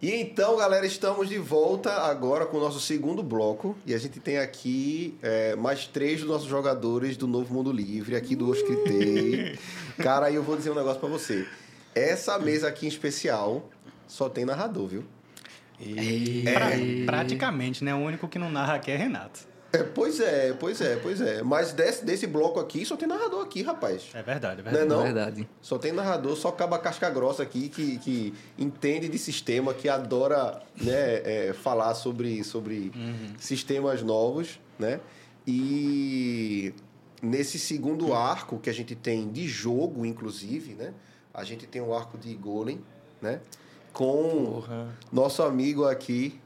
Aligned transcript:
E 0.00 0.14
então, 0.14 0.56
galera, 0.56 0.86
estamos 0.86 1.28
de 1.28 1.38
volta 1.38 1.90
agora 1.92 2.46
com 2.46 2.56
o 2.56 2.60
nosso 2.60 2.78
segundo 2.78 3.20
bloco. 3.20 3.76
E 3.84 3.92
a 3.92 3.98
gente 3.98 4.20
tem 4.20 4.38
aqui 4.38 5.18
é, 5.20 5.56
mais 5.56 5.86
três 5.88 6.20
dos 6.20 6.28
nossos 6.28 6.46
jogadores 6.48 7.16
do 7.16 7.26
Novo 7.26 7.52
Mundo 7.52 7.72
Livre, 7.72 8.14
aqui 8.14 8.36
do 8.36 8.48
Oscritei. 8.48 9.58
Cara, 9.98 10.26
aí 10.26 10.36
eu 10.36 10.42
vou 10.42 10.56
dizer 10.56 10.70
um 10.70 10.74
negócio 10.76 11.00
pra 11.00 11.08
você. 11.08 11.46
Essa 11.96 12.38
mesa 12.38 12.68
aqui 12.68 12.86
em 12.86 12.88
especial 12.88 13.68
só 14.06 14.28
tem 14.28 14.44
narrador, 14.44 14.86
viu? 14.86 15.04
E... 15.80 16.44
Pra- 16.44 16.70
praticamente, 17.04 17.82
né? 17.82 17.92
O 17.92 17.98
único 17.98 18.28
que 18.28 18.38
não 18.38 18.50
narra 18.50 18.74
aqui 18.74 18.92
é 18.92 18.96
Renato. 18.96 19.40
É, 19.70 19.82
pois 19.82 20.18
é, 20.18 20.54
pois 20.54 20.80
é, 20.80 20.96
pois 20.96 21.20
é. 21.20 21.42
Mas 21.42 21.72
desse, 21.72 22.02
desse 22.04 22.26
bloco 22.26 22.58
aqui 22.58 22.86
só 22.86 22.96
tem 22.96 23.06
narrador 23.06 23.42
aqui, 23.44 23.62
rapaz. 23.62 24.08
É 24.14 24.22
verdade, 24.22 24.62
é 24.62 24.64
Não 24.64 24.70
é 24.70 24.74
verdade. 24.74 24.88
não? 24.88 25.02
Verdade. 25.02 25.48
Só 25.60 25.76
tem 25.76 25.92
narrador, 25.92 26.36
só 26.36 26.48
acaba 26.48 26.78
casca 26.78 27.10
grossa 27.10 27.42
aqui 27.42 27.68
que, 27.68 27.98
que 27.98 28.34
entende 28.58 29.08
de 29.08 29.18
sistema, 29.18 29.74
que 29.74 29.88
adora 29.88 30.62
né, 30.80 31.48
é, 31.48 31.52
falar 31.52 31.94
sobre, 31.94 32.42
sobre 32.44 32.90
sistemas 33.38 34.02
novos, 34.02 34.58
né? 34.78 35.00
E 35.46 36.74
nesse 37.22 37.58
segundo 37.58 38.14
arco 38.14 38.58
que 38.58 38.70
a 38.70 38.72
gente 38.74 38.94
tem 38.94 39.30
de 39.30 39.46
jogo, 39.46 40.06
inclusive, 40.06 40.74
né? 40.74 40.94
A 41.32 41.44
gente 41.44 41.66
tem 41.66 41.80
o 41.82 41.94
arco 41.94 42.16
de 42.16 42.34
Golem, 42.34 42.80
né? 43.20 43.40
Com 43.92 44.62
Porra. 44.62 44.88
nosso 45.12 45.42
amigo 45.42 45.84
aqui. 45.84 46.40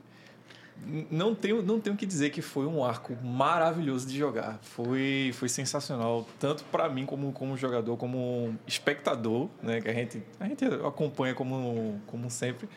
Não 1.11 1.35
tenho, 1.35 1.63
não 1.63 1.81
tenho 1.81 1.97
que 1.97 2.05
dizer 2.05 2.31
que 2.31 2.43
foi 2.43 2.67
um 2.67 2.85
arco 2.85 3.17
maravilhoso 3.23 4.07
de 4.07 4.19
jogar. 4.19 4.59
Foi, 4.63 5.31
foi 5.35 5.49
sensacional, 5.49 6.27
tanto 6.41 6.65
para 6.65 6.89
mim 6.89 7.07
como, 7.07 7.33
como 7.33 7.57
jogador, 7.57 7.97
como 7.97 8.57
espectador, 8.67 9.49
né? 9.63 9.81
Que 9.81 9.89
a 9.89 9.95
gente, 9.95 10.23
a 10.41 10.47
gente 10.47 10.65
acompanha 10.65 11.35
como, 11.35 12.01
como 12.07 12.29
sempre. 12.31 12.69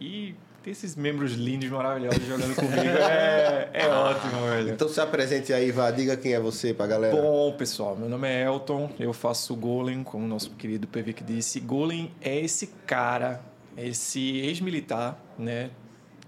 E 0.00 0.34
ter 0.62 0.70
esses 0.70 0.94
membros 0.94 1.32
lindos, 1.32 1.68
maravilhosos 1.70 2.26
jogando 2.26 2.54
comigo 2.54 2.78
é, 2.78 3.70
é 3.72 3.88
ótimo, 3.88 4.42
velho. 4.42 4.70
Então 4.70 4.88
se 4.88 5.00
apresente 5.00 5.52
aí, 5.52 5.70
vá, 5.70 5.90
diga 5.90 6.16
quem 6.16 6.34
é 6.34 6.40
você 6.40 6.74
pra 6.74 6.86
galera. 6.86 7.16
Bom, 7.16 7.52
pessoal, 7.52 7.96
meu 7.96 8.08
nome 8.08 8.28
é 8.28 8.44
Elton, 8.44 8.90
eu 8.98 9.12
faço 9.12 9.54
Golem, 9.56 10.02
como 10.02 10.24
o 10.24 10.28
nosso 10.28 10.50
querido 10.50 10.86
PV 10.86 11.12
que 11.14 11.24
disse. 11.24 11.60
Golem 11.60 12.10
é 12.20 12.38
esse 12.38 12.68
cara, 12.86 13.40
esse 13.76 14.38
ex-militar, 14.40 15.18
né, 15.38 15.70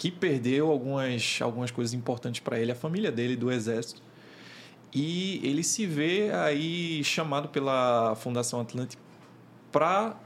que 0.03 0.11
perdeu 0.11 0.69
algumas, 0.69 1.39
algumas 1.41 1.71
coisas 1.71 1.95
importantes 1.95 2.41
para 2.41 2.59
ele, 2.59 2.73
a 2.73 2.75
família 2.75 3.13
dele 3.13 3.37
do 3.37 3.53
exército. 3.53 4.03
E 4.93 5.41
ele 5.45 5.63
se 5.63 5.87
vê 5.87 6.29
aí 6.33 7.05
chamado 7.05 7.51
pela 7.51 8.17
Fundação 8.17 8.61
Atlântica 8.61 9.01
para 9.71 10.17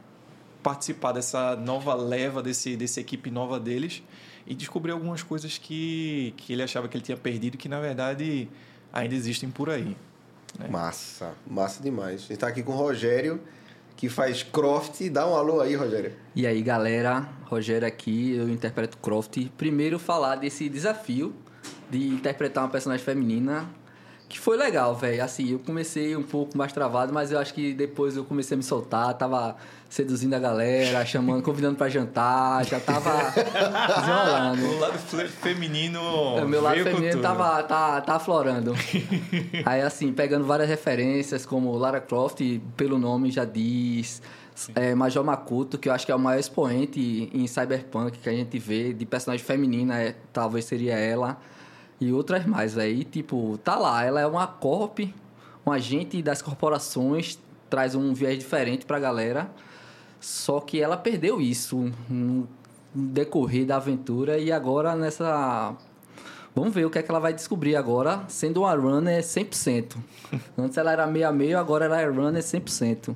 participar 0.62 1.12
dessa 1.12 1.54
nova 1.56 1.92
leva, 1.92 2.42
desse, 2.42 2.74
dessa 2.74 3.02
equipe 3.02 3.30
nova 3.30 3.60
deles 3.60 4.02
e 4.46 4.54
descobrir 4.54 4.92
algumas 4.92 5.22
coisas 5.22 5.58
que, 5.58 6.32
que 6.38 6.54
ele 6.54 6.62
achava 6.62 6.88
que 6.88 6.96
ele 6.96 7.04
tinha 7.04 7.18
perdido 7.18 7.58
que, 7.58 7.68
na 7.68 7.78
verdade, 7.78 8.48
ainda 8.90 9.14
existem 9.14 9.50
por 9.50 9.68
aí. 9.68 9.94
Massa, 10.70 11.34
massa 11.46 11.82
demais. 11.82 12.22
A 12.22 12.28
gente 12.28 12.38
tá 12.38 12.48
aqui 12.48 12.62
com 12.62 12.72
o 12.72 12.76
Rogério, 12.76 13.42
que 13.96 14.08
faz 14.08 14.42
Croft. 14.42 15.08
Dá 15.08 15.26
um 15.26 15.34
alô 15.34 15.60
aí, 15.60 15.74
Rogério. 15.74 16.12
E 16.34 16.46
aí, 16.46 16.62
galera, 16.62 17.26
Rogério 17.44 17.88
aqui, 17.88 18.36
eu 18.36 18.48
interpreto 18.48 18.98
Croft. 18.98 19.50
Primeiro 19.56 19.98
falar 19.98 20.36
desse 20.36 20.68
desafio 20.68 21.34
de 21.90 22.08
interpretar 22.08 22.62
uma 22.64 22.70
personagem 22.70 23.04
feminina, 23.04 23.68
que 24.28 24.38
foi 24.40 24.56
legal, 24.56 24.94
velho. 24.94 25.22
Assim, 25.22 25.52
eu 25.52 25.58
comecei 25.60 26.16
um 26.16 26.22
pouco 26.22 26.56
mais 26.58 26.72
travado, 26.72 27.12
mas 27.12 27.30
eu 27.32 27.38
acho 27.38 27.54
que 27.54 27.72
depois 27.72 28.16
eu 28.16 28.24
comecei 28.24 28.54
a 28.54 28.58
me 28.58 28.62
soltar, 28.62 29.14
tava 29.14 29.56
seduzindo 29.88 30.34
a 30.34 30.38
galera, 30.38 31.06
chamando, 31.06 31.42
convidando 31.42 31.76
pra 31.76 31.88
jantar, 31.88 32.64
já 32.64 32.80
tava 32.80 33.12
desenrolando. 33.32 34.66
O 34.66 34.78
lado 34.80 34.98
fe- 34.98 35.28
feminino. 35.28 36.00
O 36.00 36.48
meu 36.48 36.60
lado 36.60 36.82
feminino 36.82 37.20
tava, 37.22 37.62
tá, 37.62 38.00
tá 38.00 38.14
aflorando. 38.16 38.74
Aí, 39.64 39.80
assim, 39.82 40.12
pegando 40.12 40.44
várias 40.44 40.68
referências, 40.68 41.46
como 41.46 41.72
Lara 41.76 42.00
Croft, 42.00 42.40
pelo 42.76 42.98
nome 42.98 43.30
já 43.30 43.44
diz. 43.44 44.20
É, 44.74 44.94
Major 44.94 45.22
Makuto, 45.22 45.76
que 45.76 45.86
eu 45.86 45.92
acho 45.92 46.06
que 46.06 46.10
é 46.10 46.14
o 46.14 46.18
maior 46.18 46.40
expoente 46.40 47.30
em 47.32 47.46
cyberpunk 47.46 48.18
que 48.18 48.28
a 48.28 48.32
gente 48.32 48.58
vê, 48.58 48.90
de 48.94 49.04
personagem 49.04 49.44
feminina, 49.44 50.00
é, 50.00 50.16
talvez 50.32 50.64
seria 50.64 50.94
ela. 50.94 51.36
E 52.00 52.12
outras 52.12 52.44
mais, 52.46 52.74
velho. 52.74 53.00
E, 53.00 53.04
tipo, 53.04 53.58
tá 53.64 53.76
lá, 53.76 54.04
ela 54.04 54.20
é 54.20 54.26
uma 54.26 54.46
corp, 54.46 55.00
um 55.64 55.72
agente 55.72 56.22
das 56.22 56.42
corporações, 56.42 57.38
traz 57.70 57.94
um 57.94 58.12
viés 58.12 58.38
diferente 58.38 58.84
pra 58.84 58.98
galera. 58.98 59.50
Só 60.20 60.60
que 60.60 60.80
ela 60.80 60.96
perdeu 60.96 61.40
isso 61.40 61.92
no 62.08 62.48
decorrer 62.94 63.66
da 63.66 63.76
aventura 63.76 64.38
e 64.38 64.50
agora 64.50 64.94
nessa. 64.94 65.74
Vamos 66.54 66.72
ver 66.72 66.86
o 66.86 66.90
que 66.90 66.98
é 66.98 67.02
que 67.02 67.10
ela 67.10 67.20
vai 67.20 67.34
descobrir 67.34 67.76
agora, 67.76 68.24
sendo 68.28 68.62
uma 68.62 68.74
runner 68.74 69.22
100%. 69.22 69.96
Antes 70.56 70.78
ela 70.78 70.90
era 70.90 71.06
meio 71.06 71.28
a 71.28 71.32
meio, 71.32 71.58
agora 71.58 71.84
ela 71.84 72.00
é 72.00 72.06
runner 72.06 72.42
100%. 72.42 73.14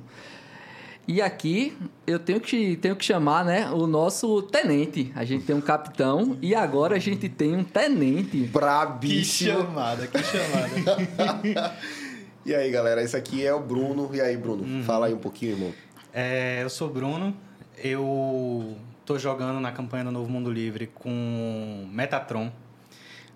E 1.07 1.21
aqui 1.21 1.77
eu 2.05 2.19
tenho 2.19 2.39
que, 2.39 2.75
tenho 2.77 2.95
que 2.95 3.03
chamar 3.03 3.43
né, 3.43 3.69
o 3.71 3.87
nosso 3.87 4.41
tenente. 4.43 5.11
A 5.15 5.25
gente 5.25 5.45
tem 5.45 5.55
um 5.55 5.61
capitão 5.61 6.37
e 6.41 6.53
agora 6.55 6.95
a 6.95 6.99
gente 6.99 7.27
tem 7.27 7.55
um 7.55 7.63
tenente. 7.63 8.29
Que 8.31 8.47
Brabíssimo. 8.47 9.61
chamada, 9.61 10.07
que 10.07 10.23
chamada. 10.23 11.75
E 12.43 12.55
aí, 12.55 12.71
galera, 12.71 13.03
esse 13.03 13.15
aqui 13.15 13.45
é 13.45 13.53
o 13.53 13.59
Bruno. 13.59 14.09
E 14.11 14.19
aí, 14.19 14.35
Bruno? 14.35 14.63
Uhum. 14.63 14.83
Fala 14.83 15.05
aí 15.05 15.13
um 15.13 15.19
pouquinho, 15.19 15.51
irmão. 15.51 15.73
É, 16.11 16.63
eu 16.63 16.69
sou 16.71 16.89
o 16.89 16.91
Bruno, 16.91 17.37
eu 17.77 18.75
tô 19.05 19.19
jogando 19.19 19.59
na 19.59 19.71
campanha 19.71 20.05
do 20.05 20.11
Novo 20.11 20.29
Mundo 20.29 20.51
Livre 20.51 20.87
com 20.87 21.87
Metatron. 21.91 22.51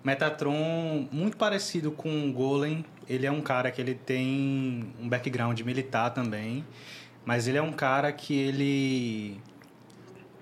Metatron, 0.04 1.08
muito 1.10 1.36
parecido 1.36 1.90
com 1.90 2.28
o 2.28 2.32
Golem, 2.32 2.84
ele 3.08 3.26
é 3.26 3.30
um 3.30 3.40
cara 3.40 3.70
que 3.70 3.80
ele 3.80 3.94
tem 3.94 4.92
um 5.00 5.08
background 5.08 5.60
militar 5.60 6.10
também, 6.10 6.64
mas 7.26 7.48
ele 7.48 7.58
é 7.58 7.62
um 7.62 7.72
cara 7.72 8.12
que 8.12 8.32
ele 8.34 9.40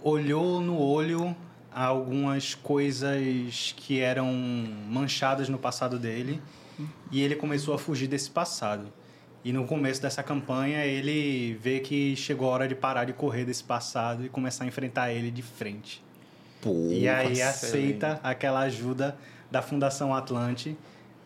olhou 0.02 0.60
no 0.60 0.78
olho 0.78 1.34
algumas 1.74 2.54
coisas 2.54 3.74
que 3.76 3.98
eram 3.98 4.32
manchadas 4.88 5.48
no 5.48 5.58
passado 5.58 5.98
dele 5.98 6.40
e 7.10 7.22
ele 7.22 7.34
começou 7.34 7.74
a 7.74 7.78
fugir 7.78 8.06
desse 8.06 8.30
passado. 8.30 8.92
E 9.42 9.52
no 9.52 9.66
começo 9.66 10.00
dessa 10.00 10.22
campanha 10.22 10.84
ele 10.84 11.54
vê 11.54 11.80
que 11.80 12.14
chegou 12.16 12.48
a 12.48 12.52
hora 12.52 12.68
de 12.68 12.74
parar 12.74 13.04
de 13.04 13.14
correr 13.14 13.44
desse 13.44 13.64
passado 13.64 14.24
e 14.24 14.28
começar 14.28 14.64
a 14.64 14.66
enfrentar 14.66 15.10
ele 15.10 15.30
de 15.30 15.42
frente. 15.42 16.04
Pô, 16.60 16.88
e 16.90 17.08
aí 17.08 17.42
aceita 17.42 18.20
aquela 18.22 18.60
ajuda 18.60 19.16
da 19.50 19.62
Fundação 19.62 20.14
Atlante 20.14 20.76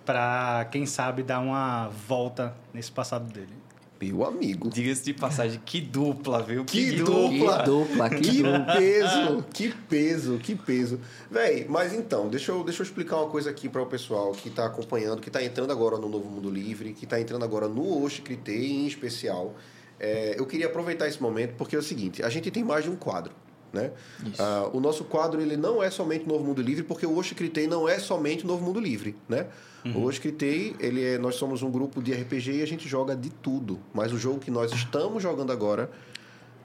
para 0.05 0.67
quem 0.71 0.87
sabe 0.87 1.23
dar 1.23 1.41
uma 1.41 1.89
volta 1.89 2.55
nesse 2.73 2.91
passado 2.91 3.33
dele. 3.33 3.53
Meu 4.01 4.25
amigo. 4.25 4.69
Diga-se 4.71 5.05
de 5.05 5.15
passagem, 5.15 5.61
que 5.65 5.81
dupla, 5.81 6.43
viu? 6.43 6.65
Que 6.65 6.93
dupla. 6.93 7.63
dupla. 7.63 7.63
Que 7.63 7.65
dupla, 7.65 8.11
que 8.11 8.21
Que 8.21 8.43
dupla. 8.43 8.75
peso, 8.77 9.45
que 9.53 9.69
peso, 9.89 10.39
que 10.39 10.55
peso. 10.55 11.01
Véi, 11.31 11.67
mas 11.69 11.93
então, 11.93 12.29
deixa 12.29 12.53
eu, 12.53 12.63
deixa 12.65 12.83
eu 12.83 12.85
explicar 12.85 13.17
uma 13.17 13.29
coisa 13.29 13.51
aqui 13.51 13.69
para 13.69 13.83
o 13.83 13.87
pessoal 13.87 14.33
que 14.33 14.51
tá 14.51 14.67
acompanhando, 14.67 15.21
que 15.21 15.31
tá 15.31 15.43
entrando 15.43 15.71
agora 15.73 15.97
no 15.99 16.09
Novo 16.09 16.29
Mundo 16.29 16.51
Livre, 16.51 16.93
que 16.93 17.07
tá 17.07 17.21
entrando 17.21 17.45
agora 17.45 17.69
no 17.69 18.03
Oshikritei 18.03 18.71
em 18.71 18.87
especial. 18.87 19.55
É, 20.01 20.37
eu 20.39 20.47
queria 20.47 20.67
aproveitar 20.67 21.09
esse 21.09 21.21
momento 21.21 21.55
porque 21.57 21.75
é 21.75 21.79
o 21.79 21.83
seguinte, 21.83 22.23
a 22.23 22.29
gente 22.29 22.51
tem 22.51 22.63
mais 22.63 22.85
de 22.85 22.91
um 22.91 22.97
quadro. 22.97 23.33
Né? 23.73 23.91
Ah, 24.39 24.71
o 24.73 24.81
nosso 24.81 25.05
quadro 25.05 25.41
ele 25.41 25.57
não 25.57 25.83
é 25.83 25.91
somente 25.91 26.27
Novo 26.27 26.43
Mundo 26.45 26.63
Livre, 26.63 26.83
porque 26.83 27.05
o 27.07 27.17
Oshikritei 27.17 27.67
não 27.67 27.89
é 27.89 27.99
somente 27.99 28.47
Novo 28.47 28.65
Mundo 28.65 28.81
Livre. 28.81 29.15
Né? 29.29 29.47
O 29.95 30.03
Oshikritei, 30.05 30.75
ele 30.81 31.03
é, 31.05 31.19
nós 31.19 31.37
somos 31.37 31.63
um 31.63 31.71
grupo 31.71 32.03
de 32.03 32.13
RPG 32.13 32.53
e 32.59 32.63
a 32.63 32.67
gente 32.67 32.89
joga 32.89 33.15
de 33.17 33.31
tudo. 33.31 33.79
Mas 33.95 34.13
o 34.13 34.19
jogo 34.19 34.39
que 34.39 34.51
nós 34.51 34.73
estamos 34.73 35.23
jogando 35.23 35.51
agora 35.53 35.91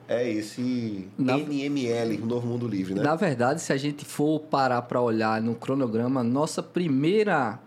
é 0.08 0.28
esse 0.30 1.08
Na- 1.16 1.38
NML, 1.38 2.20
o 2.22 2.26
Novo 2.26 2.46
Mundo 2.46 2.66
Livre, 2.68 2.94
né? 2.94 3.02
Na 3.02 3.14
verdade, 3.16 3.62
se 3.62 3.72
a 3.72 3.76
gente 3.76 4.04
for 4.04 4.40
parar 4.40 4.82
para 4.82 5.00
olhar 5.00 5.40
no 5.40 5.54
cronograma, 5.54 6.22
nossa 6.22 6.62
primeira, 6.62 7.58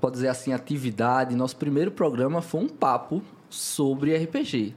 pode 0.00 0.14
dizer 0.14 0.28
assim, 0.28 0.52
atividade, 0.52 1.36
nosso 1.36 1.56
primeiro 1.56 1.90
programa 1.92 2.42
foi 2.42 2.62
um 2.62 2.68
papo 2.68 3.22
sobre 3.48 4.16
RPG. 4.16 4.74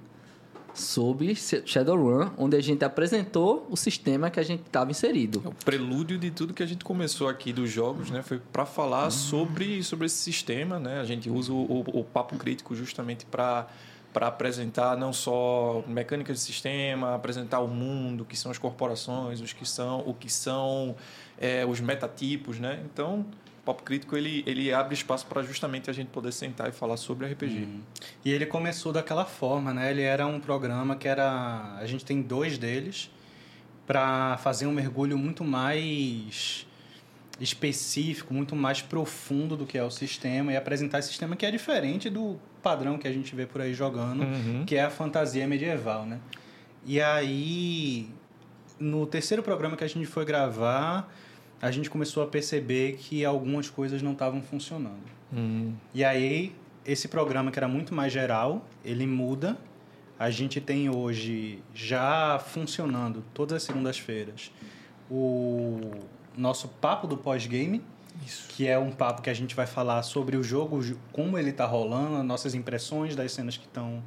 Sobre 0.74 1.36
Shadowrun, 1.36 2.32
onde 2.38 2.56
a 2.58 2.62
gente 2.62 2.84
apresentou 2.86 3.68
o 3.70 3.76
sistema 3.76 4.30
que 4.30 4.40
a 4.40 4.44
gente 4.44 4.62
estava 4.66 4.92
inserido. 4.92 5.42
É 5.46 5.48
o 5.48 5.54
prelúdio 5.66 6.18
de 6.18 6.32
tudo 6.32 6.54
que 6.54 6.64
a 6.64 6.66
gente 6.66 6.84
começou 6.84 7.28
aqui 7.28 7.52
dos 7.54 7.70
jogos, 7.70 8.10
né? 8.10 8.22
Foi 8.22 8.40
para 8.52 8.66
falar 8.66 9.06
Uhum. 9.06 9.12
sobre, 9.12 9.84
sobre 9.84 10.06
esse 10.06 10.18
sistema, 10.18 10.80
né? 10.80 11.00
A 11.00 11.04
gente 11.04 11.30
usa 11.30 11.52
o, 11.52 11.56
o, 11.86 12.00
o 12.00 12.04
papo 12.04 12.38
crítico 12.38 12.76
justamente 12.76 13.26
para 13.26 13.68
para 14.14 14.28
apresentar 14.28 14.98
não 14.98 15.14
só 15.14 15.86
mecânicas 15.88 16.36
de 16.40 16.44
sistema, 16.44 17.16
apresentar 17.16 17.62
o 17.62 17.68
mundo, 17.70 18.24
o 18.24 18.26
que 18.26 18.36
são 18.38 18.52
as 18.52 18.58
corporações, 18.58 19.40
os 19.40 19.54
que 19.54 19.66
são, 19.66 20.02
o 20.06 20.14
que 20.14 20.30
são 20.30 20.98
é, 21.40 21.66
os 21.66 21.80
metatipos, 21.80 22.60
né? 22.60 22.82
Então, 22.92 23.26
papo 23.66 23.84
crítico 23.84 24.18
ele, 24.18 24.44
ele 24.48 24.74
abre 24.74 24.94
espaço 24.94 25.26
para 25.28 25.44
justamente 25.44 25.90
a 25.90 25.94
gente 25.94 26.08
poder 26.08 26.32
sentar 26.32 26.70
e 26.70 26.72
falar 26.72 26.98
sobre 26.98 27.28
RPG. 27.28 27.68
E 28.26 28.32
ele 28.32 28.46
começou 28.46 28.92
daquela 28.92 29.24
forma, 29.26 29.74
né? 29.74 29.92
Ele 29.92 30.02
era 30.02 30.26
um 30.26 30.40
programa 30.40 30.96
que 30.96 31.08
era. 31.08 31.78
A 31.80 31.86
gente 31.86 32.04
tem 32.06 32.22
dois 32.22 32.58
deles. 32.58 33.10
para 33.88 34.38
fazer 34.38 34.68
um 34.68 34.72
mergulho 34.72 35.18
muito 35.18 35.44
mais 35.44 36.66
específico, 37.40 38.34
muito 38.34 38.56
mais 38.56 38.82
profundo 38.82 39.58
do 39.58 39.66
que 39.66 39.78
é 39.78 39.84
o 39.84 39.90
sistema 39.90 40.54
e 40.54 40.56
apresentar 40.56 41.00
esse 41.00 41.10
sistema 41.10 41.36
que 41.36 41.46
é 41.46 41.52
diferente 41.52 42.10
do 42.10 42.40
padrão 42.62 42.98
que 42.98 43.08
a 43.08 43.12
gente 43.12 43.36
vê 43.36 43.46
por 43.46 43.60
aí 43.62 43.74
jogando, 43.74 44.22
Uhum. 44.24 44.64
que 44.66 44.76
é 44.76 44.84
a 44.84 44.90
fantasia 44.90 45.48
medieval, 45.48 46.06
né? 46.06 46.20
E 46.86 47.02
aí, 47.02 48.10
no 48.80 49.06
terceiro 49.06 49.42
programa 49.44 49.76
que 49.76 49.84
a 49.84 49.88
gente 49.90 50.06
foi 50.06 50.24
gravar, 50.24 51.12
a 51.62 51.70
gente 51.72 51.90
começou 51.90 52.24
a 52.24 52.28
perceber 52.28 52.94
que 52.98 53.24
algumas 53.24 53.70
coisas 53.70 54.02
não 54.02 54.14
estavam 54.14 54.42
funcionando. 54.42 55.04
Hum, 55.34 55.74
E 55.94 56.04
aí, 56.04 56.56
esse 56.86 57.08
programa 57.08 57.52
que 57.52 57.60
era 57.60 57.68
muito 57.68 57.94
mais 57.94 58.12
geral, 58.12 58.66
ele 58.84 59.06
muda. 59.06 59.58
A 60.18 60.30
gente 60.30 60.60
tem 60.62 60.90
hoje 60.90 61.60
já 61.74 62.40
funcionando 62.40 63.24
todas 63.34 63.58
as 63.58 63.64
segundas-feiras 63.64 64.52
o 65.10 65.92
nosso 66.38 66.68
papo 66.68 67.06
do 67.06 67.18
pós-game, 67.18 67.82
que 68.50 68.68
é 68.68 68.80
um 68.80 68.92
papo 68.92 69.22
que 69.22 69.30
a 69.30 69.34
gente 69.34 69.54
vai 69.56 69.66
falar 69.68 70.02
sobre 70.04 70.38
o 70.38 70.44
jogo, 70.44 70.80
como 71.12 71.38
ele 71.38 71.50
está 71.50 71.66
rolando, 71.66 72.24
nossas 72.24 72.56
impressões 72.56 73.16
das 73.16 73.32
cenas 73.34 73.58
que 73.58 73.66
estão 73.66 74.02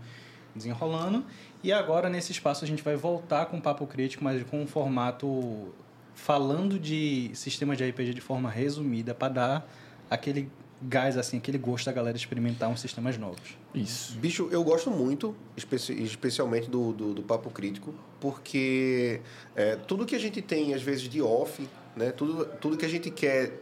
desenrolando. 0.55 1.25
E 1.63 1.73
agora, 1.73 2.09
nesse 2.09 2.33
espaço, 2.33 2.65
a 2.65 2.69
gente 2.69 2.83
vai 2.83 2.97
voltar 2.97 3.47
com 3.47 3.59
o 3.59 3.61
papo 3.61 3.87
crítico, 3.87 4.25
mas 4.25 4.43
com 4.45 4.63
um 4.63 4.67
formato 4.67 5.75
falando 6.15 6.79
de 6.79 7.31
sistemas 7.35 7.77
de 7.79 7.89
RPG 7.89 8.15
de 8.15 8.21
forma 8.21 8.49
resumida, 8.51 9.15
para 9.15 9.33
dar 9.33 9.71
aquele 10.11 10.51
gás, 10.83 11.17
assim, 11.17 11.39
aquele 11.39 11.57
gosto 11.59 11.87
da 11.87 11.93
galera 11.93 12.17
experimentar 12.17 12.69
uns 12.69 12.81
sistemas 12.81 13.17
novos. 13.17 13.57
isso. 13.75 14.17
Bicho, 14.19 14.49
eu 14.51 14.63
gosto 14.63 14.91
muito, 14.91 15.35
especi- 15.57 15.95
especialmente 16.03 16.69
do, 16.69 16.93
do, 16.93 17.15
do 17.15 17.23
Papo 17.23 17.51
Crítico, 17.51 17.95
porque 18.21 19.21
é, 19.57 19.77
tudo 19.77 20.05
que 20.05 20.15
a 20.15 20.19
gente 20.19 20.43
tem, 20.43 20.75
às 20.75 20.83
vezes, 20.83 21.09
de 21.09 21.23
off, 21.23 21.67
né? 21.97 22.11
Tudo, 22.11 22.45
tudo 22.61 22.77
que 22.77 22.85
a 22.85 22.89
gente 22.89 23.11
quer 23.11 23.61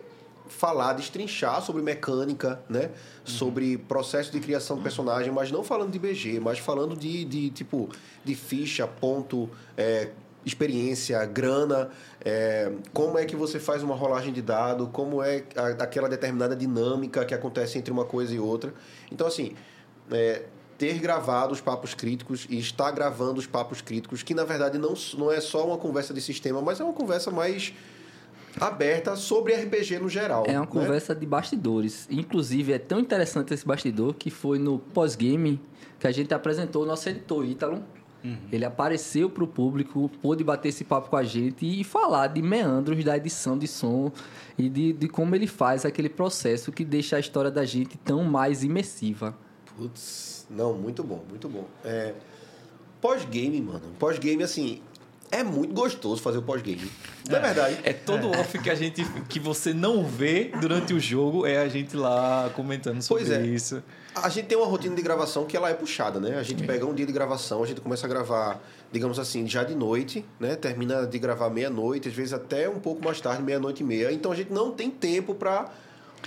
falar, 0.49 0.95
destrinchar 0.95 1.63
sobre 1.63 1.81
mecânica, 1.81 2.61
né? 2.69 2.91
Sobre 3.25 3.79
processo 3.79 4.33
de 4.33 4.41
criação 4.41 4.77
de 4.77 4.83
personagem, 4.83 5.33
mas 5.33 5.51
não 5.53 5.63
falando 5.63 5.93
de 5.93 5.99
BG, 5.99 6.41
mas 6.41 6.59
falando 6.59 6.97
de, 6.97 7.25
de 7.25 7.51
tipo, 7.51 7.89
de 8.25 8.35
ficha, 8.35 8.87
ponto, 8.87 9.49
é, 9.77 10.11
experiência, 10.45 11.25
grana, 11.25 11.91
é, 12.25 12.73
como 12.93 13.19
é 13.19 13.25
que 13.25 13.37
você 13.37 13.61
faz 13.61 13.83
uma 13.83 13.95
rolagem 13.95 14.33
de 14.33 14.43
dado, 14.43 14.89
como 14.89 15.23
é 15.23 15.45
a- 15.57 15.83
aquela 15.85 16.09
determinada 16.09 16.57
dinâmica 16.57 17.25
que 17.25 17.35
acontece 17.35 17.79
entre 17.79 17.93
uma 17.93 18.05
coisa 18.05 18.35
e 18.35 18.39
outra. 18.39 18.75
Então, 19.11 19.27
assim, 19.27 19.53
é, 20.11 20.43
ter 20.77 20.99
gravado 20.99 21.53
os 21.53 21.61
papos 21.61 21.95
críticos 21.95 22.47
e 22.51 22.59
estar 22.59 22.91
gravando 22.91 23.39
os 23.39 23.47
papos 23.47 23.81
críticos, 23.81 24.23
que 24.23 24.35
na 24.35 24.45
verdade 24.45 24.79
não, 24.79 24.95
não 25.17 25.31
é 25.31 25.41
só 25.41 25.65
uma 25.67 25.79
conversa 25.79 26.13
de 26.13 26.21
sistema, 26.21 26.61
mas 26.61 26.81
é 26.81 26.85
uma 26.85 26.93
conversa 26.93 27.31
mais 27.31 27.73
aberta 28.61 29.17
sobre 29.17 29.55
RPG 29.55 29.99
no 29.99 30.09
geral. 30.09 30.45
É 30.47 30.53
uma 30.53 30.61
né? 30.61 30.67
conversa 30.67 31.15
de 31.15 31.25
bastidores. 31.25 32.07
Inclusive, 32.11 32.73
é 32.73 32.79
tão 32.79 32.99
interessante 32.99 33.55
esse 33.55 33.67
bastidor 33.67 34.15
que 34.15 34.31
foi 34.31 34.59
no 34.59 34.79
pós-game 34.79 35.61
que 35.99 36.07
a 36.07 36.11
gente 36.13 36.35
apresentou 36.35 36.83
o 36.83 36.87
nosso 36.87 37.09
editor, 37.09 37.45
Ítalo. 37.47 37.83
Ele 38.53 38.65
apareceu 38.65 39.29
para 39.29 39.43
o 39.43 39.47
público, 39.47 40.11
pôde 40.21 40.45
bater 40.45 40.69
esse 40.69 40.85
papo 40.85 41.11
com 41.11 41.17
a 41.17 41.25
gente 41.25 41.67
e 41.67 41.83
falar 41.83 42.29
de 42.29 42.41
meandros 42.41 43.03
da 43.05 43.17
edição 43.17 43.59
de 43.59 43.67
som 43.67 44.13
e 44.57 44.69
de, 44.69 44.93
de 44.93 45.09
como 45.09 45.35
ele 45.35 45.47
faz 45.47 45.85
aquele 45.85 46.09
processo 46.09 46.71
que 46.71 46.85
deixa 46.85 47.17
a 47.17 47.21
história 47.21 47.51
da 47.51 47.65
gente 47.65 47.99
tão 47.99 48.23
mais 48.25 48.63
imersiva. 48.63 49.37
Putz, 49.77 50.47
não, 50.49 50.75
muito 50.75 51.03
bom, 51.03 51.25
muito 51.29 51.49
bom. 51.49 51.67
É, 51.85 52.15
pós-game, 53.01 53.61
mano. 53.61 53.83
Pós-game, 53.99 54.43
assim, 54.43 54.81
é 55.33 55.43
muito 55.43 55.73
gostoso 55.73 56.21
fazer 56.23 56.39
o 56.39 56.43
pós-game. 56.43 56.89
Não 57.29 57.39
é 57.39 57.41
verdade? 57.41 57.79
É 57.83 57.93
todo 57.95 58.31
off 58.31 58.59
que 58.59 58.69
a 58.69 58.75
gente 58.75 59.03
que 59.29 59.41
você 59.41 59.73
não 59.73 60.05
vê 60.05 60.53
durante 60.61 60.93
o 60.93 61.01
jogo 61.01 61.47
é 61.47 61.57
a 61.57 61.69
gente 61.69 61.97
lá 61.97 62.51
comentando 62.55 63.01
sobre 63.01 63.25
Pois 63.25 63.35
é. 63.37 63.43
isso. 63.45 63.83
A 64.15 64.29
gente 64.29 64.45
tem 64.45 64.59
uma 64.59 64.67
rotina 64.67 64.95
de 64.95 65.01
gravação 65.01 65.47
que 65.47 65.57
ela 65.57 65.71
é 65.71 65.75
puxada, 65.75 66.21
né? 66.21 66.39
A 66.39 66.43
gente 66.43 66.67
pega 66.67 66.85
um 66.85 66.95
dia 66.95 67.07
de 67.07 67.13
gravação, 67.13 67.63
a 67.63 67.67
gente 67.67 67.81
começa 67.81 68.05
a 68.05 68.09
gravar, 68.09 68.61
digamos 68.93 69.19
assim, 69.19 69.49
já 69.49 69.65
de 69.65 69.75
noite, 69.75 70.23
né? 70.39 70.55
Termina 70.55 71.07
de 71.07 71.19
gravar 71.19 71.49
meia-noite, 71.49 72.09
às 72.11 72.15
vezes 72.15 72.35
até 72.35 72.69
um 72.69 72.79
pouco 72.79 73.03
mais 73.03 73.19
tarde, 73.19 73.43
meia-noite 73.43 73.83
e 73.83 73.87
meia. 73.87 74.13
Então 74.13 74.31
a 74.31 74.35
gente 74.37 74.53
não 74.53 74.71
tem 74.71 74.91
tempo 74.91 75.35
pra 75.35 75.71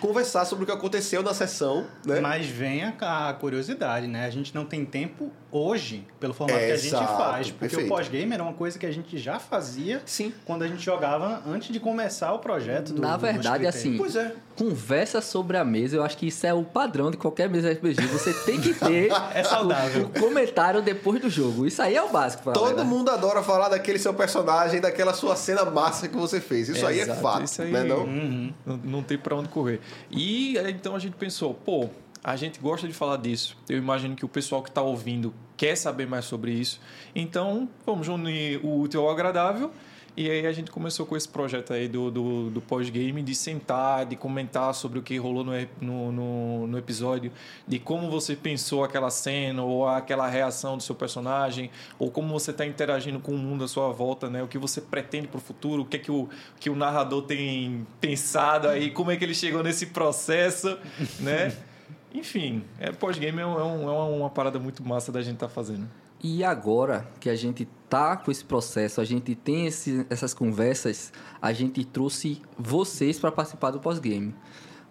conversar 0.02 0.46
sobre 0.46 0.64
o 0.64 0.66
que 0.66 0.74
aconteceu 0.74 1.22
na 1.22 1.34
sessão, 1.34 1.86
né? 2.04 2.20
Mas 2.20 2.48
vem 2.48 2.84
a, 2.84 3.30
a 3.30 3.34
curiosidade, 3.34 4.08
né? 4.08 4.26
A 4.26 4.30
gente 4.32 4.54
não 4.56 4.66
tem 4.66 4.84
tempo 4.84 5.32
hoje, 5.58 6.06
pelo 6.20 6.34
formato 6.34 6.60
que 6.60 6.66
a 6.72 6.76
gente 6.78 6.88
Exato, 6.88 7.18
faz. 7.18 7.48
Porque 7.52 7.60
perfeito. 7.68 7.86
o 7.86 7.90
pós-game 7.90 8.34
era 8.34 8.44
uma 8.44 8.54
coisa 8.54 8.78
que 8.78 8.86
a 8.86 8.92
gente 8.92 9.18
já 9.18 9.40
fazia 9.40 10.02
Sim. 10.06 10.34
quando 10.46 10.64
a 10.64 10.68
gente 10.68 10.84
jogava 10.84 11.42
antes 11.48 11.70
de 11.72 11.80
começar 11.80 12.34
o 12.34 12.40
projeto 12.40 12.94
do 12.94 13.02
Na 13.02 13.16
verdade, 13.18 13.64
do 13.64 13.70
assim, 13.70 13.98
Pois 13.98 14.16
é. 14.16 14.34
conversa 14.56 15.22
sobre 15.22 15.58
a 15.58 15.64
mesa, 15.64 15.96
eu 15.96 16.04
acho 16.04 16.18
que 16.18 16.28
isso 16.28 16.46
é 16.46 16.54
o 16.54 16.64
padrão 16.64 17.10
de 17.10 17.18
qualquer 17.18 17.50
mesa 17.50 17.72
RPG. 17.72 18.06
Você 18.08 18.34
tem 18.46 18.60
que 18.60 18.74
ter 18.74 19.10
É 19.34 19.44
saudável. 19.44 20.04
o, 20.14 20.18
o 20.18 20.20
comentário 20.22 20.82
depois 20.82 21.22
do 21.22 21.30
jogo. 21.30 21.66
Isso 21.66 21.82
aí 21.82 21.96
é 21.96 22.04
o 22.04 22.10
básico. 22.10 22.44
pra 22.44 22.54
Todo 22.54 22.70
galera. 22.70 22.84
mundo 22.84 23.10
adora 23.10 23.42
falar 23.42 23.70
daquele 23.70 24.00
seu 24.00 24.14
personagem, 24.14 24.82
daquela 24.82 25.14
sua 25.14 25.36
cena 25.36 25.64
massa 25.66 26.08
que 26.08 26.16
você 26.18 26.42
fez. 26.42 26.70
Isso 26.70 26.86
aí 26.86 27.00
é 27.00 27.04
Exato, 27.04 27.22
fato, 27.22 27.44
isso 27.46 27.62
aí- 27.62 27.72
né 27.72 27.84
não? 27.84 28.04
Uhum. 28.04 28.54
Não, 28.66 28.78
não 28.78 29.04
tem 29.04 29.18
pra 29.18 29.36
onde 29.36 29.50
correr. 29.50 29.80
E 30.12 30.58
é, 30.58 30.70
então 30.70 30.96
a 30.96 31.00
gente 31.00 31.16
pensou, 31.16 31.54
pô, 31.54 31.90
a 32.26 32.36
gente 32.36 32.60
gosta 32.60 32.88
de 32.88 32.94
falar 32.94 33.18
disso. 33.18 33.56
Eu 33.70 33.78
imagino 33.78 34.16
que 34.16 34.26
o 34.26 34.28
pessoal 34.28 34.64
que 34.64 34.70
está 34.70 34.82
ouvindo 34.82 35.32
quer 35.56 35.76
saber 35.76 36.08
mais 36.08 36.26
sobre 36.26 36.52
isso. 36.52 36.82
Então, 37.14 37.70
vamos 37.86 38.08
unir 38.08 38.60
o 38.66 38.80
útil 38.80 39.02
ao 39.02 39.12
agradável. 39.12 39.72
E 40.18 40.28
aí 40.32 40.48
a 40.48 40.52
gente 40.52 40.72
começou 40.72 41.06
com 41.06 41.16
esse 41.16 41.28
projeto 41.30 41.72
aí 41.72 41.88
do, 41.88 42.10
do, 42.10 42.50
do 42.50 42.62
pós-game, 42.62 43.22
de 43.22 43.36
sentar, 43.36 44.08
de 44.08 44.16
comentar 44.16 44.74
sobre 44.74 44.98
o 44.98 45.04
que 45.04 45.18
rolou 45.18 45.44
no, 45.44 45.52
no, 45.80 46.12
no, 46.12 46.68
no 46.68 46.78
episódio, 46.80 47.32
de 47.68 47.78
como 47.78 48.10
você 48.10 48.36
pensou 48.36 48.84
aquela 48.84 49.12
cena, 49.12 49.62
ou 49.62 49.88
aquela 49.88 50.28
reação 50.28 50.78
do 50.78 50.82
seu 50.82 50.96
personagem, 50.96 51.70
ou 52.00 52.10
como 52.10 52.30
você 52.30 52.50
está 52.50 52.66
interagindo 52.66 53.20
com 53.20 53.34
o 53.34 53.38
mundo 53.38 53.66
à 53.66 53.68
sua 53.68 53.92
volta, 53.92 54.32
né? 54.32 54.42
O 54.42 54.48
que 54.48 54.58
você 54.58 54.82
pretende 54.82 55.28
para 55.28 55.38
o 55.38 55.42
futuro, 55.42 55.84
o 55.84 55.86
que 55.86 55.98
é 55.98 56.00
que 56.00 56.12
o, 56.12 56.28
que 56.60 56.72
o 56.72 56.76
narrador 56.76 57.22
tem 57.22 57.86
pensado 58.02 58.68
aí, 58.68 58.90
como 58.90 59.12
é 59.12 59.18
que 59.18 59.24
ele 59.24 59.36
chegou 59.36 59.62
nesse 59.62 59.88
processo, 59.88 60.76
né? 61.20 61.56
Enfim, 62.16 62.64
é, 62.80 62.92
pós-game 62.92 63.40
é, 63.40 63.46
um- 63.46 63.60
é 63.90 63.94
é 63.94 64.18
uma 64.18 64.30
parada 64.30 64.58
muito 64.58 64.84
massa 64.88 65.12
da 65.12 65.22
gente 65.22 65.36
estar 65.36 65.50
fazendo. 65.50 65.88
E 66.24 66.44
agora 66.44 67.06
que 67.20 67.30
a 67.30 67.36
gente 67.36 67.68
tá 67.90 68.16
com 68.16 68.32
esse 68.32 68.44
processo, 68.44 69.02
a 69.02 69.06
gente 69.06 69.36
tem 69.36 69.68
esse- 69.68 70.06
essas 70.10 70.34
conversas, 70.34 71.12
a 71.42 71.52
gente 71.52 71.84
trouxe 71.84 72.42
vocês 72.58 73.20
para 73.20 73.32
participar 73.32 73.72
do 73.72 73.80
pós-game. 73.80 74.34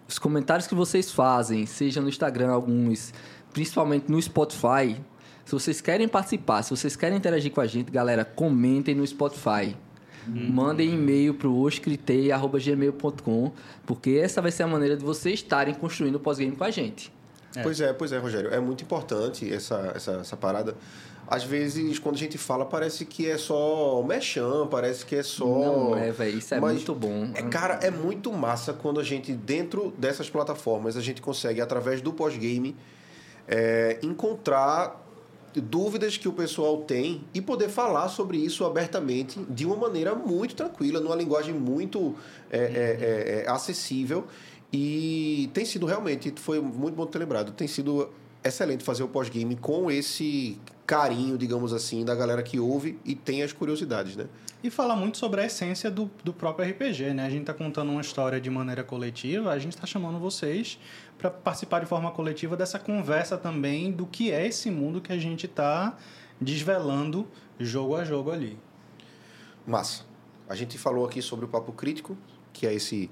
Os 0.07 0.19
comentários 0.19 0.67
que 0.67 0.75
vocês 0.75 1.11
fazem, 1.11 1.65
seja 1.65 1.99
no 1.99 2.07
Instagram 2.07 2.51
alguns, 2.51 3.11
principalmente 3.51 4.09
no 4.09 4.21
Spotify, 4.21 5.01
se 5.43 5.51
vocês 5.51 5.81
querem 5.81 6.07
participar, 6.07 6.61
se 6.61 6.69
vocês 6.69 6.95
querem 6.95 7.17
interagir 7.17 7.51
com 7.51 7.59
a 7.59 7.65
gente, 7.65 7.91
galera, 7.91 8.23
comentem 8.23 8.93
no 8.93 9.05
Spotify. 9.05 9.75
Mandem 10.27 10.93
e-mail 10.93 11.33
para 11.33 11.47
o 11.47 11.61
oscritei.gmail.com, 11.61 13.51
porque 13.85 14.19
essa 14.21 14.41
vai 14.41 14.51
ser 14.51 14.63
a 14.63 14.67
maneira 14.67 14.97
de 14.97 15.03
vocês 15.03 15.35
estarem 15.35 15.73
construindo 15.73 16.15
o 16.15 16.19
pós-game 16.19 16.55
com 16.55 16.63
a 16.63 16.71
gente. 16.71 17.11
É. 17.55 17.63
Pois 17.63 17.79
é, 17.79 17.93
pois 17.93 18.11
é, 18.11 18.17
Rogério. 18.17 18.53
É 18.53 18.59
muito 18.59 18.83
importante 18.83 19.51
essa, 19.51 19.93
essa, 19.95 20.11
essa 20.13 20.37
parada. 20.37 20.75
Às 21.27 21.43
vezes, 21.43 21.97
quando 21.97 22.15
a 22.15 22.17
gente 22.19 22.37
fala, 22.37 22.65
parece 22.65 23.03
que 23.05 23.27
é 23.27 23.37
só 23.37 24.03
mechan, 24.03 24.67
parece 24.67 25.05
que 25.05 25.15
é 25.15 25.23
só. 25.23 25.45
Não 25.45 25.97
é, 25.97 26.11
velho, 26.11 26.37
isso 26.37 26.53
é 26.53 26.59
Mas 26.59 26.73
muito 26.73 26.93
bom. 26.93 27.31
É, 27.33 27.41
cara, 27.43 27.79
é 27.81 27.89
muito 27.89 28.31
massa 28.31 28.73
quando 28.73 28.99
a 28.99 29.03
gente, 29.03 29.33
dentro 29.33 29.91
dessas 29.97 30.29
plataformas, 30.29 30.95
a 30.95 31.01
gente 31.01 31.21
consegue, 31.21 31.61
através 31.61 31.99
do 31.99 32.13
pós-game, 32.13 32.75
é, 33.47 33.97
encontrar 34.03 35.03
dúvidas 35.61 36.17
que 36.17 36.27
o 36.27 36.33
pessoal 36.33 36.81
tem 36.81 37.23
e 37.33 37.41
poder 37.41 37.69
falar 37.69 38.09
sobre 38.09 38.37
isso 38.37 38.65
abertamente 38.65 39.39
de 39.49 39.65
uma 39.65 39.75
maneira 39.75 40.13
muito 40.13 40.55
tranquila, 40.55 40.99
numa 40.99 41.15
linguagem 41.15 41.53
muito 41.53 42.15
é, 42.49 42.57
é, 42.57 42.61
é, 42.61 43.45
é, 43.45 43.49
acessível. 43.49 44.25
E 44.71 45.49
tem 45.53 45.63
sido 45.63 45.85
realmente, 45.85 46.33
foi 46.37 46.59
muito 46.59 46.95
bom 46.95 47.05
ter 47.05 47.19
lembrado, 47.19 47.51
tem 47.51 47.67
sido 47.67 48.09
excelente 48.43 48.83
fazer 48.83 49.03
o 49.03 49.07
pós-game 49.07 49.55
com 49.55 49.89
esse 49.89 50.59
carinho, 50.85 51.37
digamos 51.37 51.73
assim, 51.73 52.05
da 52.05 52.13
galera 52.13 52.43
que 52.43 52.59
ouve 52.59 52.99
e 53.03 53.15
tem 53.15 53.41
as 53.41 53.51
curiosidades, 53.51 54.15
né? 54.15 54.27
E 54.63 54.69
fala 54.69 54.95
muito 54.95 55.17
sobre 55.17 55.41
a 55.41 55.45
essência 55.45 55.91
do, 55.91 56.09
do 56.23 56.33
próprio 56.33 56.67
RPG, 56.69 57.13
né? 57.13 57.25
A 57.25 57.29
gente 57.29 57.41
está 57.41 57.53
contando 57.53 57.91
uma 57.91 58.01
história 58.01 58.39
de 58.39 58.49
maneira 58.49 58.83
coletiva, 58.83 59.51
a 59.51 59.59
gente 59.59 59.75
está 59.75 59.85
chamando 59.85 60.19
vocês 60.19 60.79
para 61.17 61.29
participar 61.29 61.79
de 61.79 61.85
forma 61.85 62.11
coletiva 62.11 62.57
dessa 62.57 62.77
conversa 62.77 63.37
também 63.37 63.91
do 63.91 64.05
que 64.05 64.31
é 64.31 64.45
esse 64.45 64.69
mundo 64.69 65.01
que 65.01 65.11
a 65.11 65.17
gente 65.17 65.45
está 65.45 65.97
desvelando 66.39 67.27
jogo 67.59 67.95
a 67.95 68.03
jogo 68.03 68.31
ali. 68.31 68.57
Massa. 69.65 70.03
A 70.47 70.55
gente 70.55 70.77
falou 70.77 71.05
aqui 71.05 71.21
sobre 71.21 71.45
o 71.45 71.47
Papo 71.47 71.71
Crítico, 71.71 72.17
que 72.53 72.67
é 72.67 72.73
esse 72.73 73.09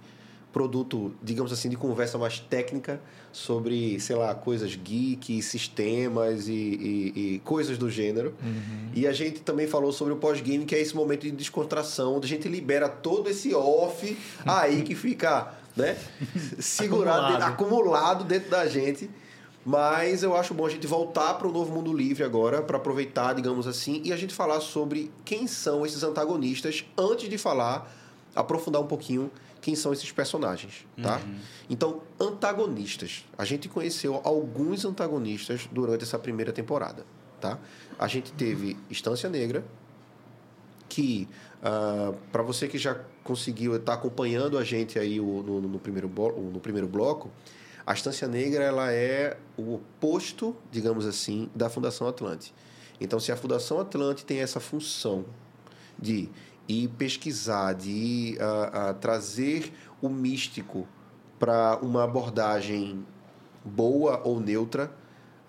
produto, 0.53 1.11
digamos 1.21 1.51
assim, 1.51 1.67
de 1.67 1.75
conversa 1.75 2.15
mais 2.15 2.39
técnica 2.39 3.01
sobre, 3.31 3.99
sei 3.99 4.15
lá, 4.15 4.35
coisas 4.35 4.75
geek, 4.75 5.41
sistemas 5.41 6.47
e, 6.47 6.53
e, 6.53 7.13
e 7.15 7.39
coisas 7.39 7.75
do 7.79 7.89
gênero. 7.89 8.35
Uhum. 8.41 8.91
E 8.93 9.07
a 9.07 9.11
gente 9.11 9.41
também 9.41 9.65
falou 9.65 9.91
sobre 9.91 10.13
o 10.13 10.17
pós-game, 10.17 10.63
que 10.63 10.75
é 10.75 10.79
esse 10.79 10.95
momento 10.95 11.21
de 11.21 11.31
descontração, 11.31 12.17
onde 12.17 12.27
a 12.27 12.29
gente 12.29 12.47
libera 12.47 12.87
todo 12.87 13.27
esse 13.27 13.53
off 13.55 14.15
aí 14.45 14.83
que 14.85 14.93
fica, 14.93 15.51
né, 15.75 15.97
segurado, 16.59 17.19
Acumulado. 17.19 17.31
dentro- 17.39 17.53
acumulado 17.53 18.23
dentro 18.23 18.49
da 18.49 18.65
gente. 18.67 19.09
Mas 19.65 20.23
eu 20.23 20.35
acho 20.35 20.53
bom 20.53 20.65
a 20.65 20.69
gente 20.69 20.85
voltar 20.85 21.35
para 21.35 21.47
o 21.47 21.51
novo 21.51 21.71
mundo 21.73 21.93
livre 21.93 22.21
agora, 22.23 22.61
para 22.61 22.75
aproveitar, 22.75 23.33
digamos 23.33 23.65
assim, 23.65 24.01
e 24.03 24.11
a 24.11 24.17
gente 24.17 24.33
falar 24.33 24.59
sobre 24.59 25.09
quem 25.23 25.47
são 25.47 25.85
esses 25.85 26.03
antagonistas, 26.03 26.83
antes 26.97 27.29
de 27.29 27.37
falar, 27.37 27.89
aprofundar 28.35 28.81
um 28.81 28.87
pouquinho 28.87 29.31
quem 29.61 29.73
são 29.73 29.93
esses 29.93 30.11
personagens, 30.11 30.85
tá? 31.01 31.21
Então, 31.69 32.01
antagonistas. 32.19 33.23
A 33.37 33.45
gente 33.45 33.69
conheceu 33.69 34.19
alguns 34.25 34.83
antagonistas 34.83 35.69
durante 35.71 36.03
essa 36.03 36.19
primeira 36.19 36.51
temporada, 36.51 37.05
tá? 37.39 37.57
A 37.97 38.07
gente 38.09 38.33
teve 38.33 38.75
Estância 38.89 39.29
Negra, 39.29 39.63
que 40.93 41.27
para 42.31 42.43
você 42.43 42.67
que 42.67 42.77
já 42.77 42.95
conseguiu 43.23 43.75
estar 43.75 43.93
acompanhando 43.93 44.57
a 44.59 44.63
gente 44.63 44.99
aí 44.99 45.19
o- 45.19 45.41
no, 45.41 45.61
no 45.61 45.79
primeiro, 45.79 46.07
no 46.07 46.59
primeiro 46.59 46.87
bloco, 46.87 47.31
a 47.85 47.93
Estância 47.93 48.27
Negra 48.27 48.63
ela 48.63 48.91
é 48.91 49.37
o 49.57 49.75
oposto, 49.75 50.55
digamos 50.71 51.05
assim, 51.05 51.49
da 51.55 51.69
Fundação 51.69 52.07
Atlante. 52.07 52.53
Então, 53.01 53.19
se 53.19 53.31
a 53.31 53.35
Fundação 53.35 53.79
Atlante 53.79 54.23
tem 54.23 54.39
essa 54.39 54.59
função 54.59 55.25
de 55.97 56.29
ir 56.67 56.87
pesquisar, 56.89 57.73
de 57.73 57.89
ir, 57.89 58.41
ah, 58.41 58.89
ah, 58.89 58.93
trazer 58.93 59.73
o 60.01 60.07
místico 60.09 60.87
para 61.39 61.77
uma 61.81 62.03
abordagem 62.03 63.03
boa 63.65 64.21
ou 64.23 64.39
neutra, 64.39 64.91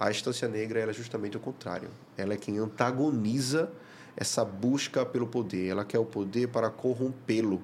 a 0.00 0.10
Estância 0.10 0.48
Negra 0.48 0.80
ela 0.80 0.90
é 0.90 0.94
justamente 0.94 1.36
o 1.36 1.40
contrário. 1.40 1.90
Ela 2.16 2.34
é 2.34 2.36
quem 2.36 2.58
antagoniza 2.58 3.70
essa 4.16 4.44
busca 4.44 5.04
pelo 5.04 5.26
poder. 5.26 5.68
Ela 5.68 5.84
quer 5.84 5.98
o 5.98 6.04
poder 6.04 6.48
para 6.48 6.70
corrompê-lo, 6.70 7.62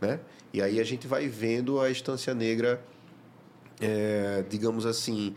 né? 0.00 0.20
E 0.52 0.62
aí 0.62 0.80
a 0.80 0.84
gente 0.84 1.06
vai 1.06 1.26
vendo 1.28 1.80
a 1.80 1.90
Estância 1.90 2.34
Negra, 2.34 2.82
é, 3.80 4.44
digamos 4.48 4.86
assim, 4.86 5.34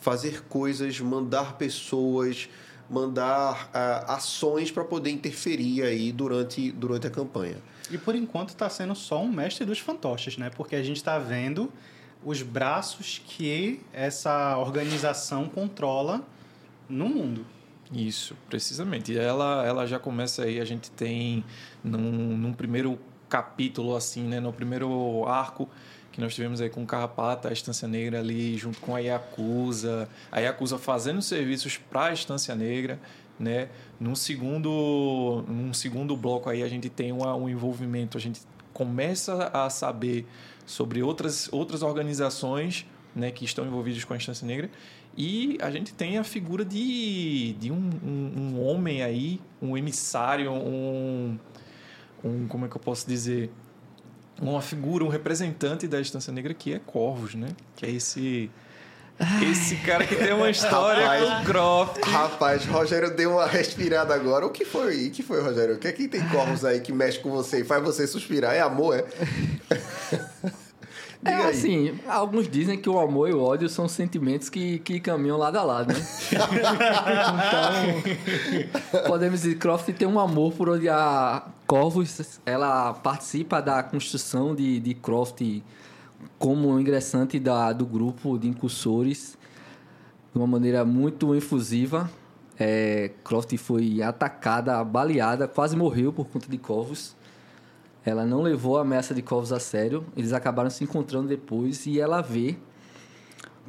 fazer 0.00 0.42
coisas, 0.44 0.98
mandar 1.00 1.56
pessoas, 1.56 2.48
mandar 2.90 3.70
ah, 3.72 4.16
ações 4.16 4.70
para 4.70 4.84
poder 4.84 5.10
interferir 5.10 5.82
aí 5.82 6.10
durante, 6.12 6.72
durante 6.72 7.06
a 7.06 7.10
campanha. 7.10 7.56
E 7.90 7.96
por 7.96 8.14
enquanto 8.14 8.50
está 8.50 8.68
sendo 8.68 8.94
só 8.94 9.22
um 9.22 9.30
mestre 9.30 9.64
dos 9.64 9.78
fantoches, 9.78 10.36
né? 10.36 10.50
Porque 10.50 10.74
a 10.74 10.82
gente 10.82 10.96
está 10.96 11.18
vendo 11.18 11.72
os 12.24 12.42
braços 12.42 13.22
que 13.24 13.80
essa 13.92 14.56
organização 14.58 15.48
controla 15.48 16.26
no 16.88 17.08
mundo. 17.08 17.44
Isso, 17.92 18.34
precisamente. 18.48 19.12
E 19.12 19.18
ela, 19.18 19.66
ela 19.66 19.86
já 19.86 19.98
começa 19.98 20.44
aí, 20.44 20.60
a 20.60 20.64
gente 20.64 20.90
tem 20.90 21.44
num, 21.84 22.36
num 22.36 22.52
primeiro 22.52 22.98
capítulo, 23.28 23.94
assim, 23.94 24.22
né? 24.22 24.40
No 24.40 24.52
primeiro 24.52 25.26
arco 25.26 25.68
que 26.10 26.20
nós 26.20 26.34
tivemos 26.34 26.60
aí 26.60 26.68
com 26.68 26.82
o 26.82 26.86
Carrapata, 26.86 27.48
a 27.48 27.52
Estância 27.52 27.88
Negra 27.88 28.18
ali, 28.18 28.56
junto 28.58 28.78
com 28.80 28.94
a 28.94 28.98
Yakuza. 28.98 30.08
A 30.30 30.40
Yakuza 30.40 30.78
fazendo 30.78 31.22
serviços 31.22 31.78
para 31.78 32.06
a 32.06 32.12
Estância 32.12 32.54
Negra, 32.54 33.00
né? 33.38 33.68
Num 33.98 34.14
segundo, 34.14 35.44
num 35.48 35.72
segundo 35.72 36.16
bloco 36.16 36.50
aí 36.50 36.62
a 36.62 36.68
gente 36.68 36.88
tem 36.90 37.12
uma, 37.12 37.34
um 37.34 37.48
envolvimento, 37.48 38.18
a 38.18 38.20
gente 38.20 38.42
começa 38.72 39.50
a 39.52 39.68
saber 39.70 40.26
sobre 40.66 41.02
outras, 41.02 41.48
outras 41.52 41.82
organizações 41.82 42.86
né, 43.14 43.30
que 43.30 43.44
estão 43.44 43.66
envolvidas 43.66 44.04
com 44.04 44.14
a 44.14 44.16
Estância 44.16 44.46
Negra. 44.46 44.70
E 45.16 45.58
a 45.60 45.70
gente 45.70 45.92
tem 45.92 46.16
a 46.18 46.24
figura 46.24 46.64
de, 46.64 47.54
de 47.54 47.70
um, 47.70 47.90
um, 48.02 48.32
um 48.38 48.62
homem 48.62 49.02
aí, 49.02 49.40
um 49.60 49.76
emissário, 49.76 50.50
um, 50.50 51.38
um. 52.24 52.46
Como 52.48 52.64
é 52.64 52.68
que 52.68 52.76
eu 52.76 52.80
posso 52.80 53.06
dizer? 53.06 53.50
Uma 54.40 54.62
figura, 54.62 55.04
um 55.04 55.08
representante 55.08 55.86
da 55.86 56.00
Estância 56.00 56.32
Negra 56.32 56.54
que 56.54 56.72
é 56.72 56.78
Corvus, 56.78 57.34
né? 57.34 57.48
Que 57.76 57.86
é 57.86 57.90
esse. 57.90 58.50
Esse 59.50 59.76
cara 59.76 60.06
que 60.06 60.16
tem 60.16 60.32
uma 60.32 60.48
história 60.50 61.06
Rapaz. 61.06 61.22
com 61.22 61.42
o 61.42 61.44
Croft. 61.44 62.00
Rapaz, 62.04 62.64
Rogério 62.64 63.14
deu 63.14 63.32
uma 63.32 63.46
respirada 63.46 64.14
agora. 64.14 64.46
O 64.46 64.50
que 64.50 64.64
foi? 64.64 65.08
O 65.08 65.10
que 65.10 65.22
foi, 65.22 65.42
Rogério? 65.42 65.76
O 65.76 65.78
que 65.78 65.86
é 65.86 65.92
que 65.92 66.08
tem 66.08 66.26
corvos 66.28 66.64
aí 66.64 66.80
que 66.80 66.92
mexe 66.92 67.18
com 67.18 67.30
você 67.30 67.60
e 67.60 67.64
faz 67.64 67.82
você 67.84 68.06
suspirar? 68.06 68.54
É 68.54 68.60
amor, 68.60 68.98
é? 68.98 69.04
É 71.24 71.34
aí. 71.34 71.50
assim, 71.50 71.94
alguns 72.08 72.48
dizem 72.48 72.76
que 72.76 72.88
o 72.88 72.98
amor 72.98 73.30
e 73.30 73.32
o 73.32 73.40
ódio 73.40 73.68
são 73.68 73.86
sentimentos 73.86 74.48
que, 74.48 74.80
que 74.80 74.98
caminham 74.98 75.36
lado 75.36 75.56
a 75.56 75.62
lado, 75.62 75.92
né? 75.92 76.00
então, 78.90 79.02
podemos 79.06 79.42
dizer 79.42 79.54
que 79.54 79.60
Croft 79.60 79.88
tem 79.92 80.08
um 80.08 80.18
amor 80.18 80.52
por 80.52 80.68
onde 80.68 80.88
a 80.88 81.44
Corvus, 81.66 82.40
ela 82.44 82.92
participa 82.94 83.62
da 83.62 83.82
construção 83.84 84.54
de, 84.54 84.80
de 84.80 84.94
Croft 84.94 85.40
como 86.38 86.78
ingressante 86.78 87.38
da, 87.38 87.72
do 87.72 87.86
grupo 87.86 88.36
de 88.36 88.48
incursores 88.48 89.38
de 90.32 90.38
uma 90.38 90.46
maneira 90.46 90.84
muito 90.84 91.34
efusiva. 91.34 92.10
É, 92.58 93.12
Croft 93.22 93.56
foi 93.58 94.02
atacada, 94.02 94.82
baleada, 94.82 95.46
quase 95.46 95.76
morreu 95.76 96.12
por 96.12 96.26
conta 96.26 96.48
de 96.48 96.58
Corvus. 96.58 97.14
Ela 98.04 98.24
não 98.24 98.42
levou 98.42 98.78
a 98.78 98.82
ameaça 98.82 99.14
de 99.14 99.22
Corvus 99.22 99.52
a 99.52 99.60
sério. 99.60 100.04
Eles 100.16 100.32
acabaram 100.32 100.70
se 100.70 100.82
encontrando 100.82 101.28
depois 101.28 101.86
e 101.86 102.00
ela 102.00 102.20
vê 102.20 102.56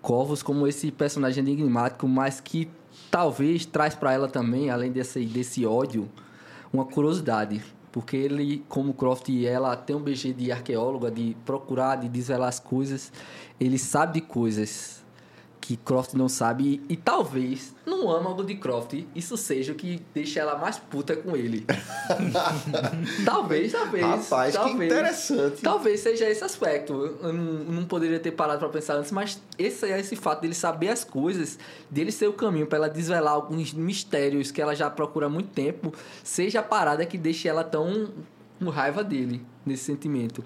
Corvus 0.01 0.41
como 0.41 0.67
esse 0.67 0.91
personagem 0.91 1.43
enigmático, 1.43 2.07
mas 2.07 2.41
que 2.41 2.69
talvez 3.11 3.65
traz 3.65 3.93
para 3.93 4.11
ela 4.11 4.27
também, 4.27 4.69
além 4.69 4.91
desse, 4.91 5.23
desse 5.25 5.65
ódio, 5.65 6.09
uma 6.71 6.85
curiosidade. 6.85 7.63
Porque 7.91 8.17
ele, 8.17 8.65
como 8.67 8.93
Croft 8.95 9.29
e 9.29 9.45
ela, 9.45 9.75
tem 9.75 9.95
um 9.95 10.01
BG 10.01 10.33
de 10.33 10.51
arqueóloga, 10.51 11.11
de 11.11 11.37
procurar, 11.45 11.97
de 11.97 12.09
desvelar 12.09 12.49
as 12.49 12.59
coisas. 12.59 13.13
Ele 13.59 13.77
sabe 13.77 14.19
de 14.19 14.21
coisas 14.21 15.02
que 15.63 15.77
Croft 15.77 16.13
não 16.13 16.27
sabe 16.27 16.81
e, 16.89 16.93
e 16.93 16.97
talvez 16.97 17.73
no 17.85 18.11
âmago 18.11 18.43
de 18.43 18.55
Croft 18.55 19.07
isso 19.15 19.37
seja 19.37 19.71
o 19.71 19.75
que 19.75 20.01
deixa 20.13 20.41
ela 20.41 20.57
mais 20.57 20.77
puta 20.77 21.15
com 21.15 21.37
ele. 21.37 21.65
talvez, 23.23 23.71
talvez. 23.71 24.05
Rapaz, 24.05 24.57
que 24.57 24.61
talvez. 24.61 24.91
interessante. 24.91 25.61
Talvez 25.61 26.01
seja 26.01 26.29
esse 26.29 26.43
aspecto. 26.43 27.17
Eu 27.23 27.31
não, 27.31 27.53
não 27.75 27.85
poderia 27.85 28.19
ter 28.19 28.31
parado 28.31 28.59
para 28.59 28.67
pensar 28.67 28.95
antes, 28.95 29.11
mas 29.13 29.41
esse 29.57 29.89
é 29.89 29.97
esse 29.97 30.17
fato 30.17 30.41
dele 30.41 30.53
saber 30.53 30.89
as 30.89 31.05
coisas, 31.05 31.57
dele 31.89 32.11
ser 32.11 32.27
o 32.27 32.33
caminho 32.33 32.67
para 32.67 32.79
ela 32.79 32.89
desvelar 32.89 33.31
alguns 33.31 33.71
mistérios 33.71 34.51
que 34.51 34.61
ela 34.61 34.75
já 34.75 34.89
procura 34.89 35.27
há 35.27 35.29
muito 35.29 35.51
tempo, 35.51 35.93
seja 36.21 36.59
a 36.59 36.63
parada 36.63 37.05
que 37.05 37.17
deixe 37.17 37.47
ela 37.47 37.63
tão 37.63 38.09
com 38.59 38.69
raiva 38.69 39.01
dele 39.01 39.41
nesse 39.65 39.85
sentimento. 39.85 40.43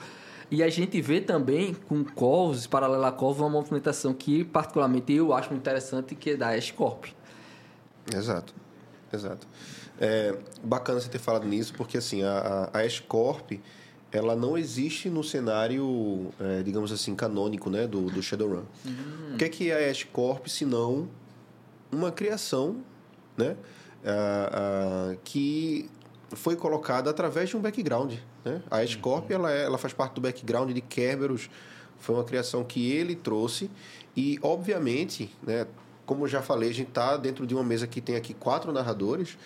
E 0.50 0.64
a 0.64 0.70
gente 0.70 1.02
vê 1.02 1.20
também 1.20 1.74
com 1.74 2.04
Corvus, 2.04 2.66
paralela 2.66 3.10
a 3.10 3.26
uma 3.26 3.50
movimentação 3.50 4.14
que 4.14 4.46
particularmente 4.46 5.12
eu 5.12 5.34
acho 5.34 5.50
muito 5.50 5.62
interessante, 5.62 6.16
que 6.16 6.32
é 6.32 6.38
da 6.38 6.58
Escorp. 6.58 7.06
Exato, 8.14 8.54
exato. 9.12 9.48
É 10.00 10.38
bacana 10.64 11.00
você 11.00 11.10
ter 11.10 11.20
falado 11.20 11.46
nisso, 11.46 11.74
porque 11.76 11.98
assim, 11.98 12.24
a, 12.24 12.70
a, 12.74 12.80
a 12.80 12.86
S-Corp, 12.86 13.54
ela 14.12 14.36
não 14.36 14.58
existe 14.58 15.10
no 15.10 15.24
cenário, 15.24 16.32
é, 16.40 16.62
digamos 16.64 16.92
assim, 16.92 17.16
canônico 17.16 17.70
né, 17.70 17.88
do, 17.88 18.10
do 18.10 18.22
Shadowrun. 18.22 18.64
O 19.34 19.38
que 19.38 19.44
é, 19.44 19.50
que 19.50 19.72
é 19.72 19.76
a 19.76 19.82
S-Corp, 19.90 20.48
se 20.48 20.66
não 20.66 21.10
uma 21.92 22.12
criação 22.12 22.78
né, 23.36 23.58
ah, 24.06 24.50
ah, 25.12 25.16
que 25.24 25.90
foi 26.34 26.56
colocada 26.56 27.10
através 27.10 27.50
de 27.50 27.58
um 27.58 27.62
background. 27.62 28.14
Né? 28.44 28.62
A 28.70 28.84
S-Corp, 28.84 29.30
ela, 29.32 29.52
é- 29.52 29.64
ela 29.64 29.78
faz 29.78 29.94
parte 29.94 30.14
do 30.16 30.22
background 30.22 30.72
de 30.72 30.82
Kerberos, 30.82 31.50
foi 32.00 32.16
uma 32.16 32.24
criação 32.24 32.64
que 32.64 32.92
ele 32.92 33.16
trouxe 33.16 33.70
e, 34.16 34.38
obviamente, 34.42 35.34
né, 35.42 35.66
como 36.06 36.24
eu 36.26 36.28
já 36.28 36.42
falei, 36.42 36.70
a 36.70 36.74
gente 36.74 36.90
está 36.90 37.18
dentro 37.18 37.46
de 37.48 37.54
uma 37.56 37.64
mesa 37.64 37.88
que 37.88 38.00
tem 38.00 38.16
aqui 38.16 38.34
quatro 38.34 38.72
narradores. 38.72 39.38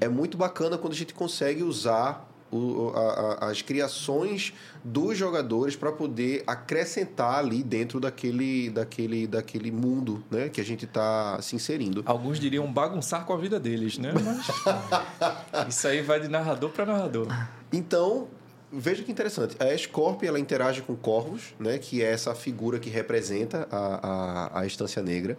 É 0.00 0.08
muito 0.08 0.36
bacana 0.36 0.76
quando 0.78 0.92
a 0.94 0.96
gente 0.96 1.12
consegue 1.14 1.62
usar 1.62 2.28
o- 2.56 2.92
a- 2.94 3.00
a- 3.46 3.50
as 3.50 3.62
criações 3.62 4.52
dos 4.82 5.16
jogadores 5.16 5.76
para 5.76 5.92
poder 5.92 6.42
acrescentar 6.46 7.36
ali 7.38 7.62
dentro 7.62 8.00
daquele, 8.00 8.70
daquele, 8.70 9.26
daquele 9.26 9.70
mundo 9.70 10.22
né, 10.30 10.48
que 10.48 10.60
a 10.60 10.64
gente 10.64 10.84
está 10.84 11.40
se 11.42 11.54
inserindo. 11.56 12.02
Alguns 12.06 12.40
diriam 12.40 12.70
bagunçar 12.72 13.24
com 13.24 13.32
a 13.32 13.36
vida 13.36 13.60
deles, 13.60 13.98
né? 13.98 14.12
Mas 14.12 15.68
isso 15.68 15.86
aí 15.86 16.02
vai 16.02 16.20
de 16.20 16.28
narrador 16.28 16.70
para 16.70 16.84
narrador. 16.86 17.26
Então, 17.72 18.28
veja 18.72 19.02
que 19.02 19.12
interessante. 19.12 19.56
A 19.60 19.72
Escorp, 19.74 20.22
ela 20.24 20.38
interage 20.40 20.82
com 20.82 20.96
Corvus, 20.96 21.54
né, 21.58 21.78
que 21.78 22.02
é 22.02 22.10
essa 22.10 22.34
figura 22.34 22.78
que 22.78 22.90
representa 22.90 23.68
a, 23.70 24.56
a, 24.56 24.60
a 24.60 24.66
Estância 24.66 25.02
Negra. 25.02 25.38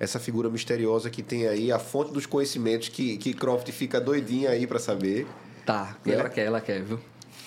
Essa 0.00 0.18
figura 0.18 0.48
misteriosa 0.50 1.08
que 1.10 1.22
tem 1.22 1.46
aí 1.46 1.70
a 1.70 1.78
fonte 1.78 2.12
dos 2.12 2.26
conhecimentos 2.26 2.88
que, 2.88 3.16
que 3.18 3.32
Croft 3.32 3.70
fica 3.70 4.00
doidinha 4.00 4.50
aí 4.50 4.66
para 4.66 4.78
saber. 4.78 5.26
Tá, 5.64 5.96
É. 6.06 6.10
ela 6.12 6.28
quer, 6.28 6.44
ela 6.46 6.60
quer, 6.60 6.82
viu? 6.82 6.98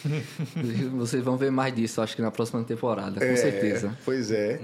Vocês 0.98 1.24
vão 1.24 1.36
ver 1.36 1.52
mais 1.52 1.74
disso, 1.76 2.00
acho 2.02 2.16
que 2.16 2.22
na 2.22 2.30
próxima 2.30 2.64
temporada, 2.64 3.20
com 3.20 3.26
É, 3.26 3.36
certeza. 3.36 3.98
Pois 4.06 4.30
é. 4.32 4.62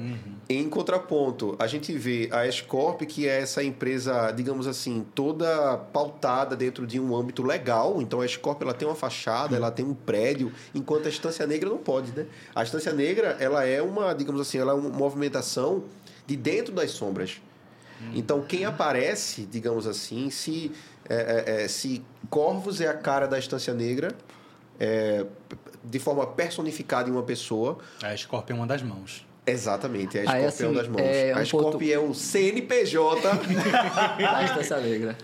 Em 0.47 0.69
contraponto, 0.69 1.55
a 1.59 1.65
gente 1.67 1.91
vê 1.97 2.29
a 2.31 2.45
Escorp, 2.47 3.01
que 3.01 3.27
é 3.27 3.41
essa 3.41 3.63
empresa, 3.63 4.31
digamos 4.31 4.67
assim, 4.67 5.05
toda 5.15 5.77
pautada 5.91 6.55
dentro 6.55 6.85
de 6.85 6.99
um 6.99 7.15
âmbito 7.15 7.41
legal. 7.43 8.01
Então 8.01 8.21
a 8.21 8.25
Escorp 8.25 8.61
ela 8.61 8.73
tem 8.73 8.87
uma 8.87 8.93
fachada, 8.95 9.55
ela 9.55 9.71
tem 9.71 9.83
um 9.85 9.93
prédio, 9.95 10.51
enquanto 10.75 11.07
a 11.07 11.09
Estância 11.09 11.45
Negra 11.47 11.69
não 11.69 11.77
pode, 11.79 12.11
né? 12.11 12.25
A 12.53 12.61
Estância 12.63 12.93
Negra 12.93 13.35
ela 13.39 13.65
é 13.65 13.81
uma, 13.81 14.13
digamos 14.13 14.41
assim, 14.41 14.59
ela 14.59 14.73
é 14.73 14.75
uma 14.75 14.89
movimentação 14.89 15.83
de 16.27 16.35
dentro 16.35 16.73
das 16.73 16.91
sombras. 16.91 17.41
Então 18.15 18.41
quem 18.41 18.65
aparece, 18.65 19.43
digamos 19.43 19.85
assim, 19.85 20.31
se 20.31 20.71
é, 21.13 21.43
é, 21.61 21.63
é, 21.63 21.67
se 21.67 22.01
Corvos 22.29 22.79
é 22.81 22.87
a 22.87 22.93
cara 22.93 23.27
da 23.27 23.37
Estância 23.37 23.73
Negra, 23.73 24.13
é, 24.79 25.25
de 25.83 25.99
forma 25.99 26.25
personificada 26.27 27.09
em 27.09 27.11
uma 27.11 27.23
pessoa, 27.23 27.77
A 28.03 28.15
Scorpion 28.15 28.55
é 28.55 28.59
uma 28.59 28.67
das 28.67 28.81
mãos. 28.81 29.25
Exatamente, 29.45 30.17
é 30.19 30.25
a 30.25 30.31
Aí, 30.31 30.45
Escorpião 30.45 30.69
assim, 30.69 30.77
das 30.77 30.87
mãos. 30.87 31.01
é 31.01 31.33
um 31.33 31.37
a 31.37 31.43
Escorp 31.43 31.71
ponto- 31.73 31.83
é 31.91 31.97
o 31.99 32.13
CNPJ 32.13 33.21
Da 34.21 34.43
Estância 34.43 34.77
Negra. 34.79 35.17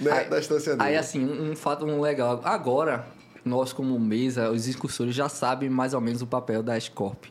né, 0.00 0.10
Aí- 0.12 0.28
da 0.28 0.38
Estância 0.38 0.72
Negra. 0.72 0.86
Aí, 0.86 0.96
assim, 0.96 1.24
um, 1.24 1.52
um 1.52 1.56
fato 1.56 1.84
legal. 2.00 2.40
Agora, 2.44 3.06
nós 3.44 3.72
como 3.72 3.98
mesa, 3.98 4.50
os 4.50 4.64
discursores 4.64 5.14
já 5.14 5.28
sabem 5.28 5.68
mais 5.70 5.94
ou 5.94 6.00
menos 6.00 6.20
o 6.22 6.26
papel 6.26 6.62
da 6.62 6.78
Scorp. 6.78 7.24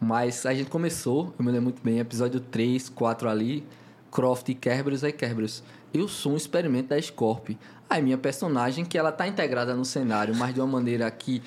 Mas 0.00 0.44
a 0.46 0.54
gente 0.54 0.68
começou, 0.70 1.32
eu 1.38 1.44
me 1.44 1.50
lembro 1.50 1.64
muito 1.64 1.82
bem, 1.82 1.98
episódio 1.98 2.38
3, 2.40 2.88
4 2.88 3.28
ali, 3.28 3.64
Croft 4.12 4.48
e 4.48 4.54
Kerberos 4.54 5.02
e 5.02 5.10
Kerberos. 5.12 5.62
Eu 5.92 6.08
sou 6.08 6.32
um 6.32 6.36
experimento 6.36 6.88
da 6.88 7.00
Scorp. 7.00 7.50
Aí 7.88 8.02
minha 8.02 8.18
personagem, 8.18 8.84
que 8.84 8.98
ela 8.98 9.10
tá 9.10 9.26
integrada 9.26 9.74
no 9.74 9.84
cenário, 9.84 10.34
mas 10.34 10.54
de 10.54 10.60
uma 10.60 10.66
maneira 10.66 11.10
que 11.10 11.42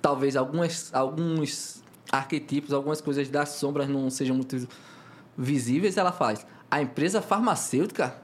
talvez 0.00 0.36
algumas, 0.36 0.92
alguns 0.94 1.82
arquetipos, 2.10 2.72
algumas 2.72 3.00
coisas 3.00 3.28
das 3.28 3.50
sombras 3.50 3.88
não 3.88 4.08
sejam 4.10 4.36
muito 4.36 4.68
visíveis, 5.36 5.96
ela 5.96 6.12
faz. 6.12 6.46
A 6.70 6.80
empresa 6.80 7.20
farmacêutica 7.20 8.14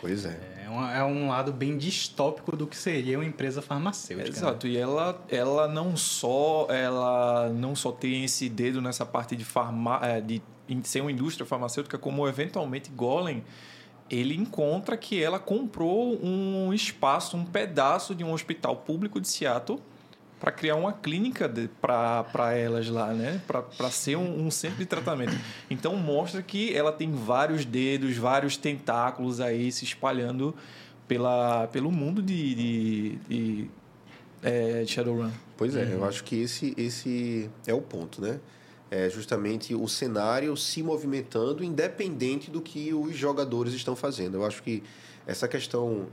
Pois 0.00 0.24
é. 0.24 0.38
É 0.64 0.70
um, 0.70 0.84
é 0.86 1.04
um 1.04 1.28
lado 1.28 1.52
bem 1.52 1.76
distópico 1.76 2.56
do 2.56 2.66
que 2.66 2.76
seria 2.76 3.18
uma 3.18 3.24
empresa 3.24 3.62
farmacêutica. 3.62 4.30
né? 4.30 4.36
Exato, 4.36 4.66
e 4.66 4.76
ela, 4.76 5.24
ela 5.28 5.66
não 5.66 5.96
só 5.96 6.66
ela 6.70 7.48
não 7.48 7.74
só 7.74 7.90
tem 7.90 8.24
esse 8.24 8.48
dedo 8.48 8.80
nessa 8.80 9.06
parte 9.06 9.34
de, 9.34 9.44
farma, 9.44 9.98
eh, 10.02 10.20
de 10.20 10.42
ser 10.84 11.00
uma 11.00 11.10
indústria 11.10 11.46
farmacêutica, 11.46 11.96
como 11.96 12.28
eventualmente 12.28 12.90
Golem, 12.90 13.42
ele 14.10 14.34
encontra 14.34 14.96
que 14.96 15.22
ela 15.22 15.38
comprou 15.38 16.18
um 16.24 16.72
espaço, 16.72 17.36
um 17.36 17.44
pedaço 17.44 18.14
de 18.14 18.24
um 18.24 18.32
hospital 18.32 18.76
público 18.76 19.20
de 19.20 19.28
Seattle 19.28 19.80
para 20.40 20.52
criar 20.52 20.76
uma 20.76 20.92
clínica 20.92 21.52
para 21.80 22.54
elas 22.56 22.88
lá, 22.88 23.12
né? 23.12 23.40
Para 23.46 23.90
ser 23.90 24.16
um, 24.16 24.46
um 24.46 24.50
centro 24.50 24.78
de 24.78 24.86
tratamento. 24.86 25.36
Então 25.68 25.96
mostra 25.96 26.42
que 26.42 26.74
ela 26.74 26.92
tem 26.92 27.10
vários 27.10 27.64
dedos, 27.64 28.16
vários 28.16 28.56
tentáculos 28.56 29.40
aí 29.40 29.70
se 29.72 29.84
espalhando 29.84 30.54
pela, 31.08 31.66
pelo 31.68 31.90
mundo 31.90 32.22
de, 32.22 32.54
de, 32.54 33.18
de, 33.28 33.70
é, 34.42 34.82
de 34.84 34.92
Shadowrun. 34.92 35.30
Pois 35.56 35.74
é, 35.74 35.92
eu 35.92 36.04
acho 36.04 36.22
que 36.22 36.36
esse, 36.36 36.72
esse 36.76 37.50
é 37.66 37.74
o 37.74 37.80
ponto, 37.80 38.20
né? 38.20 38.38
É 38.90 39.10
justamente 39.10 39.74
o 39.74 39.86
cenário 39.86 40.56
se 40.56 40.82
movimentando 40.82 41.62
independente 41.62 42.50
do 42.50 42.60
que 42.62 42.94
os 42.94 43.16
jogadores 43.16 43.74
estão 43.74 43.94
fazendo. 43.94 44.36
Eu 44.36 44.44
acho 44.44 44.62
que 44.62 44.82
essa 45.26 45.46
questão 45.46 46.06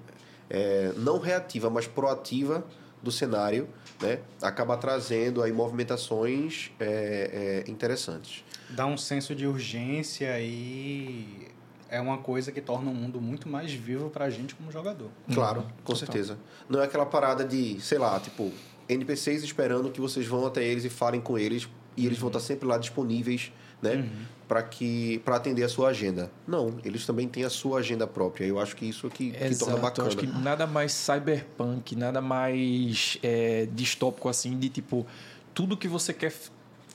é, 0.50 0.92
não 0.98 1.20
reativa, 1.20 1.70
mas 1.70 1.88
proativa 1.88 2.66
do 3.02 3.12
cenário, 3.12 3.70
né? 4.02 4.20
Acaba 4.42 4.76
trazendo 4.76 5.42
aí 5.42 5.52
movimentações 5.52 6.72
é, 6.80 7.64
é, 7.68 7.72
interessantes. 7.72 8.44
Dá 8.70 8.86
um 8.86 8.98
senso 8.98 9.36
de 9.36 9.46
urgência 9.46 10.40
e 10.42 11.48
é 11.90 12.02
uma 12.02 12.18
coisa 12.18 12.52
que 12.52 12.60
torna 12.60 12.90
o 12.90 12.94
mundo 12.94 13.22
muito 13.22 13.48
mais 13.48 13.72
vivo 13.72 14.10
pra 14.10 14.30
gente 14.30 14.56
como 14.56 14.72
jogador. 14.72 15.10
Claro, 15.34 15.66
com 15.84 15.96
certeza. 15.96 16.38
Não 16.68 16.82
é 16.82 16.86
aquela 16.86 17.06
parada 17.06 17.46
de, 17.46 17.80
sei 17.80 18.00
lá, 18.00 18.20
tipo, 18.20 18.52
NPCs 18.90 19.44
esperando 19.44 19.92
que 19.92 20.02
vocês 20.02 20.26
vão 20.26 20.46
até 20.46 20.64
eles 20.64 20.84
e 20.84 20.90
falem 20.90 21.22
com 21.22 21.38
eles 21.38 21.70
e 21.98 22.06
eles 22.06 22.18
vão 22.18 22.28
estar 22.30 22.40
sempre 22.40 22.68
lá 22.68 22.78
disponíveis, 22.78 23.52
né, 23.82 24.10
para 24.48 24.62
que 24.64 25.20
para 25.26 25.36
atender 25.36 25.64
a 25.64 25.70
sua 25.70 25.90
agenda. 25.90 26.32
Não, 26.48 26.76
eles 26.84 27.06
também 27.06 27.28
têm 27.28 27.44
a 27.44 27.50
sua 27.50 27.80
agenda 27.80 28.06
própria. 28.08 28.46
Eu 28.46 28.60
acho 28.60 28.76
que 28.76 28.86
isso 28.86 29.10
que, 29.10 29.32
que 29.32 29.56
torna 29.60 29.76
eu 29.76 29.82
bacana. 29.82 30.08
acho 30.08 30.18
que 30.18 30.28
nada 30.28 30.66
mais 30.68 30.92
cyberpunk, 30.94 31.96
nada 31.96 32.22
mais 32.22 33.18
é, 33.24 33.68
distópico 33.74 34.30
assim, 34.30 34.58
de 34.58 34.70
tipo, 34.70 35.06
tudo 35.54 35.76
que 35.78 35.88
você 35.88 36.14
quer 36.14 36.34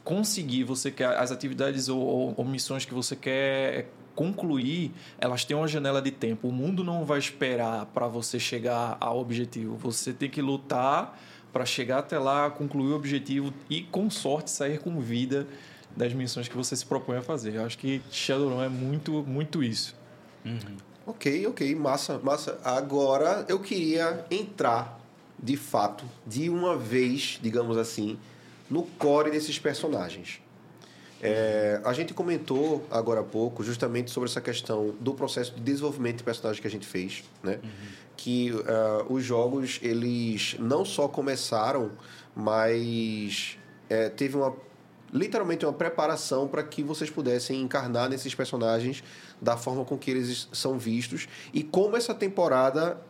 conseguir, 0.04 0.64
você 0.64 0.90
quer, 0.90 1.06
as 1.16 1.30
atividades 1.30 1.88
ou, 1.88 1.98
ou- 2.00 2.34
ou 2.36 2.44
missões 2.44 2.84
que 2.84 2.94
você 2.94 3.14
quer 3.14 3.88
concluir, 4.14 4.92
elas 5.18 5.44
têm 5.44 5.56
uma 5.56 5.68
janela 5.68 6.00
de 6.02 6.10
tempo. 6.10 6.48
O 6.48 6.52
mundo 6.52 6.82
não 6.84 7.04
vai 7.04 7.18
esperar 7.18 7.86
para 7.86 8.06
você 8.06 8.38
chegar 8.38 8.96
ao 9.00 9.18
objetivo. 9.18 9.76
Você 9.76 10.12
tem 10.12 10.28
que 10.28 10.42
lutar 10.42 11.18
para 11.52 11.64
chegar 11.64 11.98
até 11.98 12.18
lá, 12.18 12.50
concluir 12.50 12.92
o 12.92 12.96
objetivo 12.96 13.52
e, 13.68 13.82
com 13.82 14.08
sorte, 14.10 14.50
sair 14.50 14.78
com 14.78 15.00
vida 15.00 15.46
das 15.96 16.12
missões 16.12 16.48
que 16.48 16.56
você 16.56 16.76
se 16.76 16.86
propõe 16.86 17.16
a 17.18 17.22
fazer. 17.22 17.54
Eu 17.54 17.64
acho 17.64 17.76
que 17.78 18.00
Shadowrun 18.10 18.62
é 18.62 18.68
muito, 18.68 19.24
muito 19.24 19.62
isso. 19.62 19.94
Ok, 21.06 21.46
ok, 21.46 21.74
massa, 21.74 22.18
massa. 22.18 22.58
Agora 22.62 23.44
eu 23.48 23.58
queria 23.58 24.24
entrar, 24.30 25.00
de 25.42 25.56
fato, 25.56 26.04
de 26.26 26.48
uma 26.48 26.76
vez, 26.76 27.38
digamos 27.42 27.76
assim, 27.76 28.18
no 28.70 28.84
core 28.84 29.30
desses 29.30 29.58
personagens. 29.58 30.40
É, 31.22 31.80
a 31.84 31.92
gente 31.92 32.14
comentou 32.14 32.86
agora 32.90 33.20
há 33.20 33.24
pouco 33.24 33.62
justamente 33.62 34.10
sobre 34.10 34.30
essa 34.30 34.40
questão 34.40 34.94
do 35.00 35.12
processo 35.12 35.54
de 35.54 35.60
desenvolvimento 35.60 36.18
de 36.18 36.22
personagem 36.24 36.62
que 36.62 36.68
a 36.68 36.70
gente 36.70 36.86
fez, 36.86 37.24
né? 37.42 37.58
Que 38.22 38.52
ah, 38.66 39.06
os 39.08 39.24
jogos 39.24 39.78
eles 39.82 40.54
não 40.58 40.84
só 40.84 41.08
começaram, 41.08 41.92
mas 42.36 43.56
é, 43.88 44.10
teve 44.10 44.36
uma 44.36 44.54
literalmente 45.12 45.64
uma 45.66 45.72
preparação 45.72 46.46
para 46.46 46.62
que 46.62 46.82
vocês 46.84 47.10
pudessem 47.10 47.60
encarnar 47.60 48.08
nesses 48.08 48.32
personagens 48.32 49.02
da 49.40 49.56
forma 49.56 49.84
com 49.84 49.98
que 49.98 50.10
eles 50.10 50.48
são 50.52 50.78
vistos 50.78 51.26
e 51.52 51.64
como 51.64 51.96
essa 51.96 52.14
temporada 52.14 53.00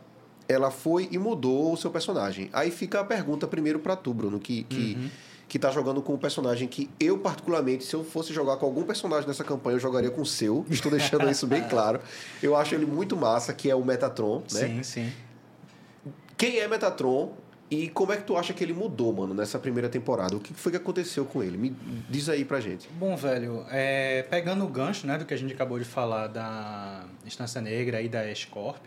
ela 0.49 0.71
foi 0.71 1.09
e 1.11 1.19
mudou 1.19 1.73
o 1.73 1.77
seu 1.77 1.91
personagem. 1.91 2.49
Aí 2.53 2.71
fica 2.71 3.01
a 3.01 3.05
pergunta 3.05 3.47
primeiro 3.47 3.81
para 3.81 3.97
tu, 3.97 4.15
Bruno, 4.15 4.39
que 4.39 4.63
que 4.63 5.11
que 5.51 5.59
tá 5.59 5.69
jogando 5.73 6.01
com 6.01 6.15
um 6.15 6.17
personagem 6.17 6.69
que 6.69 6.89
eu 7.01 7.19
particularmente, 7.19 7.83
se 7.83 7.93
eu 7.93 8.05
fosse 8.05 8.33
jogar 8.33 8.57
com 8.57 8.67
algum 8.67 8.85
personagem 8.85 9.27
nessa 9.27 9.43
campanha, 9.43 9.75
eu 9.75 9.81
jogaria 9.81 10.09
com 10.09 10.23
o 10.23 10.27
seu. 10.27 10.65
Estou 10.71 10.93
deixando 10.93 11.29
isso 11.29 11.45
bem 11.45 11.69
claro. 11.69 12.01
Eu 12.41 12.55
acho 12.55 12.73
ele 12.73 12.87
muito 12.87 13.17
massa, 13.17 13.53
que 13.53 13.69
é 13.69 13.75
o 13.75 13.85
Metatron, 13.85 14.45
né? 14.53 14.61
Sim, 14.61 14.83
sim. 14.85 15.13
Quem 16.39 16.61
é 16.61 16.69
Metatron 16.69 17.35
e 17.69 17.89
como 17.89 18.13
é 18.13 18.17
que 18.17 18.23
tu 18.23 18.37
acha 18.37 18.55
que 18.55 18.63
ele 18.63 18.73
mudou, 18.73 19.13
mano, 19.13 19.35
nessa 19.35 19.59
primeira 19.59 19.89
temporada? 19.89 20.37
O 20.37 20.41
que 20.41 20.55
foi 20.55 20.71
que 20.71 20.79
aconteceu 20.79 21.25
com 21.25 21.43
ele? 21.43 21.59
Me 21.59 21.77
diz 22.09 22.29
aí 22.29 22.45
pra 22.45 22.61
gente. 22.61 22.89
Bom, 22.91 23.17
velho, 23.17 23.67
é, 23.71 24.23
pegando 24.31 24.65
o 24.65 24.69
gancho 24.69 25.05
né, 25.05 25.19
do 25.19 25.25
que 25.25 25.35
a 25.35 25.37
gente 25.37 25.53
acabou 25.53 25.81
de 25.81 25.85
falar 25.85 26.29
da 26.29 27.07
Instância 27.27 27.61
Negra 27.61 28.01
e 28.01 28.09
da 28.09 28.25
Escorp, 28.31 28.87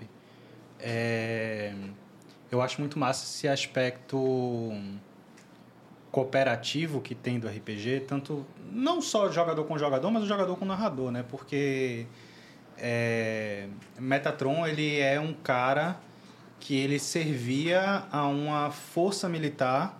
é, 0.80 1.74
eu 2.50 2.62
acho 2.62 2.80
muito 2.80 2.98
massa 2.98 3.26
esse 3.26 3.50
aspecto 3.50 4.72
cooperativo 6.14 7.02
que 7.02 7.16
tem 7.16 7.40
do 7.40 7.48
RPG, 7.48 8.02
tanto 8.08 8.46
não 8.72 9.02
só 9.02 9.32
jogador 9.32 9.64
com 9.64 9.80
jogador, 9.80 10.12
mas 10.12 10.22
o 10.22 10.28
jogador 10.28 10.56
com 10.56 10.64
narrador, 10.64 11.10
né? 11.10 11.26
Porque 11.28 12.06
é, 12.78 13.68
Metatron 14.00 14.68
ele 14.68 15.00
é 15.00 15.20
um 15.20 15.34
cara 15.34 16.00
que 16.60 16.76
ele 16.76 17.00
servia 17.00 18.04
a 18.12 18.28
uma 18.28 18.70
força 18.70 19.28
militar 19.28 20.00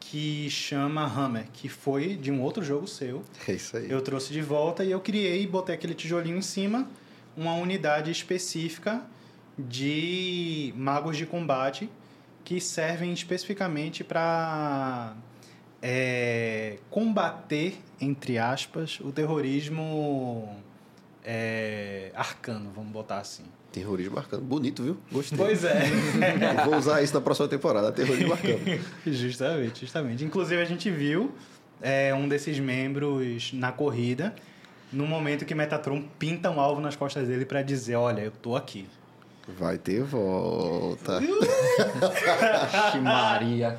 que 0.00 0.50
chama 0.50 1.04
Hammer, 1.04 1.46
que 1.52 1.68
foi 1.68 2.16
de 2.16 2.32
um 2.32 2.42
outro 2.42 2.64
jogo 2.64 2.88
seu. 2.88 3.22
É 3.46 3.52
isso 3.52 3.76
aí. 3.76 3.88
Eu 3.88 4.02
trouxe 4.02 4.32
de 4.32 4.42
volta 4.42 4.82
e 4.82 4.90
eu 4.90 4.98
criei, 4.98 5.46
botei 5.46 5.76
aquele 5.76 5.94
tijolinho 5.94 6.38
em 6.38 6.42
cima, 6.42 6.90
uma 7.36 7.54
unidade 7.54 8.10
específica 8.10 9.02
de 9.56 10.74
magos 10.76 11.16
de 11.16 11.26
combate 11.26 11.88
que 12.44 12.60
servem 12.60 13.12
especificamente 13.12 14.02
para 14.02 15.14
combater, 16.90 17.78
entre 18.00 18.38
aspas, 18.38 18.98
o 19.00 19.12
terrorismo 19.12 20.56
é, 21.24 22.10
arcano, 22.14 22.70
vamos 22.74 22.90
botar 22.90 23.18
assim. 23.18 23.44
Terrorismo 23.70 24.14
marcando. 24.14 24.42
Bonito, 24.42 24.82
viu? 24.82 24.96
Gostei. 25.12 25.36
Pois 25.36 25.62
é. 25.62 25.84
Vou 26.64 26.76
usar 26.76 27.02
isso 27.02 27.12
na 27.12 27.20
próxima 27.20 27.48
temporada. 27.48 27.92
Terrorismo 27.92 28.30
marcando. 28.30 28.80
justamente, 29.06 29.80
justamente. 29.80 30.24
Inclusive 30.24 30.60
a 30.60 30.64
gente 30.64 30.90
viu 30.90 31.32
é, 31.82 32.14
um 32.14 32.26
desses 32.26 32.58
membros 32.58 33.52
na 33.52 33.70
corrida, 33.70 34.34
no 34.92 35.06
momento 35.06 35.44
que 35.44 35.54
Metatron 35.54 36.02
pinta 36.18 36.50
um 36.50 36.58
alvo 36.58 36.80
nas 36.80 36.96
costas 36.96 37.28
dele 37.28 37.44
para 37.44 37.62
dizer, 37.62 37.96
olha, 37.96 38.22
eu 38.22 38.30
tô 38.30 38.56
aqui. 38.56 38.86
Vai 39.56 39.78
ter 39.78 40.02
volta. 40.02 41.20
Maria. 43.02 43.76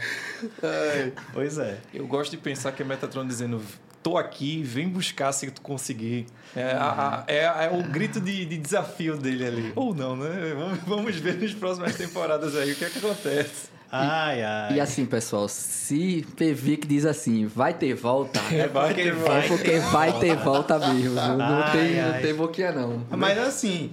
Pois 1.34 1.58
é. 1.58 1.78
Eu 1.94 2.08
gosto 2.08 2.32
de 2.32 2.38
pensar 2.38 2.72
que 2.72 2.82
é 2.82 2.86
Metatron 2.86 3.26
dizendo 3.26 3.62
tô 4.02 4.18
aqui, 4.18 4.64
vem 4.64 4.88
buscar 4.88 5.32
se 5.32 5.52
tu 5.52 5.62
conseguir. 5.62 6.26
É, 6.56 6.72
a- 6.72 7.24
a- 7.28 7.32
é- 7.32 7.66
é 7.66 7.70
o 7.72 7.84
grito 7.84 8.20
de, 8.20 8.46
de 8.46 8.58
desafio 8.58 9.18
dele 9.18 9.46
ali. 9.46 9.74
Ou 9.76 9.94
não, 9.94 10.16
né? 10.16 10.54
Vamos, 10.58 10.80
vamos 10.88 11.16
ver 11.18 11.40
nas 11.40 11.54
próximas 11.54 11.96
temporadas 11.96 12.56
aí 12.56 12.72
o 12.72 12.76
que 12.76 12.86
é 12.86 12.90
que 12.90 12.98
acontece. 12.98 13.70
Ai, 13.92 14.44
ai. 14.44 14.74
E 14.76 14.80
assim, 14.80 15.06
pessoal, 15.06 15.48
se 15.50 16.26
Pevic 16.38 16.88
diz 16.88 17.06
assim, 17.06 17.46
vai 17.48 17.74
ter 17.74 17.94
volta, 17.96 18.40
É 18.52 18.68
porque 18.68 19.02
é 19.02 19.12
vai 19.12 19.48
porque 19.48 19.80
vai 19.80 20.20
ter 20.20 20.36
volta 20.38 20.78
mesmo. 20.80 21.16
Não, 21.16 21.38
não 21.38 21.64
Ai, 21.64 21.72
tem, 21.72 22.00
ai. 22.00 22.12
não 22.14 22.22
tem 22.22 22.34
boquinha, 22.36 22.72
não. 22.72 23.04
Mas 23.10 23.38
assim, 23.40 23.92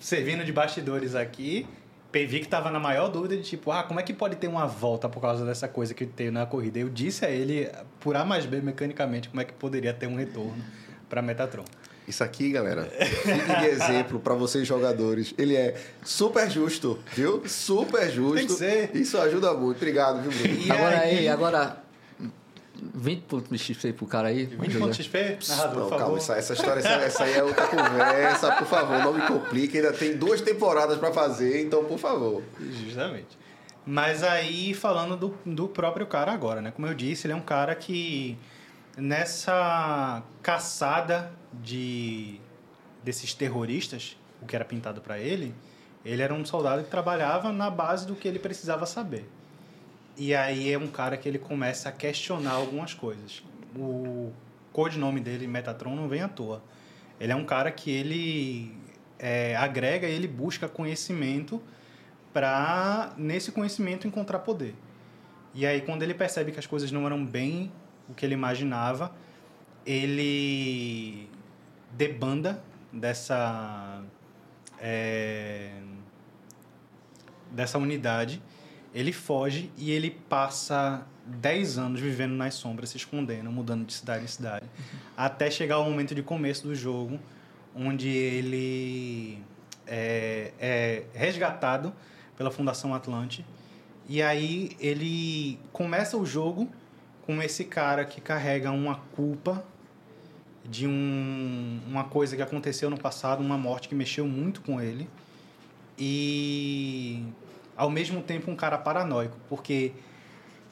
servindo 0.00 0.44
de 0.44 0.52
bastidores 0.52 1.14
aqui, 1.14 1.66
Pevi 2.10 2.40
que 2.40 2.48
tava 2.48 2.72
na 2.72 2.80
maior 2.80 3.08
dúvida 3.08 3.36
de 3.36 3.42
tipo, 3.42 3.70
ah, 3.70 3.84
como 3.84 4.00
é 4.00 4.02
que 4.02 4.12
pode 4.12 4.34
ter 4.34 4.48
uma 4.48 4.66
volta 4.66 5.08
por 5.08 5.20
causa 5.20 5.44
dessa 5.44 5.68
coisa 5.68 5.94
que 5.94 6.04
teve 6.04 6.32
na 6.32 6.44
corrida? 6.44 6.80
Eu 6.80 6.88
disse 6.88 7.24
a 7.24 7.30
ele, 7.30 7.70
por 8.00 8.16
A 8.16 8.24
mais 8.24 8.44
B, 8.44 8.60
mecanicamente, 8.60 9.28
como 9.28 9.40
é 9.40 9.44
que 9.44 9.52
poderia 9.52 9.94
ter 9.94 10.08
um 10.08 10.16
retorno 10.16 10.56
para 11.08 11.22
Metatron. 11.22 11.64
Isso 12.08 12.24
aqui, 12.24 12.50
galera, 12.50 12.82
fique 12.84 13.60
de 13.60 13.66
exemplo 13.66 14.18
para 14.18 14.34
vocês 14.34 14.66
jogadores. 14.66 15.32
Ele 15.38 15.54
é 15.54 15.76
super 16.02 16.50
justo, 16.50 16.98
viu? 17.14 17.46
Super 17.46 18.10
justo. 18.10 18.34
Tem 18.34 18.46
que 18.46 18.52
ser. 18.52 18.90
Isso 18.96 19.16
ajuda 19.16 19.54
muito. 19.54 19.76
Obrigado, 19.76 20.20
viu, 20.20 20.32
Bruno? 20.32 20.60
E 20.60 20.72
agora 20.72 20.98
aí, 20.98 21.28
agora 21.28 21.76
20 22.94 23.22
pontos 23.22 23.48
de 23.50 23.58
XP 23.58 23.92
pro 23.92 24.06
cara 24.06 24.28
aí. 24.28 24.44
20 24.46 24.78
pontos 24.78 24.96
XP, 24.96 25.38
narrador, 25.48 25.74
Não, 25.74 25.82
por 25.82 25.88
favor. 25.90 25.98
calma, 25.98 26.18
essa, 26.18 26.36
essa 26.36 26.52
história, 26.52 26.80
essa, 26.80 26.90
essa 26.90 27.24
aí 27.24 27.34
é 27.34 27.42
outra 27.42 27.66
conversa, 27.68 28.52
por 28.52 28.66
favor, 28.66 28.98
não 28.98 29.12
me 29.12 29.22
complique. 29.22 29.76
Ainda 29.78 29.92
tem 29.92 30.16
duas 30.16 30.40
temporadas 30.40 30.98
para 30.98 31.12
fazer, 31.12 31.62
então, 31.62 31.84
por 31.84 31.98
favor. 31.98 32.42
Justamente. 32.58 33.38
Mas 33.86 34.22
aí, 34.22 34.74
falando 34.74 35.16
do, 35.16 35.34
do 35.44 35.68
próprio 35.68 36.06
cara 36.06 36.32
agora, 36.32 36.60
né? 36.60 36.70
Como 36.70 36.86
eu 36.86 36.94
disse, 36.94 37.26
ele 37.26 37.32
é 37.32 37.36
um 37.36 37.40
cara 37.40 37.74
que 37.74 38.38
nessa 38.96 40.22
caçada 40.42 41.32
de 41.52 42.40
desses 43.02 43.32
terroristas, 43.32 44.16
o 44.42 44.46
que 44.46 44.54
era 44.54 44.64
pintado 44.64 45.00
para 45.00 45.18
ele, 45.18 45.54
ele 46.04 46.22
era 46.22 46.32
um 46.34 46.44
soldado 46.44 46.82
que 46.84 46.90
trabalhava 46.90 47.50
na 47.52 47.70
base 47.70 48.06
do 48.06 48.14
que 48.14 48.28
ele 48.28 48.38
precisava 48.38 48.86
saber. 48.86 49.26
E 50.16 50.34
aí 50.34 50.72
é 50.72 50.78
um 50.78 50.88
cara 50.88 51.16
que 51.16 51.28
ele 51.28 51.38
começa 51.38 51.88
a 51.88 51.92
questionar 51.92 52.52
algumas 52.52 52.94
coisas. 52.94 53.42
O 53.76 54.32
codinome 54.72 55.20
dele, 55.20 55.46
Metatron, 55.46 55.94
não 55.94 56.08
vem 56.08 56.22
à 56.22 56.28
toa. 56.28 56.62
Ele 57.18 57.32
é 57.32 57.36
um 57.36 57.44
cara 57.44 57.70
que 57.70 57.90
ele 57.90 58.74
é, 59.18 59.54
agrega 59.56 60.08
e 60.08 60.12
ele 60.12 60.26
busca 60.26 60.68
conhecimento 60.68 61.62
para 62.32 63.12
nesse 63.16 63.52
conhecimento 63.52 64.06
encontrar 64.06 64.40
poder. 64.40 64.74
E 65.54 65.66
aí 65.66 65.80
quando 65.80 66.02
ele 66.02 66.14
percebe 66.14 66.52
que 66.52 66.58
as 66.58 66.66
coisas 66.66 66.90
não 66.90 67.06
eram 67.06 67.24
bem 67.24 67.70
o 68.08 68.14
que 68.14 68.24
ele 68.24 68.34
imaginava, 68.34 69.12
ele 69.84 71.28
debanda 71.92 72.62
dessa 72.92 74.02
é, 74.80 75.72
dessa 77.50 77.78
unidade, 77.78 78.40
ele 78.94 79.12
foge 79.12 79.70
e 79.76 79.90
ele 79.90 80.10
passa 80.10 81.06
10 81.26 81.78
anos 81.78 82.00
vivendo 82.00 82.32
nas 82.32 82.54
sombras, 82.54 82.90
se 82.90 82.96
escondendo, 82.96 83.50
mudando 83.50 83.86
de 83.86 83.92
cidade 83.92 84.24
em 84.24 84.28
cidade, 84.28 84.66
até 85.16 85.50
chegar 85.50 85.76
ao 85.76 85.84
momento 85.84 86.14
de 86.14 86.22
começo 86.22 86.66
do 86.66 86.74
jogo, 86.74 87.18
onde 87.74 88.08
ele 88.08 89.38
é, 89.86 90.52
é 90.58 91.04
resgatado 91.14 91.92
pela 92.36 92.50
Fundação 92.50 92.94
Atlante. 92.94 93.44
E 94.08 94.20
aí 94.22 94.76
ele 94.80 95.58
começa 95.72 96.16
o 96.16 96.26
jogo 96.26 96.68
com 97.24 97.40
esse 97.40 97.64
cara 97.64 98.04
que 98.04 98.20
carrega 98.20 98.72
uma 98.72 98.96
culpa 99.14 99.64
de 100.68 100.86
um, 100.86 101.80
uma 101.86 102.04
coisa 102.04 102.34
que 102.34 102.42
aconteceu 102.42 102.90
no 102.90 102.98
passado, 102.98 103.40
uma 103.40 103.56
morte 103.56 103.88
que 103.88 103.94
mexeu 103.94 104.26
muito 104.26 104.60
com 104.62 104.80
ele. 104.80 105.08
E 105.98 107.22
ao 107.80 107.88
mesmo 107.88 108.20
tempo 108.22 108.50
um 108.50 108.54
cara 108.54 108.76
paranoico, 108.76 109.38
porque 109.48 109.92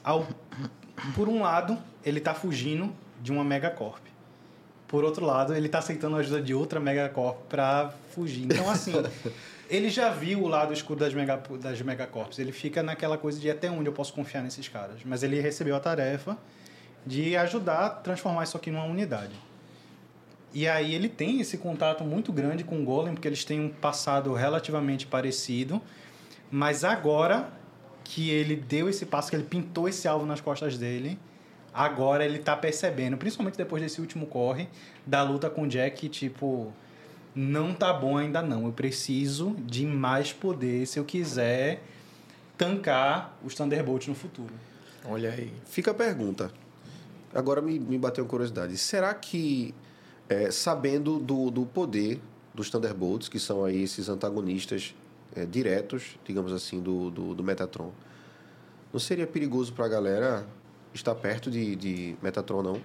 ao, 0.03 0.27
por 1.15 1.27
um 1.27 1.41
lado 1.41 1.75
ele 2.05 2.19
está 2.19 2.35
fugindo 2.35 2.93
de 3.19 3.31
uma 3.31 3.43
megacorp. 3.43 4.03
Por 4.87 5.03
outro 5.03 5.25
lado, 5.25 5.55
ele 5.55 5.65
está 5.65 5.79
aceitando 5.79 6.17
a 6.17 6.19
ajuda 6.19 6.39
de 6.39 6.53
outra 6.53 6.79
megacorp 6.79 7.47
para 7.49 7.91
fugir. 8.13 8.45
Então 8.45 8.69
assim, 8.69 8.93
ele 9.67 9.89
já 9.89 10.11
viu 10.11 10.43
o 10.43 10.47
lado 10.47 10.71
escuro 10.71 10.99
das, 10.99 11.11
mega, 11.11 11.41
das 11.59 11.81
megacorps. 11.81 12.37
Ele 12.37 12.51
fica 12.51 12.83
naquela 12.83 13.17
coisa 13.17 13.39
de 13.39 13.49
até 13.49 13.71
onde 13.71 13.89
eu 13.89 13.93
posso 13.93 14.13
confiar 14.13 14.43
nesses 14.43 14.67
caras. 14.67 14.99
Mas 15.03 15.23
ele 15.23 15.41
recebeu 15.41 15.75
a 15.75 15.79
tarefa 15.79 16.37
de 17.07 17.35
ajudar 17.35 17.85
a 17.85 17.89
transformar 17.89 18.43
isso 18.43 18.55
aqui 18.55 18.69
numa 18.69 18.85
unidade. 18.85 19.33
E 20.53 20.67
aí 20.67 20.93
ele 20.93 21.09
tem 21.09 21.41
esse 21.41 21.57
contato 21.57 22.03
muito 22.03 22.31
grande 22.31 22.63
com 22.63 22.79
o 22.79 22.85
Golem, 22.85 23.15
porque 23.15 23.27
eles 23.27 23.43
têm 23.43 23.59
um 23.59 23.69
passado 23.69 24.31
relativamente 24.33 25.07
parecido. 25.07 25.81
Mas 26.51 26.83
agora 26.83 27.51
que 28.03 28.29
ele 28.29 28.55
deu 28.55 28.89
esse 28.89 29.05
passo, 29.05 29.29
que 29.29 29.35
ele 29.35 29.43
pintou 29.43 29.87
esse 29.87 30.07
alvo 30.07 30.25
nas 30.25 30.41
costas 30.41 30.77
dele, 30.77 31.19
agora 31.73 32.25
ele 32.25 32.39
tá 32.39 32.55
percebendo, 32.55 33.17
principalmente 33.17 33.57
depois 33.57 33.81
desse 33.81 34.01
último 34.01 34.25
corre, 34.25 34.67
da 35.05 35.21
luta 35.21 35.49
com 35.49 35.63
o 35.63 35.67
Jack, 35.67 36.09
tipo, 36.09 36.73
não 37.35 37.73
tá 37.73 37.93
bom 37.93 38.17
ainda 38.17 38.41
não. 38.41 38.65
Eu 38.65 38.71
preciso 38.71 39.55
de 39.59 39.85
mais 39.85 40.33
poder 40.33 40.87
se 40.87 40.99
eu 40.99 41.05
quiser 41.05 41.83
tancar 42.57 43.37
os 43.43 43.53
Thunderbolts 43.53 44.07
no 44.07 44.15
futuro. 44.15 44.53
Olha 45.05 45.31
aí. 45.31 45.53
Fica 45.65 45.91
a 45.91 45.93
pergunta. 45.93 46.51
Agora 47.33 47.61
me, 47.61 47.79
me 47.79 47.97
bateu 47.97 48.23
uma 48.23 48.29
curiosidade. 48.29 48.75
Será 48.77 49.13
que, 49.13 49.73
é, 50.27 50.49
sabendo 50.51 51.19
do, 51.19 51.51
do 51.51 51.65
poder 51.65 52.19
dos 52.53 52.69
Thunderbolts, 52.69 53.29
que 53.29 53.39
são 53.39 53.63
aí 53.63 53.83
esses 53.83 54.09
antagonistas 54.09 54.95
é, 55.35 55.45
diretos, 55.45 56.17
digamos 56.25 56.51
assim, 56.51 56.81
do, 56.81 57.09
do, 57.09 57.35
do 57.35 57.43
Metatron, 57.43 57.91
não 58.91 58.99
seria 58.99 59.27
perigoso 59.27 59.73
para 59.73 59.85
a 59.85 59.89
galera 59.89 60.45
estar 60.93 61.13
perto 61.15 61.51
de, 61.51 61.75
de 61.75 62.15
Metatron, 62.21 62.63
não? 62.63 62.81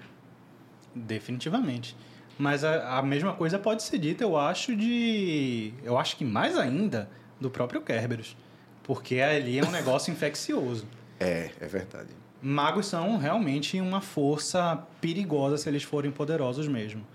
Definitivamente. 0.95 1.97
Mas 2.39 2.65
a, 2.65 2.99
a 2.99 3.03
mesma 3.03 3.33
coisa 3.33 3.59
pode 3.59 3.83
ser 3.83 3.99
dita, 3.99 4.25
eu 4.25 4.37
acho, 4.37 4.75
de. 4.77 5.73
Eu 5.83 5.97
acho 5.97 6.17
que 6.17 6.25
mais 6.25 6.59
ainda 6.59 7.09
do 7.41 7.51
próprio 7.51 7.81
Kerberos. 7.81 8.37
Porque 8.83 9.21
ali 9.21 9.59
é 9.59 9.65
um 9.65 9.71
negócio 9.73 10.13
infeccioso. 10.13 10.87
É, 11.19 11.51
é 11.61 11.67
verdade. 11.67 12.11
Magos 12.43 12.87
são 12.87 13.17
realmente 13.17 13.81
uma 13.81 14.01
força 14.01 14.85
perigosa 15.01 15.57
se 15.57 15.69
eles 15.69 15.83
forem 15.83 16.11
poderosos 16.11 16.69
mesmo. 16.69 17.07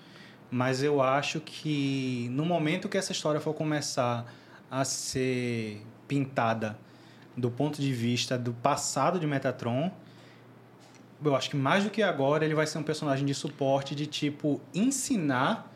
Mas 0.50 0.82
eu 0.82 1.02
acho 1.02 1.40
que 1.40 2.28
no 2.32 2.44
momento 2.44 2.90
que 2.90 2.98
essa 2.98 3.12
história 3.12 3.40
for 3.40 3.54
começar 3.54 4.26
a 4.70 4.86
ser 4.86 5.86
pintada 6.08 6.78
do 7.36 7.50
ponto 7.50 7.82
de 7.82 7.94
vista 7.94 8.38
do 8.38 8.54
passado 8.54 9.20
de 9.20 9.26
Metatron, 9.26 9.92
eu 11.24 11.36
acho 11.36 11.50
que 11.50 11.58
mais 11.58 11.84
do 11.84 11.90
que 11.90 12.02
agora 12.02 12.46
ele 12.46 12.56
vai 12.56 12.68
ser 12.68 12.78
um 12.78 12.84
personagem 12.84 13.26
de 13.26 13.34
suporte 13.34 13.96
de 13.96 14.06
tipo 14.06 14.60
ensinar 14.74 15.72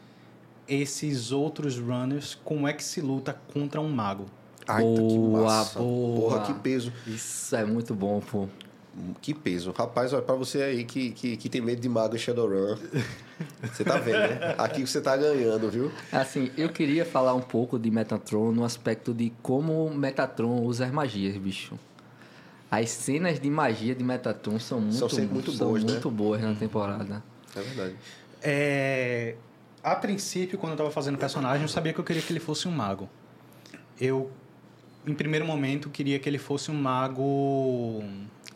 esses 0.67 1.32
outros 1.32 1.77
runners 1.77 2.38
como 2.43 2.67
é 2.67 2.73
que 2.73 2.84
se 2.84 3.01
luta 3.01 3.34
contra 3.53 3.82
um 3.82 3.89
mago. 3.89 4.25
Ai, 4.67 4.84
tá, 4.84 5.01
que 5.01 5.17
Boa, 5.17 5.43
massa. 5.43 5.79
boa. 5.79 6.21
Porra, 6.21 6.45
que 6.45 6.53
peso. 6.53 6.93
Isso 7.06 7.56
é 7.56 7.65
muito 7.65 7.93
bom, 7.93 8.21
pô. 8.21 8.47
Que 9.21 9.34
peso. 9.34 9.71
Rapaz, 9.71 10.13
olha, 10.13 10.21
pra 10.21 10.36
você 10.36 10.62
aí 10.62 10.84
que, 10.84 11.12
que, 11.12 11.36
que 11.36 11.49
tem 11.49 11.62
medo 11.62 11.82
de 11.82 11.89
mago 11.89 12.15
em 12.15 12.19
Shadowrun, 12.19 12.77
você 13.63 13.84
tá 13.84 13.97
vendo, 13.97 14.19
né? 14.19 14.56
Aqui 14.58 14.86
você 14.86 15.01
tá 15.01 15.17
ganhando, 15.17 15.69
viu? 15.69 15.91
Assim, 16.12 16.51
eu 16.56 16.69
queria 16.69 17.03
falar 17.03 17.34
um 17.34 17.41
pouco 17.41 17.79
de 17.79 17.89
Metatron 17.89 18.51
no 18.51 18.63
aspecto 18.63 19.12
de 19.13 19.34
como 19.41 19.89
Metatron 19.89 20.62
usa 20.62 20.86
as 20.86 20.91
magias, 20.91 21.36
bicho. 21.38 21.77
As 22.69 22.89
cenas 22.89 23.39
de 23.39 23.49
magia 23.49 23.95
de 23.95 24.03
Metatron 24.03 24.60
são 24.60 24.79
muito, 24.79 24.95
São 24.95 25.10
sempre 25.10 25.34
muito 25.34 25.51
são 25.51 25.67
boas, 25.69 25.84
né? 25.84 25.91
muito 25.91 26.12
boas 26.12 26.41
na 26.41 26.53
temporada. 26.53 27.23
É 27.56 27.62
verdade. 27.62 27.95
É, 28.41 29.36
a 29.84 29.95
princípio, 29.95 30.58
quando 30.58 30.71
eu 30.71 30.75
estava 30.75 30.91
fazendo 30.91 31.15
o 31.15 31.19
personagem, 31.19 31.63
eu 31.63 31.67
sabia 31.67 31.93
que 31.93 31.99
eu 31.99 32.03
queria 32.03 32.21
que 32.21 32.32
ele 32.32 32.39
fosse 32.39 32.67
um 32.67 32.71
mago. 32.71 33.10
Eu, 33.99 34.32
em 35.06 35.13
primeiro 35.13 35.45
momento, 35.45 35.89
queria 35.89 36.19
que 36.19 36.27
ele 36.29 36.38
fosse 36.38 36.71
um 36.71 36.75
mago 36.75 38.03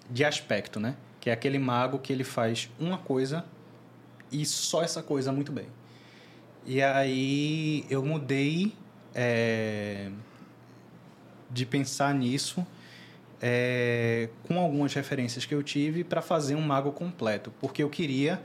de 0.10 0.24
aspecto, 0.24 0.80
né? 0.80 0.96
Que 1.20 1.30
é 1.30 1.34
aquele 1.34 1.60
mago 1.60 2.00
que 2.00 2.12
ele 2.12 2.24
faz 2.24 2.70
uma 2.80 2.98
coisa 2.98 3.46
e 4.32 4.46
só 4.46 4.84
essa 4.84 5.02
coisa 5.02 5.32
muito 5.32 5.52
bem. 5.52 5.67
E 6.65 6.82
aí 6.82 7.86
eu 7.89 8.04
mudei 8.04 8.74
é, 9.15 10.10
de 11.50 11.65
pensar 11.65 12.13
nisso 12.13 12.65
é, 13.41 14.30
com 14.48 14.60
algumas 14.60 14.93
referências 14.93 15.46
que 15.46 15.56
eu 15.56 15.63
tive 15.63 16.04
para 16.04 16.22
fazer 16.22 16.56
um 16.56 16.62
mago 16.62 16.91
completo, 16.91 17.54
porque 17.60 17.82
eu 17.84 17.89
queria 17.89 18.41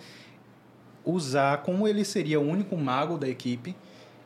usar 1.05 1.63
como 1.63 1.89
ele 1.89 2.05
seria 2.05 2.39
o 2.39 2.49
único 2.49 2.77
mago 2.77 3.19
da 3.19 3.29
equipe 3.29 3.75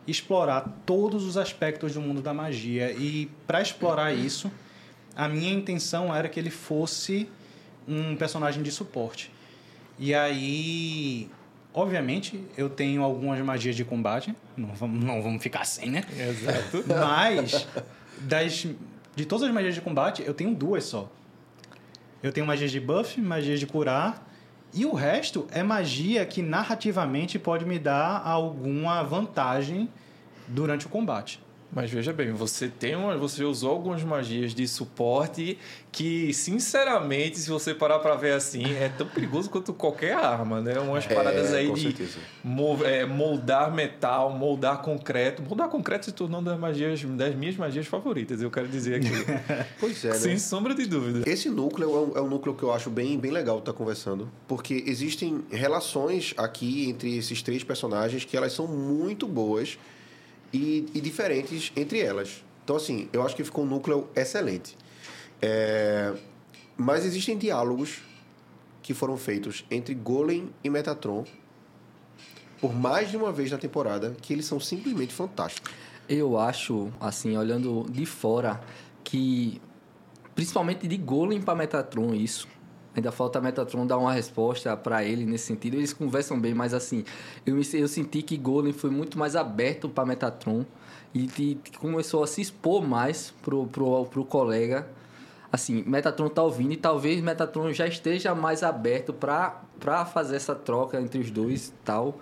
explorar 0.07 0.83
todos 0.85 1.25
os 1.25 1.37
aspectos 1.37 1.95
do 1.95 2.01
mundo 2.01 2.23
da 2.23 2.33
magia. 2.33 2.93
E 2.93 3.31
para 3.47 3.61
explorar 3.61 4.13
isso, 4.13 4.51
a 5.17 5.29
minha 5.29 5.53
intenção 5.53 6.15
era 6.15 6.29
que 6.29 6.39
ele 6.39 6.51
fosse 6.51 7.29
um 7.89 8.15
personagem 8.17 8.63
de 8.63 8.71
suporte. 8.71 9.33
E 9.99 10.15
aí, 10.15 11.31
obviamente, 11.73 12.43
eu 12.57 12.69
tenho 12.69 13.03
algumas 13.03 13.41
magias 13.41 13.75
de 13.75 13.85
combate, 13.85 14.35
não 14.57 14.75
vamos, 14.75 15.03
não 15.03 15.23
vamos 15.23 15.43
ficar 15.43 15.65
sem, 15.65 15.91
né? 15.91 16.05
Exato. 16.19 16.85
Mas 16.95 17.67
das 18.21 18.67
de 19.15 19.25
todas 19.25 19.49
as 19.49 19.55
magias 19.55 19.75
de 19.75 19.81
combate, 19.81 20.23
eu 20.27 20.35
tenho 20.35 20.55
duas 20.55 20.85
só. 20.85 21.11
Eu 22.23 22.33
tenho 22.33 22.47
magias 22.47 22.71
de 22.71 22.79
buff, 22.79 23.19
magias 23.19 23.59
de 23.59 23.67
curar, 23.67 24.31
e 24.75 24.85
o 24.85 24.93
resto 24.93 25.47
é 25.51 25.63
magia 25.63 26.27
que 26.27 26.43
narrativamente 26.43 27.39
pode 27.39 27.65
me 27.65 27.79
dar 27.79 28.21
alguma 28.23 29.03
vantagem 29.03 29.89
durante 30.47 30.85
o 30.85 30.91
combate. 30.91 31.41
Mas 31.73 31.91
veja 31.91 32.13
bem, 32.13 32.33
você 32.33 32.69
tem 32.69 32.95
uma, 32.95 33.17
você 33.17 33.45
usou 33.45 33.71
algumas 33.71 34.03
magias 34.03 34.55
de 34.55 34.67
suporte 34.67 35.59
que, 35.93 36.33
sinceramente, 36.33 37.39
se 37.39 37.51
você 37.51 37.75
parar 37.75 37.99
para 37.99 38.15
ver 38.15 38.33
assim, 38.33 38.65
é 38.75 38.89
tão 38.89 39.07
perigoso 39.07 39.51
quanto 39.51 39.73
qualquer 39.75 40.13
arma, 40.13 40.61
né? 40.61 40.79
Umas 40.79 41.05
É, 41.11 41.15
paradas 41.15 41.53
aí 41.53 41.73
de 41.73 41.95
é, 42.85 43.05
moldar 43.05 43.73
metal, 43.75 44.31
moldar 44.31 44.81
concreto. 44.83 45.43
Moldar 45.43 45.69
concreto 45.69 46.07
se 46.07 46.13
tornou 46.13 46.41
uma 46.41 46.51
das 46.51 46.59
magias, 46.61 47.03
das 47.03 47.35
minhas 47.35 47.57
magias 47.57 47.87
favoritas, 47.87 48.41
eu 48.41 48.51
quero 48.51 48.69
dizer 48.69 48.97
aqui. 48.97 49.11
Pois 49.79 50.05
é, 50.05 50.09
né? 50.09 50.15
Sem 50.15 50.39
sombra 50.39 50.75
de 50.75 50.87
dúvida. 50.87 51.29
Esse 51.29 51.49
núcleo 51.51 51.91
é 51.91 51.99
um, 51.99 52.19
é 52.19 52.21
um 52.23 52.29
núcleo 52.29 52.55
que 52.55 52.63
eu 52.63 52.73
acho 52.73 52.89
bem, 52.91 53.19
bem 53.19 53.31
legal 53.31 53.59
estar 53.59 53.73
conversando, 53.73 54.31
porque 54.47 54.85
existem 54.87 55.45
relações 55.51 56.33
aqui 56.37 56.89
entre 56.89 57.17
esses 57.17 57.43
três 57.43 57.63
personagens 57.65 58.25
que 58.25 58.37
elas 58.37 58.53
são 58.53 58.67
muito 58.67 59.27
boas 59.27 59.79
e, 60.57 60.87
e 60.95 61.01
diferentes 61.01 61.73
entre 61.77 62.01
elas. 62.01 62.43
Então, 62.65 62.77
assim, 62.77 63.09
eu 63.13 63.23
acho 63.23 63.37
que 63.37 63.45
ficou 63.45 63.65
um 63.65 63.69
núcleo 63.69 64.09
excelente. 64.17 64.77
É, 65.41 66.15
Mas 66.77 67.05
existem 67.05 67.37
diálogos 67.37 67.99
que 68.83 68.95
foram 68.95 69.17
feitos 69.17 69.65
entre 69.71 69.95
Golem 69.95 70.51
e 70.65 70.71
Metatron 70.71 71.25
por 72.61 72.75
mais 72.75 73.11
de 73.11 73.17
uma 73.17 73.31
vez 73.33 73.51
na 73.51 73.59
temporada 73.59 74.17
que 74.23 74.33
eles 74.33 74.47
são 74.47 74.59
simplesmente 74.59 75.13
fantásticos. 75.13 75.71
Eu 76.09 76.39
acho, 76.39 76.91
assim, 76.99 77.37
olhando 77.37 77.85
de 77.91 78.07
fora, 78.07 78.61
que 79.05 79.61
principalmente 80.35 80.87
de 80.89 80.97
Golem 80.97 81.43
para 81.43 81.55
Metatron 81.55 82.15
isso. 82.15 82.49
Ainda 82.97 83.13
falta 83.13 83.41
Metatron 83.43 83.87
dar 83.87 83.99
uma 83.99 84.13
resposta 84.13 84.75
para 84.75 85.05
ele 85.05 85.27
nesse 85.27 85.45
sentido. 85.45 85.75
Eles 85.77 85.93
conversam 85.93 86.41
bem, 86.41 86.55
mas 86.55 86.73
assim, 86.73 87.05
eu, 87.45 87.57
eu 87.57 87.89
senti 87.89 88.23
que 88.23 88.39
Golem 88.39 88.73
foi 88.73 88.89
muito 88.89 89.19
mais 89.19 89.37
aberto 89.37 89.87
para 89.87 90.07
Metatron 90.07 90.65
e 91.13 91.27
que 91.27 91.61
começou 91.79 92.25
a 92.25 92.27
se 92.27 92.41
expor 92.41 92.83
mais 92.83 93.35
pro, 93.43 93.67
pro, 93.67 94.07
pro 94.07 94.25
colega. 94.25 94.89
Assim, 95.53 95.85
Metatron 95.87 96.29
tá 96.31 96.43
ouvindo 96.43 96.73
e 96.73 96.77
talvez 96.77 97.23
Metatron 97.23 97.71
já 97.73 97.87
esteja 97.87 98.35
mais 98.35 98.63
aberto 98.63 99.13
para 99.13 100.05
fazer 100.07 100.37
essa 100.37 100.55
troca 100.55 100.99
entre 100.99 101.21
os 101.21 101.31
dois 101.31 101.69
e 101.69 101.73
tal. 101.85 102.19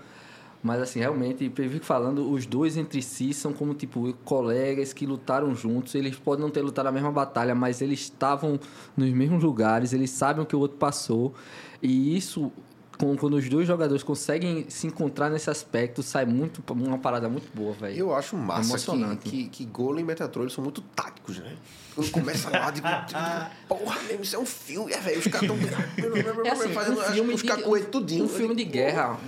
Mas 0.64 0.80
assim, 0.80 0.98
realmente, 0.98 1.52
eu 1.58 1.70
fico 1.70 1.84
falando, 1.84 2.30
os 2.32 2.46
dois 2.46 2.78
entre 2.78 3.02
si 3.02 3.34
são 3.34 3.52
como, 3.52 3.74
tipo, 3.74 4.14
colegas 4.24 4.94
que 4.94 5.04
lutaram 5.04 5.54
juntos. 5.54 5.94
Eles 5.94 6.16
podem 6.16 6.42
não 6.42 6.50
ter 6.50 6.62
lutado 6.62 6.86
a 6.86 6.92
mesma 6.92 7.12
batalha, 7.12 7.54
mas 7.54 7.82
eles 7.82 8.00
estavam 8.00 8.58
nos 8.96 9.10
mesmos 9.10 9.44
lugares, 9.44 9.92
eles 9.92 10.08
sabem 10.10 10.42
o 10.42 10.46
que 10.46 10.56
o 10.56 10.58
outro 10.58 10.78
passou. 10.78 11.34
E 11.82 12.16
isso, 12.16 12.50
com- 12.96 13.14
quando 13.14 13.34
os 13.34 13.46
dois 13.46 13.66
jogadores 13.66 14.02
conseguem 14.02 14.64
se 14.70 14.86
encontrar 14.86 15.28
nesse 15.28 15.50
aspecto, 15.50 16.02
sai 16.02 16.24
muito 16.24 16.62
uma 16.72 16.96
parada 16.96 17.28
muito 17.28 17.54
boa, 17.54 17.74
velho. 17.74 17.98
Eu 17.98 18.14
acho 18.14 18.34
massa 18.34 18.62
que, 18.62 18.70
Emocionante. 18.70 19.28
que, 19.28 19.48
que 19.48 19.64
Golem 19.66 20.02
e 20.02 20.06
Metatron 20.06 20.44
eles 20.44 20.54
são 20.54 20.64
muito 20.64 20.80
táticos, 20.80 21.40
né? 21.40 21.56
Quando 21.94 22.10
começa 22.10 22.48
lá, 22.48 22.70
digo, 22.70 22.88
digo, 23.06 23.20
porra, 23.68 24.00
mesmo, 24.04 24.22
isso 24.22 24.34
é 24.34 24.38
um 24.38 24.46
filme, 24.46 24.92
é, 24.94 24.98
velho. 24.98 25.18
Os 25.18 25.26
caras 25.26 25.42
estão 25.42 25.56
É 26.46 26.50
assim, 26.50 26.72
fazendo 26.72 26.96
um 26.96 27.00
as- 27.02 27.12
filme 27.12 27.34
os 27.34 27.42
de, 27.42 27.48
cacoetes 27.48 27.88
tudinho. 27.90 28.24
um 28.24 28.28
filme 28.28 28.54
de 28.54 28.64
guerra 28.64 29.18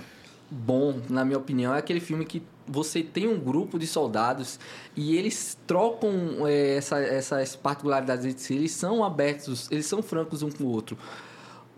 bom, 0.49 1.01
na 1.09 1.25
minha 1.25 1.37
opinião, 1.37 1.73
é 1.73 1.79
aquele 1.79 1.99
filme 1.99 2.25
que 2.25 2.41
você 2.67 3.01
tem 3.01 3.27
um 3.27 3.39
grupo 3.39 3.79
de 3.79 3.87
soldados 3.87 4.59
e 4.95 5.15
eles 5.15 5.57
trocam 5.65 6.45
é, 6.45 6.75
essa, 6.75 6.99
essas 6.99 7.55
particularidades 7.55 8.25
entre 8.25 8.41
si. 8.41 8.53
Eles 8.53 8.71
são 8.71 9.03
abertos, 9.03 9.71
eles 9.71 9.85
são 9.85 10.03
francos 10.03 10.43
um 10.43 10.49
com 10.49 10.65
o 10.65 10.67
outro. 10.67 10.97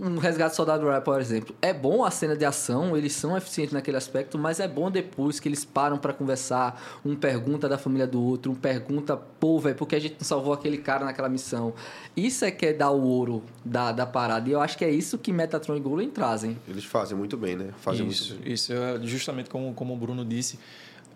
Um 0.02 0.18
Resgate 0.18 0.52
do 0.52 0.56
Soldado 0.56 0.88
Ryan, 0.88 1.02
por 1.02 1.20
exemplo. 1.20 1.54
É 1.62 1.74
bom 1.74 2.06
a 2.06 2.12
cena 2.12 2.34
de 2.36 2.46
ação, 2.46 2.96
eles 2.96 3.12
são 3.12 3.36
eficientes 3.36 3.74
naquele 3.74 3.98
aspecto, 3.98 4.38
mas 4.38 4.62
é 4.62 4.68
bom 4.68 4.90
depois 4.90 5.42
que 5.42 5.50
eles 5.50 5.66
param 5.66 5.98
para 5.98 6.14
conversar. 6.14 6.82
Um 7.04 7.16
pergunta 7.18 7.68
da 7.68 7.78
família 7.78 8.08
do 8.08 8.24
outro, 8.24 8.50
um 8.50 8.56
pergunta, 8.56 9.18
pô, 9.18 9.60
velho, 9.60 9.76
por 9.76 9.86
que 9.88 9.96
a 9.96 10.00
gente 10.00 10.14
não 10.14 10.24
salvou 10.24 10.54
aquele 10.54 10.78
cara 10.78 11.04
naquela 11.04 11.28
missão? 11.28 11.74
Isso 12.16 12.46
é 12.46 12.52
que 12.52 12.68
é 12.68 12.74
dar 12.74 12.92
o 12.92 13.02
ouro 13.04 13.44
da, 13.66 13.92
da 13.92 14.06
parada. 14.06 14.48
E 14.48 14.54
eu 14.54 14.62
acho 14.62 14.78
que 14.78 14.86
é 14.86 14.90
isso 14.90 15.18
que 15.18 15.34
Metatron 15.34 15.76
e 15.76 15.82
Golem 15.82 16.10
trazem. 16.10 16.58
Eles 16.66 16.86
fazem 16.86 17.18
muito 17.18 17.36
bem, 17.36 17.58
né? 17.58 17.72
Fazem 17.82 18.08
Isso, 18.08 18.34
muito 18.36 18.46
bem. 18.46 18.54
isso 18.54 18.72
é 18.72 19.00
justamente 19.04 19.50
como, 19.50 19.74
como 19.74 19.94
o 19.94 19.98
Bruno 19.98 20.24
disse. 20.24 20.58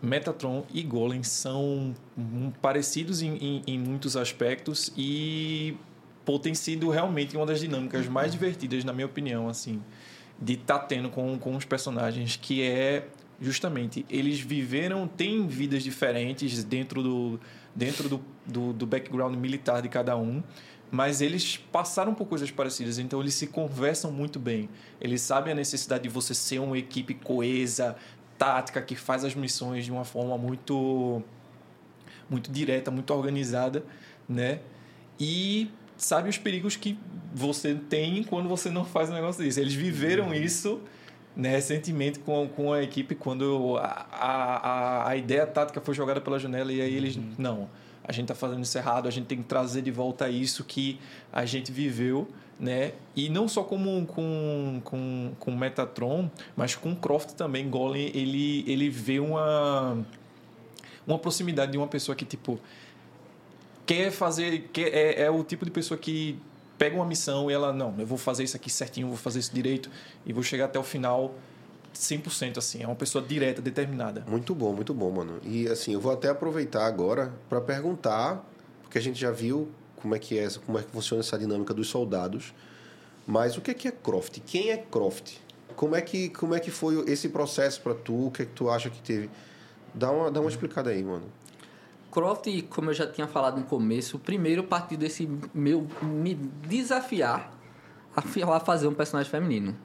Metatron 0.01 0.65
e 0.73 0.83
Golem 0.83 1.23
são 1.23 1.95
hum, 2.17 2.51
parecidos 2.61 3.21
em, 3.21 3.37
em, 3.37 3.63
em 3.65 3.79
muitos 3.79 4.17
aspectos 4.17 4.91
e 4.97 5.77
pô, 6.25 6.39
tem 6.39 6.53
sido 6.53 6.89
realmente 6.89 7.35
uma 7.35 7.45
das 7.45 7.59
dinâmicas 7.59 8.07
mais 8.07 8.31
divertidas, 8.31 8.83
na 8.83 8.93
minha 8.93 9.05
opinião, 9.05 9.47
assim, 9.47 9.81
de 10.39 10.53
estar 10.53 10.79
tendo 10.79 11.09
com, 11.09 11.37
com 11.37 11.55
os 11.55 11.65
personagens, 11.65 12.35
que 12.35 12.61
é 12.61 13.07
justamente 13.41 14.05
eles 14.09 14.39
viveram, 14.39 15.07
têm 15.07 15.45
vidas 15.47 15.83
diferentes 15.83 16.63
dentro 16.63 17.03
do, 17.03 17.39
dentro 17.75 18.07
do, 18.07 18.21
do, 18.45 18.73
do 18.73 18.85
background 18.85 19.35
militar 19.35 19.81
de 19.81 19.89
cada 19.89 20.15
um, 20.15 20.41
mas 20.89 21.21
eles 21.21 21.57
passaram 21.57 22.13
por 22.13 22.27
coisas 22.27 22.51
parecidas, 22.51 22.99
então 22.99 23.19
eles 23.19 23.33
se 23.33 23.47
conversam 23.47 24.11
muito 24.11 24.39
bem. 24.39 24.69
Eles 25.01 25.21
sabem 25.21 25.51
a 25.51 25.55
necessidade 25.55 26.03
de 26.03 26.09
você 26.09 26.35
ser 26.35 26.59
uma 26.59 26.77
equipe 26.77 27.15
coesa, 27.15 27.95
tática, 28.37 28.81
que 28.81 28.95
faz 28.95 29.25
as 29.25 29.33
missões 29.33 29.85
de 29.85 29.91
uma 29.91 30.05
forma 30.05 30.37
muito 30.37 31.21
muito 32.29 32.51
direta, 32.51 32.89
muito 32.89 33.13
organizada, 33.13 33.83
né? 34.27 34.59
E 35.19 35.69
sabe 36.03 36.29
os 36.29 36.37
perigos 36.37 36.75
que 36.75 36.97
você 37.33 37.75
tem 37.75 38.23
quando 38.23 38.47
você 38.49 38.69
não 38.69 38.85
faz 38.85 39.09
um 39.09 39.13
negócio 39.13 39.43
desse. 39.43 39.59
Eles 39.59 39.73
viveram 39.73 40.33
isso 40.33 40.81
né, 41.35 41.49
recentemente 41.49 42.19
com, 42.19 42.47
com 42.47 42.73
a 42.73 42.83
equipe 42.83 43.15
quando 43.15 43.77
a, 43.79 44.05
a, 44.11 45.09
a 45.09 45.15
ideia 45.15 45.47
tática 45.47 45.81
foi 45.81 45.93
jogada 45.93 46.21
pela 46.21 46.37
janela 46.37 46.71
e 46.71 46.81
aí 46.81 46.93
eles, 46.93 47.17
não, 47.37 47.69
a 48.03 48.11
gente 48.11 48.25
está 48.25 48.35
fazendo 48.35 48.61
isso 48.61 48.77
errado, 48.77 49.07
a 49.07 49.11
gente 49.11 49.25
tem 49.25 49.37
que 49.37 49.45
trazer 49.45 49.81
de 49.81 49.91
volta 49.91 50.29
isso 50.29 50.63
que 50.63 50.99
a 51.31 51.45
gente 51.45 51.71
viveu, 51.71 52.27
né? 52.59 52.91
E 53.15 53.29
não 53.29 53.47
só 53.47 53.63
como 53.63 54.05
com, 54.05 54.81
com, 54.83 55.31
com 55.39 55.55
Metatron, 55.55 56.29
mas 56.55 56.75
com 56.75 56.95
Croft 56.95 57.31
também, 57.31 57.69
Golem, 57.69 58.11
ele, 58.13 58.63
ele 58.67 58.89
vê 58.89 59.19
uma, 59.19 59.97
uma 61.07 61.17
proximidade 61.17 61.71
de 61.71 61.77
uma 61.77 61.87
pessoa 61.87 62.15
que, 62.15 62.25
tipo, 62.25 62.59
quer 63.85 64.11
fazer. 64.11 64.69
Quer, 64.71 64.93
é, 64.93 65.23
é 65.23 65.31
o 65.31 65.43
tipo 65.43 65.65
de 65.65 65.71
pessoa 65.71 65.97
que 65.97 66.39
pega 66.77 66.95
uma 66.95 67.05
missão 67.05 67.49
e 67.49 67.53
ela, 67.53 67.71
não, 67.71 67.93
eu 67.97 68.05
vou 68.05 68.17
fazer 68.17 68.43
isso 68.43 68.55
aqui 68.55 68.69
certinho, 68.69 69.07
vou 69.07 69.17
fazer 69.17 69.39
isso 69.39 69.53
direito 69.53 69.89
e 70.25 70.33
vou 70.33 70.43
chegar 70.43 70.65
até 70.65 70.79
o 70.79 70.83
final 70.83 71.33
100% 71.93 72.57
assim. 72.57 72.83
É 72.83 72.87
uma 72.87 72.95
pessoa 72.95 73.23
direta, 73.23 73.61
determinada. 73.61 74.23
Muito 74.27 74.53
bom, 74.53 74.73
muito 74.73 74.93
bom, 74.93 75.11
mano. 75.11 75.39
E 75.43 75.67
assim, 75.67 75.93
eu 75.93 76.01
vou 76.01 76.11
até 76.11 76.29
aproveitar 76.29 76.85
agora 76.85 77.33
para 77.49 77.61
perguntar, 77.61 78.43
porque 78.81 78.97
a 78.97 79.01
gente 79.01 79.19
já 79.19 79.31
viu 79.31 79.69
como 79.95 80.15
é 80.15 80.19
que 80.19 80.37
é, 80.37 80.47
como 80.65 80.77
é 80.77 80.83
que 80.83 80.91
funciona 80.91 81.21
essa 81.21 81.37
dinâmica 81.37 81.73
dos 81.73 81.87
soldados. 81.87 82.53
Mas 83.25 83.57
o 83.57 83.61
que 83.61 83.71
é 83.71 83.73
que 83.73 83.87
é 83.87 83.91
Croft? 83.91 84.39
Quem 84.45 84.69
é 84.69 84.77
Croft? 84.77 85.37
Como 85.75 85.95
é 85.95 86.01
que 86.01 86.29
como 86.29 86.53
é 86.53 86.59
que 86.59 86.69
foi 86.69 87.03
esse 87.09 87.29
processo 87.29 87.81
para 87.81 87.95
tu? 87.95 88.27
O 88.27 88.31
que 88.31 88.41
é 88.41 88.45
que 88.45 88.51
tu 88.51 88.69
acha 88.69 88.89
que 88.89 89.01
teve? 89.01 89.29
Dá 89.93 90.11
uma 90.11 90.29
dá 90.29 90.41
uma 90.41 90.49
explicada 90.49 90.89
aí, 90.89 91.01
mano. 91.03 91.25
Croft, 92.13 92.47
como 92.69 92.91
eu 92.91 92.93
já 92.93 93.07
tinha 93.07 93.25
falado 93.25 93.57
no 93.57 93.65
começo, 93.65 94.19
primeiro 94.19 94.63
partiu 94.63 94.99
desse 94.99 95.27
meu 95.51 95.87
me 96.03 96.35
desafiar 96.35 97.51
a 98.15 98.59
fazer 98.59 98.87
um 98.87 98.93
personagem 98.93 99.31
feminino. 99.31 99.75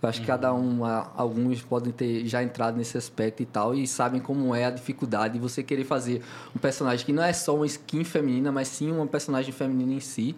Eu 0.00 0.08
acho 0.08 0.20
que 0.20 0.26
cada 0.26 0.54
um, 0.54 0.84
alguns 0.84 1.62
podem 1.62 1.92
ter 1.92 2.24
já 2.26 2.40
entrado 2.40 2.76
nesse 2.76 2.96
aspecto 2.96 3.42
e 3.42 3.46
tal, 3.46 3.74
e 3.74 3.84
sabem 3.84 4.20
como 4.20 4.54
é 4.54 4.64
a 4.64 4.70
dificuldade 4.70 5.34
de 5.34 5.40
você 5.40 5.64
querer 5.64 5.82
fazer 5.82 6.22
um 6.54 6.58
personagem 6.60 7.04
que 7.04 7.12
não 7.12 7.24
é 7.24 7.32
só 7.32 7.56
uma 7.56 7.66
skin 7.66 8.04
feminina, 8.04 8.52
mas 8.52 8.68
sim 8.68 8.92
uma 8.92 9.06
personagem 9.06 9.52
feminina 9.52 9.92
em 9.92 10.00
si. 10.00 10.36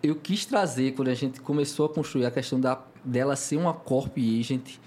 Eu 0.00 0.14
quis 0.14 0.46
trazer, 0.46 0.92
quando 0.92 1.08
a 1.08 1.14
gente 1.14 1.40
começou 1.40 1.86
a 1.86 1.88
construir 1.88 2.26
a 2.26 2.30
questão 2.30 2.60
da, 2.60 2.80
dela 3.04 3.34
ser 3.34 3.56
uma 3.56 3.74
corp 3.74 4.16
agent, 4.18 4.78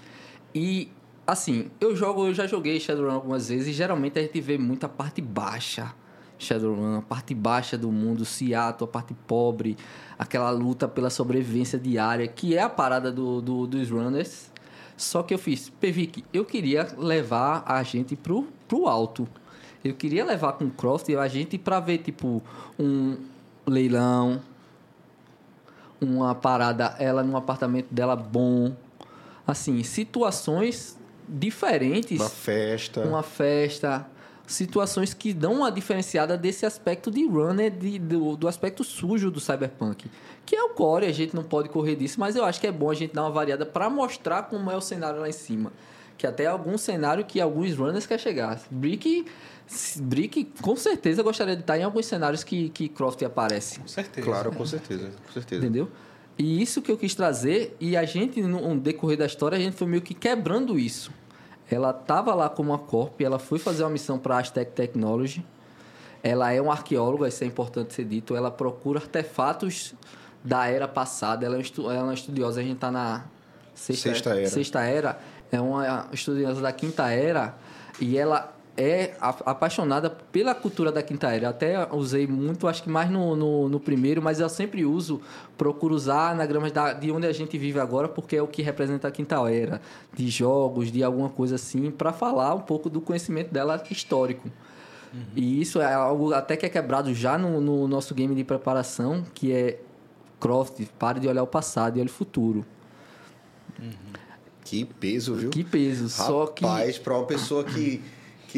e 0.54 0.90
assim, 1.26 1.70
eu 1.80 1.94
jogo, 1.96 2.26
eu 2.26 2.34
já 2.34 2.46
joguei 2.46 2.78
Shadowrun 2.78 3.12
algumas 3.14 3.48
vezes 3.48 3.68
e 3.68 3.72
geralmente 3.72 4.18
a 4.18 4.22
gente 4.22 4.40
vê 4.40 4.56
muita 4.58 4.88
parte 4.88 5.20
baixa. 5.20 5.94
Shadowrun, 6.38 6.98
a 6.98 7.02
parte 7.02 7.34
baixa 7.34 7.78
do 7.78 7.90
mundo, 7.90 8.24
Seattle, 8.24 8.88
a 8.88 8.92
parte 8.92 9.14
pobre, 9.26 9.76
aquela 10.18 10.50
luta 10.50 10.86
pela 10.86 11.08
sobrevivência 11.08 11.78
diária, 11.78 12.26
que 12.28 12.54
é 12.54 12.62
a 12.62 12.68
parada 12.68 13.10
do, 13.10 13.40
do- 13.40 13.66
dos 13.66 13.90
runners. 13.90 14.50
Só 14.96 15.22
que 15.22 15.32
eu 15.34 15.38
fiz, 15.38 15.68
Pevic, 15.80 16.24
eu 16.32 16.44
queria 16.44 16.86
levar 16.98 17.62
a 17.66 17.82
gente 17.82 18.14
pro 18.16 18.46
pro 18.68 18.86
alto. 18.86 19.28
Eu 19.84 19.94
queria 19.94 20.24
levar 20.24 20.54
com 20.54 20.64
o 20.64 20.70
Croft 20.70 21.08
a 21.10 21.28
gente 21.28 21.56
para 21.56 21.78
ver, 21.78 21.98
tipo, 21.98 22.42
um 22.78 23.16
leilão, 23.66 24.42
uma 26.00 26.34
parada, 26.34 26.94
ela 26.98 27.22
num 27.22 27.36
apartamento 27.36 27.92
dela 27.92 28.16
bom. 28.16 28.74
Assim, 29.46 29.82
situações 29.84 30.95
diferentes. 31.28 32.20
Uma 32.20 32.28
festa. 32.28 33.00
Uma 33.02 33.22
festa. 33.22 34.06
Situações 34.46 35.12
que 35.12 35.34
dão 35.34 35.54
uma 35.54 35.72
diferenciada 35.72 36.38
desse 36.38 36.64
aspecto 36.64 37.10
de 37.10 37.26
runner, 37.26 37.70
de, 37.70 37.98
do, 37.98 38.36
do 38.36 38.46
aspecto 38.46 38.84
sujo 38.84 39.30
do 39.30 39.40
Cyberpunk. 39.40 40.08
Que 40.44 40.54
é 40.54 40.62
o 40.62 40.68
core, 40.68 41.06
a 41.06 41.12
gente 41.12 41.34
não 41.34 41.42
pode 41.42 41.68
correr 41.68 41.96
disso, 41.96 42.20
mas 42.20 42.36
eu 42.36 42.44
acho 42.44 42.60
que 42.60 42.66
é 42.66 42.72
bom 42.72 42.88
a 42.88 42.94
gente 42.94 43.12
dar 43.12 43.22
uma 43.22 43.30
variada 43.30 43.66
para 43.66 43.90
mostrar 43.90 44.44
como 44.44 44.70
é 44.70 44.76
o 44.76 44.80
cenário 44.80 45.20
lá 45.20 45.28
em 45.28 45.32
cima. 45.32 45.72
Que 46.16 46.26
até 46.26 46.46
algum 46.46 46.78
cenário 46.78 47.24
que 47.24 47.40
alguns 47.40 47.74
runners 47.76 48.06
querem 48.06 48.22
chegar. 48.22 48.60
Brick, 48.70 49.26
Brick 49.96 50.44
com 50.62 50.76
certeza 50.76 51.22
gostaria 51.24 51.56
de 51.56 51.62
estar 51.62 51.76
em 51.76 51.82
alguns 51.82 52.06
cenários 52.06 52.44
que, 52.44 52.68
que 52.68 52.88
Croft 52.88 53.20
aparece. 53.24 53.80
Com 53.80 53.88
certeza. 53.88 54.26
Claro, 54.26 54.52
com 54.52 54.64
certeza. 54.64 55.10
Com 55.26 55.32
certeza. 55.32 55.62
Entendeu? 55.64 55.90
E 56.38 56.60
isso 56.60 56.82
que 56.82 56.90
eu 56.92 56.98
quis 56.98 57.14
trazer, 57.14 57.74
e 57.80 57.96
a 57.96 58.04
gente, 58.04 58.42
no 58.42 58.78
decorrer 58.78 59.16
da 59.16 59.26
história, 59.26 59.56
a 59.56 59.60
gente 59.60 59.76
foi 59.76 59.86
meio 59.86 60.02
que 60.02 60.12
quebrando 60.12 60.78
isso. 60.78 61.10
Ela 61.70 61.90
estava 61.90 62.34
lá 62.34 62.48
como 62.48 62.70
uma 62.70 62.78
corp, 62.78 63.20
ela 63.20 63.38
foi 63.38 63.58
fazer 63.58 63.82
uma 63.82 63.90
missão 63.90 64.18
para 64.18 64.36
a 64.36 64.40
Aztec 64.40 64.72
Technology. 64.72 65.44
Ela 66.22 66.52
é 66.52 66.60
uma 66.60 66.72
arqueóloga, 66.72 67.26
isso 67.26 67.42
é 67.42 67.46
importante 67.46 67.94
ser 67.94 68.04
dito. 68.04 68.36
Ela 68.36 68.50
procura 68.50 69.00
artefatos 69.00 69.94
da 70.44 70.66
era 70.66 70.86
passada. 70.86 71.46
Ela 71.46 71.56
é, 71.56 71.62
ela 71.78 71.94
é 71.94 72.02
uma 72.02 72.14
estudiosa, 72.14 72.60
a 72.60 72.62
gente 72.62 72.76
está 72.76 72.90
na 72.90 73.24
sexta, 73.74 74.10
sexta, 74.10 74.30
era. 74.30 74.48
sexta 74.48 74.82
era. 74.82 75.18
É 75.50 75.60
uma 75.60 76.08
estudiosa 76.12 76.60
da 76.60 76.72
quinta 76.72 77.10
era. 77.10 77.54
E 78.00 78.18
ela 78.18 78.55
é 78.76 79.14
apaixonada 79.20 80.10
pela 80.10 80.54
cultura 80.54 80.92
da 80.92 81.02
Quinta 81.02 81.28
Era. 81.28 81.48
Até 81.48 81.88
usei 81.92 82.26
muito, 82.26 82.68
acho 82.68 82.82
que 82.82 82.90
mais 82.90 83.10
no, 83.10 83.34
no, 83.34 83.68
no 83.68 83.80
primeiro, 83.80 84.20
mas 84.20 84.38
eu 84.38 84.48
sempre 84.48 84.84
uso, 84.84 85.20
procuro 85.56 85.94
usar 85.94 86.30
anagramas 86.30 86.70
da, 86.72 86.92
de 86.92 87.10
onde 87.10 87.26
a 87.26 87.32
gente 87.32 87.56
vive 87.56 87.80
agora, 87.80 88.08
porque 88.08 88.36
é 88.36 88.42
o 88.42 88.46
que 88.46 88.60
representa 88.60 89.08
a 89.08 89.10
Quinta 89.10 89.36
Era, 89.50 89.80
de 90.12 90.28
jogos, 90.28 90.92
de 90.92 91.02
alguma 91.02 91.30
coisa 91.30 91.54
assim, 91.54 91.90
para 91.90 92.12
falar 92.12 92.54
um 92.54 92.60
pouco 92.60 92.90
do 92.90 93.00
conhecimento 93.00 93.52
dela 93.52 93.82
histórico. 93.90 94.50
Uhum. 95.12 95.22
E 95.34 95.62
isso 95.62 95.80
é 95.80 95.94
algo 95.94 96.34
até 96.34 96.56
que 96.56 96.66
é 96.66 96.68
quebrado 96.68 97.14
já 97.14 97.38
no, 97.38 97.60
no 97.60 97.88
nosso 97.88 98.14
game 98.14 98.34
de 98.34 98.44
preparação, 98.44 99.24
que 99.34 99.52
é 99.52 99.80
Croft, 100.38 100.84
pare 100.98 101.18
de 101.18 101.28
olhar 101.28 101.42
o 101.42 101.46
passado 101.46 101.96
e 101.96 102.00
olhe 102.00 102.10
o 102.10 102.12
futuro. 102.12 102.64
Uhum. 103.80 104.16
Que 104.62 104.84
peso, 104.84 105.34
viu? 105.34 105.50
Que 105.50 105.62
peso. 105.62 106.08
Rapaz, 106.08 106.26
Só 106.26 106.46
que. 106.48 106.64
Rapaz, 106.64 106.98
para 106.98 107.14
uma 107.14 107.24
pessoa 107.24 107.62
que 107.62 108.02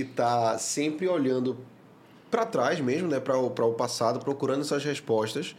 que 0.05 0.11
está 0.11 0.57
sempre 0.59 1.09
olhando 1.09 1.57
para 2.31 2.45
trás 2.45 2.81
mesmo, 2.81 3.09
né, 3.09 3.19
para 3.19 3.37
o, 3.39 3.47
o 3.47 3.75
passado, 3.75 4.21
procurando 4.21 4.61
essas 4.61 4.85
respostas, 4.85 5.57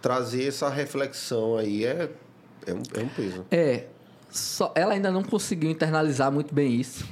trazer 0.00 0.48
essa 0.48 0.68
reflexão 0.68 1.56
aí 1.56 1.84
é, 1.84 2.10
é, 2.66 2.72
um, 2.72 2.82
é 2.94 3.00
um 3.02 3.08
peso. 3.08 3.46
É, 3.50 3.86
só, 4.30 4.72
ela 4.74 4.94
ainda 4.94 5.10
não 5.10 5.22
conseguiu 5.22 5.70
internalizar 5.70 6.30
muito 6.30 6.54
bem 6.54 6.80
isso. 6.80 7.06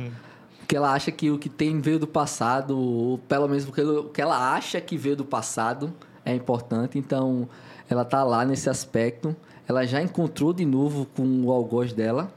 porque 0.60 0.76
ela 0.76 0.92
acha 0.92 1.12
que 1.12 1.30
o 1.30 1.38
que 1.38 1.48
tem 1.48 1.80
veio 1.80 1.98
do 1.98 2.06
passado, 2.06 2.78
ou 2.78 3.18
pelo 3.18 3.46
menos 3.46 3.68
o 3.68 4.04
que 4.10 4.20
ela 4.20 4.54
acha 4.54 4.80
que 4.80 4.96
veio 4.96 5.16
do 5.16 5.24
passado, 5.24 5.92
é 6.24 6.34
importante. 6.34 6.98
Então, 6.98 7.46
ela 7.90 8.04
tá 8.04 8.24
lá 8.24 8.44
nesse 8.44 8.70
aspecto. 8.70 9.36
Ela 9.68 9.84
já 9.84 10.00
encontrou 10.00 10.52
de 10.54 10.64
novo 10.64 11.06
com 11.14 11.44
o 11.44 11.52
algoz 11.52 11.92
dela 11.92 12.32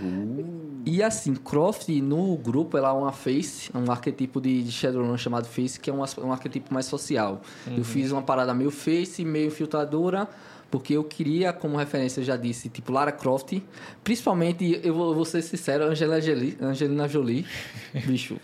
Uh. 0.00 0.68
E 0.86 1.02
assim, 1.02 1.34
Croft 1.34 1.88
no 2.00 2.36
grupo 2.36 2.78
ela 2.78 2.90
é 2.90 2.92
uma 2.92 3.12
face, 3.12 3.70
um 3.74 3.90
arquetipo 3.90 4.40
de, 4.40 4.62
de 4.62 4.72
Shadowrun 4.72 5.16
chamado 5.18 5.46
face, 5.46 5.78
que 5.78 5.90
é 5.90 5.92
um, 5.92 6.00
um 6.22 6.32
arquetipo 6.32 6.72
mais 6.72 6.86
social. 6.86 7.42
Uhum. 7.66 7.76
Eu 7.76 7.84
fiz 7.84 8.10
uma 8.10 8.22
parada 8.22 8.54
meio 8.54 8.70
face, 8.70 9.24
meio 9.24 9.50
filtradora, 9.50 10.28
porque 10.70 10.94
eu 10.94 11.04
queria, 11.04 11.52
como 11.52 11.76
referência, 11.76 12.20
eu 12.20 12.24
já 12.24 12.36
disse, 12.36 12.68
tipo 12.68 12.92
Lara 12.92 13.12
Croft, 13.12 13.60
principalmente, 14.04 14.80
eu 14.82 14.94
vou, 14.94 15.14
vou 15.14 15.24
ser 15.24 15.42
sincero, 15.42 15.94
Jolie, 15.94 16.56
Angelina 16.60 17.08
Jolie 17.08 17.46
bicho, 18.06 18.36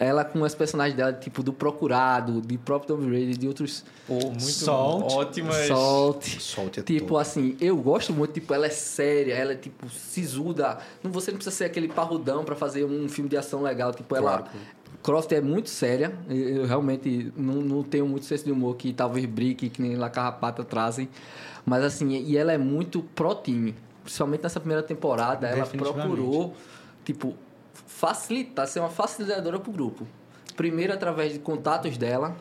ela 0.00 0.24
com 0.24 0.42
as 0.42 0.54
personagens 0.54 0.96
dela, 0.96 1.12
tipo, 1.12 1.42
do 1.42 1.52
Procurado, 1.52 2.40
de 2.40 2.56
próprio 2.56 2.96
Tomb 2.96 3.12
Raider, 3.12 3.36
de 3.36 3.46
outros... 3.46 3.84
Pô, 4.06 4.14
muito 4.14 4.40
Salt. 4.40 5.12
ótimas... 5.12 5.66
Salt. 5.66 6.24
Salt 6.40 6.78
é 6.78 6.82
Tipo, 6.82 7.08
top. 7.08 7.20
assim, 7.20 7.54
eu 7.60 7.76
gosto 7.76 8.10
muito, 8.10 8.32
tipo, 8.32 8.54
ela 8.54 8.66
é 8.66 8.70
séria, 8.70 9.34
ela 9.34 9.52
é, 9.52 9.56
tipo, 9.56 9.90
sisuda. 9.90 10.78
Não, 11.02 11.12
você 11.12 11.30
não 11.30 11.36
precisa 11.36 11.54
ser 11.54 11.64
aquele 11.64 11.86
parrudão 11.86 12.44
para 12.46 12.56
fazer 12.56 12.82
um 12.82 13.10
filme 13.10 13.28
de 13.28 13.36
ação 13.36 13.60
legal. 13.60 13.92
Tipo, 13.92 14.16
ela... 14.16 14.48
Croft 15.02 15.30
é 15.32 15.40
muito 15.42 15.68
séria. 15.68 16.14
Eu 16.30 16.64
realmente 16.64 17.30
não, 17.36 17.56
não 17.56 17.82
tenho 17.82 18.06
muito 18.06 18.24
senso 18.24 18.46
de 18.46 18.52
humor 18.52 18.76
que 18.76 18.94
talvez 18.94 19.26
Brick, 19.26 19.68
que 19.68 19.82
nem 19.82 19.96
La 19.96 20.08
Carrapata 20.08 20.64
trazem. 20.64 21.10
Mas, 21.66 21.84
assim, 21.84 22.16
e 22.16 22.38
ela 22.38 22.52
é 22.52 22.58
muito 22.58 23.02
pró-time. 23.14 23.74
Principalmente 24.02 24.42
nessa 24.42 24.60
primeira 24.60 24.82
temporada, 24.82 25.46
ela 25.46 25.66
procurou, 25.66 26.54
tipo 27.04 27.34
facilitar, 28.00 28.66
ser 28.66 28.80
uma 28.80 28.88
facilitadora 28.88 29.60
para 29.60 29.68
o 29.68 29.72
grupo. 29.72 30.06
Primeiro 30.56 30.92
através 30.92 31.34
de 31.34 31.38
contatos 31.38 31.98
dela 31.98 32.34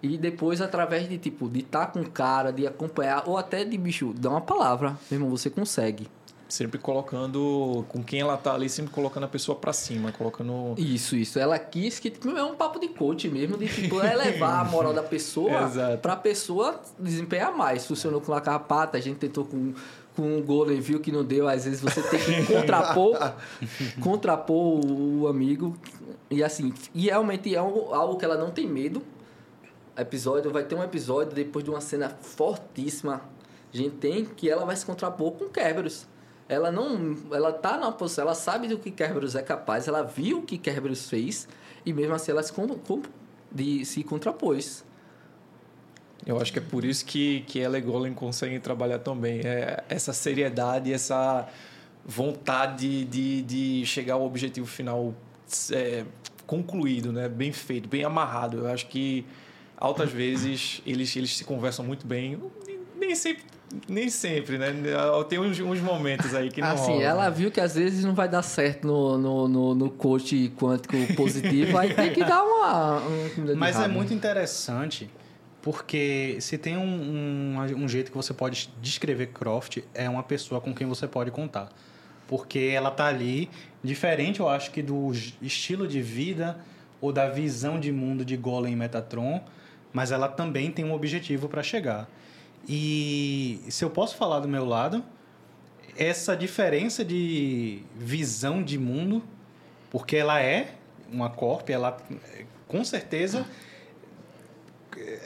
e 0.00 0.16
depois 0.16 0.60
através 0.60 1.08
de 1.08 1.18
tipo 1.18 1.48
de 1.48 1.60
estar 1.60 1.86
tá 1.86 1.92
com 1.92 2.04
cara, 2.04 2.52
de 2.52 2.64
acompanhar 2.64 3.24
ou 3.26 3.36
até 3.36 3.64
de 3.64 3.76
bicho, 3.76 4.14
dar 4.16 4.30
uma 4.30 4.40
palavra, 4.40 4.96
meu 5.10 5.18
irmão, 5.18 5.30
você 5.30 5.50
consegue. 5.50 6.06
Sempre 6.48 6.78
colocando 6.78 7.84
com 7.88 8.04
quem 8.04 8.20
ela 8.20 8.36
tá 8.36 8.54
ali, 8.54 8.68
sempre 8.68 8.92
colocando 8.92 9.24
a 9.24 9.28
pessoa 9.28 9.56
para 9.56 9.72
cima, 9.72 10.12
colocando 10.12 10.74
Isso, 10.76 11.16
isso. 11.16 11.38
Ela 11.38 11.58
quis 11.58 11.98
que 11.98 12.10
tipo, 12.10 12.28
é 12.28 12.44
um 12.44 12.54
papo 12.54 12.78
de 12.78 12.88
coach 12.88 13.26
mesmo, 13.28 13.56
de 13.56 13.66
tipo 13.66 14.00
elevar 14.04 14.60
a 14.60 14.64
moral 14.64 14.92
da 14.92 15.02
pessoa 15.02 15.70
para 16.02 16.12
a 16.12 16.16
pessoa 16.16 16.80
desempenhar 16.98 17.56
mais. 17.56 17.86
Funcionou 17.86 18.20
com 18.20 18.34
a 18.34 18.40
carpata, 18.40 18.98
a 18.98 19.00
gente 19.00 19.16
tentou 19.16 19.46
com 19.46 19.72
com 20.14 20.38
o 20.38 20.42
Golem 20.42 20.80
viu 20.80 21.00
que 21.00 21.10
não 21.10 21.24
deu, 21.24 21.48
às 21.48 21.64
vezes 21.64 21.80
você 21.80 22.02
tem 22.02 22.20
que 22.20 22.52
contrapor, 22.52 23.34
contrapor 24.00 24.80
o 24.84 25.26
amigo. 25.26 25.76
E 26.30 26.42
assim, 26.42 26.72
e 26.94 27.06
realmente 27.06 27.54
é 27.54 27.58
algo 27.58 28.16
que 28.16 28.24
ela 28.24 28.36
não 28.36 28.50
tem 28.50 28.66
medo. 28.66 29.02
Episódio, 29.96 30.50
vai 30.50 30.64
ter 30.64 30.74
um 30.74 30.82
episódio 30.82 31.34
depois 31.34 31.64
de 31.64 31.70
uma 31.70 31.80
cena 31.80 32.08
fortíssima. 32.08 33.20
A 33.72 33.76
gente 33.76 33.96
tem 33.96 34.24
que 34.24 34.48
ela 34.48 34.64
vai 34.64 34.76
se 34.76 34.84
contrapor 34.84 35.32
com 35.32 35.48
Kerberos. 35.48 36.06
Ela 36.48 36.70
não, 36.70 37.16
ela 37.30 37.52
tá 37.52 37.78
na 37.78 37.90
posição, 37.90 38.24
ela 38.24 38.34
sabe 38.34 38.68
do 38.68 38.78
que 38.78 38.90
Kerberos 38.90 39.34
é 39.34 39.42
capaz, 39.42 39.88
ela 39.88 40.02
viu 40.02 40.38
o 40.38 40.42
que 40.42 40.58
Kerberos 40.58 41.08
fez 41.08 41.48
e 41.84 41.92
mesmo 41.92 42.14
assim 42.14 42.30
ela 42.30 42.42
se, 42.42 42.52
com, 42.52 42.66
de, 43.50 43.84
se 43.84 44.02
contrapôs. 44.02 44.84
Eu 46.26 46.40
acho 46.40 46.52
que 46.52 46.58
é 46.58 46.62
por 46.62 46.84
isso 46.84 47.04
que, 47.04 47.40
que 47.46 47.60
ela 47.60 47.76
e 47.76 47.80
Golem 47.80 48.14
conseguem 48.14 48.60
trabalhar 48.60 48.98
tão 48.98 49.16
bem. 49.16 49.40
É 49.44 49.82
essa 49.88 50.12
seriedade, 50.12 50.92
essa 50.92 51.48
vontade 52.04 53.04
de, 53.04 53.42
de 53.42 53.86
chegar 53.86 54.14
ao 54.14 54.24
objetivo 54.24 54.66
final 54.66 55.14
é, 55.72 56.04
concluído, 56.46 57.12
né? 57.12 57.28
bem 57.28 57.52
feito, 57.52 57.88
bem 57.88 58.04
amarrado. 58.04 58.58
Eu 58.58 58.68
acho 58.68 58.86
que 58.86 59.26
altas 59.76 60.10
vezes 60.10 60.80
eles, 60.86 61.14
eles 61.16 61.36
se 61.36 61.44
conversam 61.44 61.84
muito 61.84 62.06
bem. 62.06 62.40
Nem 62.96 63.14
sempre 63.14 63.52
nem 63.88 64.10
sempre, 64.10 64.58
né? 64.58 64.66
Tem 65.30 65.38
uns, 65.38 65.58
uns 65.58 65.80
momentos 65.80 66.34
aí 66.34 66.50
que 66.50 66.60
não 66.60 66.68
Assim, 66.68 66.92
rola. 66.92 67.02
ela 67.02 67.30
viu 67.30 67.50
que 67.50 67.58
às 67.58 67.74
vezes 67.74 68.04
não 68.04 68.14
vai 68.14 68.28
dar 68.28 68.42
certo 68.42 68.86
no, 68.86 69.16
no, 69.16 69.48
no, 69.48 69.74
no 69.74 69.90
coach 69.90 70.52
quântico 70.58 70.96
positivo, 71.16 71.78
aí 71.78 71.94
tem 71.94 72.12
que 72.12 72.22
dar 72.22 72.42
uma... 72.44 72.98
uma 72.98 73.54
Mas 73.56 73.80
é 73.80 73.88
muito 73.88 74.12
interessante 74.12 75.08
porque 75.62 76.38
se 76.40 76.58
tem 76.58 76.76
um, 76.76 77.54
um, 77.56 77.84
um, 77.84 77.88
jeito 77.88 78.10
que 78.10 78.16
você 78.16 78.34
pode 78.34 78.68
descrever 78.80 79.28
Croft, 79.28 79.78
é 79.94 80.10
uma 80.10 80.24
pessoa 80.24 80.60
com 80.60 80.74
quem 80.74 80.88
você 80.88 81.06
pode 81.06 81.30
contar. 81.30 81.70
Porque 82.26 82.72
ela 82.74 82.90
tá 82.90 83.06
ali, 83.06 83.48
diferente, 83.82 84.40
eu 84.40 84.48
acho 84.48 84.72
que 84.72 84.82
do 84.82 85.12
estilo 85.40 85.86
de 85.86 86.02
vida 86.02 86.58
ou 87.00 87.12
da 87.12 87.28
visão 87.28 87.78
de 87.78 87.92
mundo 87.92 88.24
de 88.24 88.36
Golem 88.36 88.72
e 88.72 88.76
Metatron, 88.76 89.40
mas 89.92 90.10
ela 90.10 90.28
também 90.28 90.70
tem 90.70 90.84
um 90.84 90.92
objetivo 90.92 91.48
para 91.48 91.62
chegar. 91.62 92.08
E 92.68 93.60
se 93.68 93.84
eu 93.84 93.90
posso 93.90 94.16
falar 94.16 94.40
do 94.40 94.48
meu 94.48 94.64
lado, 94.64 95.04
essa 95.96 96.36
diferença 96.36 97.04
de 97.04 97.82
visão 97.96 98.62
de 98.62 98.78
mundo, 98.78 99.22
porque 99.90 100.16
ela 100.16 100.40
é 100.40 100.74
uma 101.12 101.30
corp, 101.30 101.70
ela 101.70 101.96
com 102.66 102.82
certeza 102.82 103.46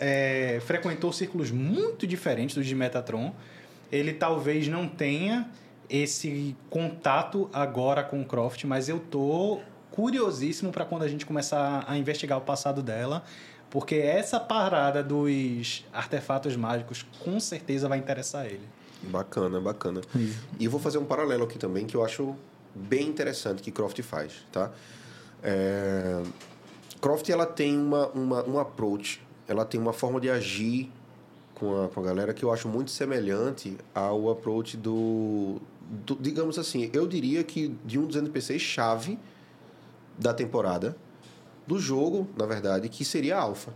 é, 0.01 0.61
frequentou 0.65 1.13
círculos 1.13 1.51
muito 1.51 2.07
diferentes 2.07 2.57
dos 2.57 2.67
de 2.67 2.75
Metatron. 2.75 3.35
Ele 3.91 4.13
talvez 4.13 4.69
não 4.69 4.89
tenha 4.89 5.49
esse 5.89 6.57
contato 6.69 7.49
agora 7.53 8.03
com 8.03 8.21
o 8.21 8.25
Croft, 8.25 8.65
mas 8.65 8.89
eu 8.89 8.99
tô 8.99 9.61
curiosíssimo 9.91 10.71
para 10.73 10.85
quando 10.85 11.03
a 11.03 11.09
gente 11.09 11.25
começar 11.25 11.85
a 11.87 11.97
investigar 11.97 12.39
o 12.39 12.43
passado 12.43 12.83
dela, 12.83 13.25
porque 13.71 13.95
essa 13.95 14.39
parada 14.39 15.03
dos 15.03 15.85
artefatos 15.93 16.57
mágicos 16.57 17.07
com 17.25 17.39
certeza 17.41 17.89
vai 17.89 17.99
interessar 17.99 18.47
ele. 18.47 18.69
Bacana, 19.03 19.61
bacana. 19.61 20.01
E 20.59 20.65
eu 20.65 20.71
vou 20.71 20.81
fazer 20.81 20.99
um 20.99 21.05
paralelo 21.05 21.45
aqui 21.45 21.59
também 21.59 21.87
que 21.87 21.97
eu 21.97 22.05
acho 22.05 22.35
bem 22.75 23.09
interessante 23.09 23.63
que 23.63 23.71
Croft 23.71 24.01
faz, 24.03 24.33
tá? 24.53 24.71
É... 25.43 26.23
Croft 27.01 27.29
ela 27.31 27.47
tem 27.47 27.77
uma, 27.79 28.09
uma, 28.09 28.49
um 28.49 28.59
approach, 28.59 29.23
ela 29.49 29.65
tem 29.65 29.81
uma 29.81 29.93
forma 29.93 30.21
de 30.21 30.29
agir 30.31 30.91
com 31.55 31.85
a, 31.85 31.89
com 31.89 32.01
a 32.01 32.03
galera 32.03 32.35
que 32.35 32.45
eu 32.45 32.53
acho 32.53 32.69
muito 32.69 32.91
semelhante 32.91 33.77
ao 33.95 34.31
approach 34.31 34.77
do, 34.77 35.61
do 36.05 36.17
digamos 36.17 36.59
assim, 36.59 36.91
eu 36.93 37.07
diria 37.07 37.43
que 37.45 37.69
de 37.85 37.99
um 37.99 38.07
dos 38.07 38.17
NPCs 38.17 38.61
chave 38.61 39.19
da 40.19 40.33
temporada 40.35 40.97
do 41.67 41.79
jogo, 41.79 42.29
na 42.37 42.47
verdade, 42.47 42.89
que 42.89 43.05
seria 43.05 43.37
a 43.39 43.41
Alpha. 43.43 43.73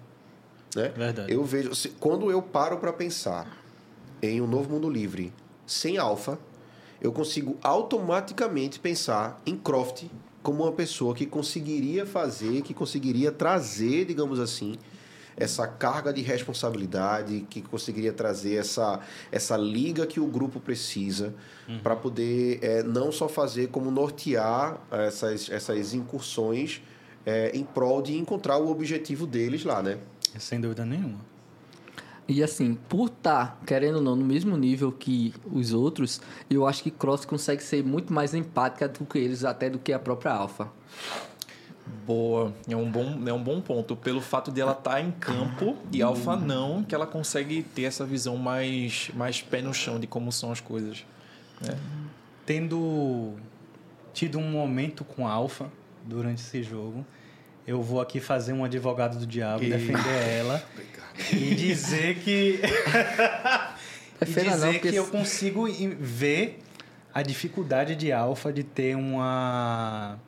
Né? 0.76 0.88
Verdade. 0.90 1.32
Eu 1.32 1.44
vejo, 1.44 1.74
se- 1.74 1.88
quando 1.90 2.30
eu 2.30 2.40
paro 2.40 2.78
para 2.78 2.92
pensar 2.92 3.58
em 4.22 4.40
um 4.40 4.46
novo 4.46 4.70
mundo 4.70 4.88
livre 4.88 5.32
sem 5.66 5.98
Alpha, 5.98 6.38
eu 7.00 7.10
consigo 7.12 7.56
automaticamente 7.62 8.78
pensar 8.78 9.40
em 9.46 9.56
Croft 9.56 10.04
como 10.42 10.62
uma 10.62 10.72
pessoa 10.72 11.14
que 11.14 11.26
conseguiria 11.26 12.06
fazer, 12.06 12.62
que 12.62 12.72
conseguiria 12.74 13.32
trazer, 13.32 14.04
digamos 14.04 14.38
assim, 14.38 14.76
essa 15.40 15.66
carga 15.66 16.12
de 16.12 16.20
responsabilidade, 16.20 17.46
que 17.48 17.62
conseguiria 17.62 18.12
trazer 18.12 18.56
essa, 18.56 19.00
essa 19.32 19.56
liga 19.56 20.06
que 20.06 20.20
o 20.20 20.26
grupo 20.26 20.60
precisa 20.60 21.34
para 21.82 21.96
poder 21.96 22.58
eh, 22.62 22.82
não 22.82 23.10
só 23.10 23.28
fazer 23.28 23.68
como 23.68 23.90
nortear 23.90 24.78
essas, 24.90 25.48
essas 25.50 25.94
incursões 25.94 26.82
eh, 27.24 27.52
em 27.54 27.64
prol 27.64 28.02
de 28.02 28.16
encontrar 28.16 28.58
o 28.58 28.70
objetivo 28.70 29.26
deles 29.26 29.64
lá, 29.64 29.82
né? 29.82 29.98
Sem 30.38 30.60
dúvida 30.60 30.84
nenhuma. 30.84 31.18
E 32.28 32.44
assim, 32.44 32.78
por 32.88 33.08
estar, 33.08 33.60
querendo 33.66 33.96
ou 33.96 34.02
não, 34.02 34.14
no 34.14 34.24
mesmo 34.24 34.56
nível 34.56 34.92
que 34.92 35.34
os 35.50 35.72
outros, 35.72 36.20
eu 36.48 36.66
acho 36.66 36.82
que 36.82 36.90
Cross 36.90 37.24
consegue 37.24 37.62
ser 37.62 37.82
muito 37.82 38.12
mais 38.12 38.34
empática 38.34 38.86
do 38.86 39.04
que 39.04 39.18
eles, 39.18 39.44
até 39.44 39.68
do 39.68 39.80
que 39.80 39.92
a 39.92 39.98
própria 39.98 40.32
Alpha. 40.32 40.68
Boa, 42.06 42.52
é 42.68 42.74
um 42.76 42.90
bom, 42.90 43.20
é 43.26 43.32
um 43.32 43.42
bom 43.42 43.60
ponto. 43.60 43.94
Pelo 43.96 44.20
fato 44.20 44.50
de 44.50 44.60
ela 44.60 44.72
estar 44.72 45.00
em 45.00 45.10
campo 45.10 45.76
e 45.92 46.02
Alfa 46.02 46.36
não, 46.36 46.82
que 46.82 46.94
ela 46.94 47.06
consegue 47.06 47.62
ter 47.62 47.82
essa 47.82 48.04
visão 48.04 48.36
mais, 48.36 49.10
mais 49.14 49.40
pé 49.42 49.60
no 49.62 49.72
chão 49.74 49.98
de 49.98 50.06
como 50.06 50.30
são 50.32 50.50
as 50.52 50.60
coisas. 50.60 51.04
né? 51.60 51.76
Tendo 52.46 53.34
tido 54.12 54.38
um 54.38 54.50
momento 54.50 55.04
com 55.04 55.26
a 55.26 55.30
Alpha 55.30 55.70
durante 56.04 56.40
esse 56.40 56.62
jogo, 56.62 57.04
eu 57.66 57.80
vou 57.82 58.00
aqui 58.00 58.18
fazer 58.20 58.52
um 58.52 58.64
advogado 58.64 59.18
do 59.18 59.26
diabo, 59.26 59.62
E- 59.62 59.70
defender 59.70 60.28
ela 60.38 60.62
e 61.32 61.54
dizer 61.54 62.18
que 62.20 62.60
e 64.20 64.24
dizer 64.24 64.72
não, 64.72 64.78
que 64.80 64.94
eu 64.94 65.06
consigo 65.06 65.66
ver 65.98 66.58
a 67.14 67.22
dificuldade 67.22 67.94
de 67.94 68.10
Alpha 68.12 68.52
de 68.52 68.62
ter 68.64 68.96
uma 68.96 70.18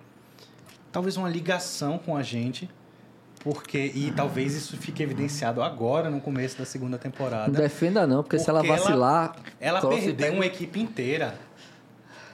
talvez 0.93 1.17
uma 1.17 1.29
ligação 1.29 1.99
com 1.99 2.17
a 2.17 2.23
gente, 2.23 2.69
porque 3.41 3.91
e 3.95 4.13
talvez 4.15 4.55
isso 4.55 4.77
fique 4.77 5.03
evidenciado 5.03 5.63
agora 5.63 6.09
no 6.11 6.21
começo 6.21 6.59
da 6.59 6.65
segunda 6.65 6.93
não 6.93 6.99
temporada. 6.99 7.51
defenda 7.51 8.07
não, 8.07 8.23
porque, 8.23 8.39
se 8.39 8.49
ela 8.49 8.61
Porque 8.61 8.71
ela- 8.73 8.81
vacilar... 8.81 9.37
Ela 9.61 9.81
Cross 9.81 10.01
perdeu 10.05 10.33
uma 10.35 10.47
equipe 10.47 10.79
inteira. 10.81 11.35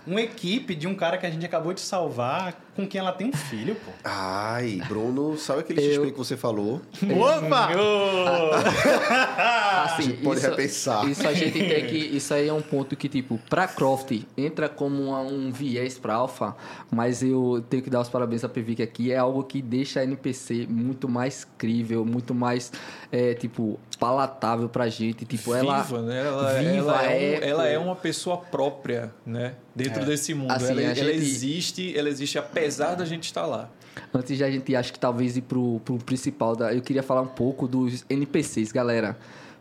Uma 0.06 0.20
equipe 0.22 0.74
de 0.74 0.86
um 0.86 0.94
cara 0.94 1.18
que 1.18 1.26
a 1.26 1.30
gente 1.30 1.44
acabou 1.46 1.72
de 1.72 1.80
salvar, 1.80 2.54
com 2.79 2.87
quem 2.87 3.01
ela 3.01 3.11
tem 3.11 3.29
um 3.29 3.33
filho, 3.33 3.74
pô. 3.74 3.91
Ai, 4.05 4.81
Bruno, 4.87 5.37
sabe 5.37 5.61
aquele 5.61 5.81
Eu- 5.85 6.03
XP 6.05 6.12
que 6.12 6.18
você 6.18 6.37
falou? 6.37 6.81
Opa! 7.03 7.68
Assim, 9.85 10.03
gente 10.11 10.22
pode 10.22 10.41
repensar. 10.41 11.09
Isso 11.09 11.26
a 11.26 11.33
gente 11.33 11.53
tem 11.59 11.87
que. 11.87 11.97
Isso 12.16 12.33
aí 12.33 12.49
é 12.49 12.53
um 12.53 12.62
ponto 12.62 12.95
que, 12.97 13.09
tipo, 13.09 13.39
pra 13.51 13.66
Croft 13.66 14.12
entra 14.37 14.68
como 14.68 15.03
uma- 15.05 15.20
um 15.20 15.51
viés 15.51 15.99
pra 15.99 16.14
Alpha, 16.14 16.55
mas 16.91 17.22
eu 17.22 17.64
tenho 17.68 17.83
que 17.83 17.91
dar 17.91 18.01
os 18.01 18.09
parabéns 18.09 18.45
a 18.45 18.49
PV 18.49 18.76
que 18.76 18.83
aqui 18.83 19.12
é 19.12 19.16
algo 19.16 19.43
que 19.43 19.61
deixa 19.61 20.01
a 20.01 20.05
NPC 20.05 20.66
muito 20.68 21.09
mais 21.09 21.47
crível, 21.57 22.05
muito 22.05 22.35
mais, 22.35 22.70
é, 23.11 23.35
tipo, 23.35 23.79
palatável 23.99 24.68
pra 24.68 24.89
gente. 24.89 25.24
Tipo, 25.24 25.55
ela. 25.55 25.83
viva, 25.83 26.03
né? 26.03 26.26
Ela, 26.26 26.53
viva, 26.55 26.72
ela, 26.72 27.03
é, 27.03 27.09
um- 27.09 27.11
é, 27.45 27.49
ela 27.49 27.66
é 27.66 27.79
uma 27.79 27.97
pessoa 27.97 28.37
própria, 28.37 29.12
né? 29.26 29.55
Dentro 29.74 30.03
É. 30.03 30.07
desse 30.07 30.35
mundo. 30.35 30.51
Assim, 30.51 30.72
ela, 30.72 30.81
a 30.81 30.85
ela 30.85 30.95
gente- 30.95 31.11
existe, 31.11 31.99
ela 31.99 32.09
existe 32.09 32.39
apesar 32.39 32.68
da 32.77 33.05
gente 33.05 33.25
estar 33.25 33.47
lá. 33.47 33.71
Antes 34.14 34.37
de 34.37 34.45
a 34.45 34.51
gente, 34.51 34.75
acho 34.77 34.93
que 34.93 34.99
talvez 34.99 35.37
ir 35.37 35.43
pro, 35.43 35.81
pro 35.85 35.99
principal, 35.99 36.55
da, 36.55 36.73
eu 36.73 36.83
queria 36.83 37.03
falar 37.03 37.23
um 37.23 37.27
pouco 37.27 37.66
dos 37.66 38.05
NPCs, 38.09 38.71
galera. 38.71 39.19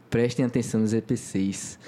Prestem 0.09 0.45
atenção 0.45 0.81
nos 0.81 0.93
NPCs. 0.93 1.79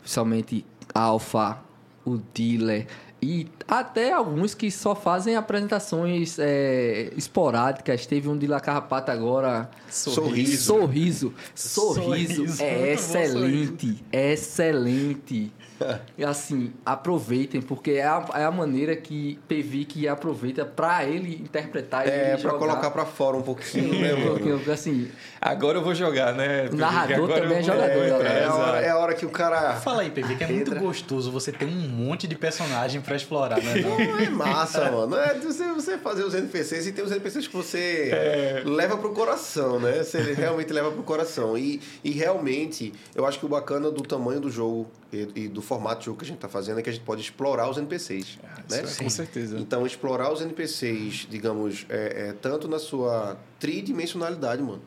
Principalmente 0.00 0.64
Alpha, 0.94 1.58
o 2.04 2.18
Dealer 2.32 2.86
e 3.20 3.48
até 3.66 4.12
alguns 4.12 4.54
que 4.54 4.70
só 4.70 4.94
fazem 4.94 5.36
apresentações 5.36 6.38
é, 6.38 7.10
esporádicas. 7.16 8.06
Teve 8.06 8.28
um 8.28 8.36
de 8.36 8.46
La 8.46 8.60
Carrapata 8.60 9.10
agora. 9.10 9.70
Sorriso. 9.90 10.62
Sorriso. 10.62 11.34
Sorriso. 11.54 12.46
Sorriso. 12.46 12.62
É 12.62 12.86
Muito 13.28 13.86
bom, 13.86 14.04
excelente. 14.12 15.52
E 16.18 16.24
assim, 16.24 16.72
aproveitem, 16.84 17.60
porque 17.60 17.92
é 17.92 18.04
a, 18.04 18.24
é 18.34 18.44
a 18.44 18.50
maneira 18.50 18.96
que 18.96 19.38
PV 19.46 19.84
que 19.84 20.08
aproveita 20.08 20.64
pra 20.64 21.04
ele 21.04 21.34
interpretar 21.34 22.06
e 22.06 22.10
É, 22.10 22.38
jogar. 22.38 22.58
colocar 22.58 22.90
pra 22.90 23.04
fora 23.04 23.36
um 23.36 23.42
pouquinho, 23.42 24.00
né, 24.00 24.14
mano? 24.14 24.38
Porque, 24.54 24.70
assim, 24.70 25.10
Agora 25.40 25.78
eu 25.78 25.82
vou 25.84 25.94
jogar, 25.94 26.32
né? 26.34 26.68
O 26.72 26.76
narrador 26.76 27.24
Agora 27.24 27.40
também 27.42 27.58
é 27.58 27.62
jogador, 27.62 28.02
É, 28.04 28.08
galera. 28.08 28.28
é, 28.38 28.44
a 28.44 28.54
hora, 28.54 28.80
é 28.80 28.88
a 28.90 28.98
hora 28.98 29.14
que 29.14 29.26
o 29.26 29.30
cara. 29.30 29.74
Fala 29.74 30.02
aí, 30.02 30.10
PV, 30.10 30.36
que 30.36 30.44
é 30.44 30.46
muito 30.46 30.74
gostoso 30.76 31.30
você 31.30 31.52
ter 31.52 31.66
um 31.66 31.70
monte 31.88 32.26
de 32.26 32.34
personagem 32.34 33.00
pra 33.00 33.14
explorar, 33.14 33.62
né? 33.62 33.74
não? 33.82 34.18
É 34.18 34.28
massa, 34.30 34.90
mano. 34.90 35.16
É 35.16 35.34
você, 35.34 35.72
você 35.72 35.98
fazer 35.98 36.24
os 36.24 36.34
NPCs 36.34 36.86
e 36.86 36.92
tem 36.92 37.04
os 37.04 37.10
NPCs 37.10 37.46
que 37.46 37.54
você 37.56 38.62
leva 38.64 38.96
pro 38.96 39.10
coração, 39.12 39.78
né? 39.78 40.02
Você 40.02 40.32
realmente 40.32 40.72
leva 40.72 40.90
pro 40.90 41.02
coração. 41.02 41.56
E, 41.56 41.80
e 42.02 42.10
realmente, 42.10 42.92
eu 43.14 43.26
acho 43.26 43.38
que 43.38 43.46
o 43.46 43.48
bacana 43.48 43.90
do 43.90 44.02
tamanho 44.02 44.40
do 44.40 44.50
jogo 44.50 44.90
e, 45.12 45.28
e 45.44 45.48
do 45.48 45.62
formato 45.62 46.00
de 46.00 46.06
jogo 46.06 46.18
que 46.18 46.24
a 46.24 46.28
gente 46.28 46.38
tá 46.38 46.48
fazendo 46.48 46.78
é 46.78 46.82
que 46.82 46.90
a 46.90 46.92
gente 46.92 47.04
pode 47.04 47.20
explorar 47.22 47.70
os 47.70 47.76
NPCs. 47.78 48.38
né? 48.70 48.82
Isso 48.84 49.00
é, 49.00 49.04
com 49.04 49.10
certeza. 49.10 49.58
Então, 49.58 49.86
explorar 49.86 50.32
os 50.32 50.40
NPCs, 50.40 51.26
digamos, 51.30 51.86
é, 51.88 52.28
é, 52.28 52.32
tanto 52.32 52.66
na 52.68 52.78
sua 52.78 53.36
tridimensionalidade, 53.60 54.62
mano. 54.62 54.82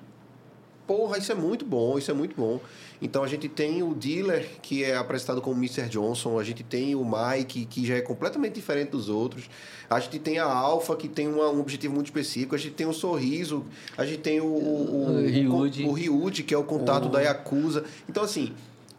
Porra, 0.85 1.19
isso 1.19 1.31
é 1.31 1.35
muito 1.35 1.63
bom, 1.65 1.99
isso 1.99 2.09
é 2.09 2.13
muito 2.15 2.35
bom. 2.35 2.59
Então 2.99 3.23
a 3.23 3.27
gente 3.27 3.47
tem 3.47 3.83
o 3.83 3.93
Dealer, 3.93 4.45
que 4.59 4.83
é 4.83 4.95
apresentado 4.97 5.39
como 5.39 5.55
Mr. 5.55 5.87
Johnson, 5.87 6.39
a 6.39 6.43
gente 6.43 6.63
tem 6.63 6.95
o 6.95 7.05
Mike, 7.05 7.65
que 7.67 7.85
já 7.85 7.95
é 7.95 8.01
completamente 8.01 8.55
diferente 8.55 8.89
dos 8.89 9.07
outros. 9.07 9.47
A 9.87 9.99
gente 9.99 10.17
tem 10.17 10.39
a 10.39 10.45
Alpha, 10.45 10.95
que 10.95 11.07
tem 11.07 11.27
uma- 11.27 11.49
um 11.51 11.59
objetivo 11.61 11.93
muito 11.93 12.07
específico. 12.07 12.55
A 12.55 12.57
gente 12.57 12.73
tem 12.73 12.87
o 12.87 12.91
Sorriso, 12.91 13.65
a 13.95 14.03
gente 14.03 14.17
tem 14.19 14.41
o, 14.41 14.45
o, 14.45 15.21
O 15.21 15.27
Ryuji. 15.27 15.83
o, 15.83 15.89
o 15.89 15.93
Ryuji, 15.93 16.41
que 16.43 16.53
é 16.55 16.57
o 16.57 16.63
contato 16.63 17.07
da 17.07 17.21
Yakuza. 17.21 17.85
Então, 18.09 18.23
assim, 18.23 18.51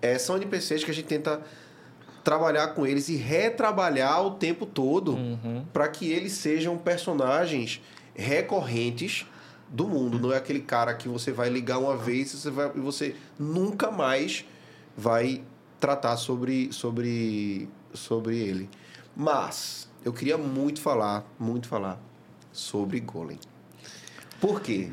é, 0.02 0.18
são 0.18 0.36
NPCs 0.36 0.84
que 0.84 0.90
a 0.90 0.94
gente 0.94 1.06
tenta 1.06 1.40
trabalhar 2.22 2.68
com 2.68 2.86
eles 2.86 3.08
e 3.08 3.16
retrabalhar 3.16 4.22
o 4.24 4.32
tempo 4.32 4.66
todo 4.66 5.12
Uhum. 5.14 5.64
para 5.72 5.88
que 5.88 6.10
eles 6.10 6.32
sejam 6.32 6.76
personagens 6.76 7.80
recorrentes 8.14 9.26
do 9.68 9.86
mundo. 9.88 10.18
Não 10.18 10.32
é 10.32 10.36
aquele 10.36 10.60
cara 10.60 10.94
que 10.94 11.08
você 11.08 11.32
vai 11.32 11.48
ligar 11.48 11.78
uma 11.78 11.96
vez 11.96 12.32
e 12.34 12.36
você, 12.36 12.50
vai, 12.50 12.68
você 12.70 13.14
nunca 13.38 13.90
mais 13.90 14.44
vai 14.96 15.42
tratar 15.78 16.16
sobre, 16.16 16.70
sobre, 16.72 17.68
sobre 17.94 18.36
ele. 18.38 18.68
Mas 19.16 19.88
eu 20.04 20.12
queria 20.12 20.36
muito 20.36 20.80
falar, 20.80 21.24
muito 21.38 21.68
falar 21.68 21.98
sobre 22.52 23.00
Golem. 23.00 23.38
Por 24.40 24.60
quê? 24.60 24.90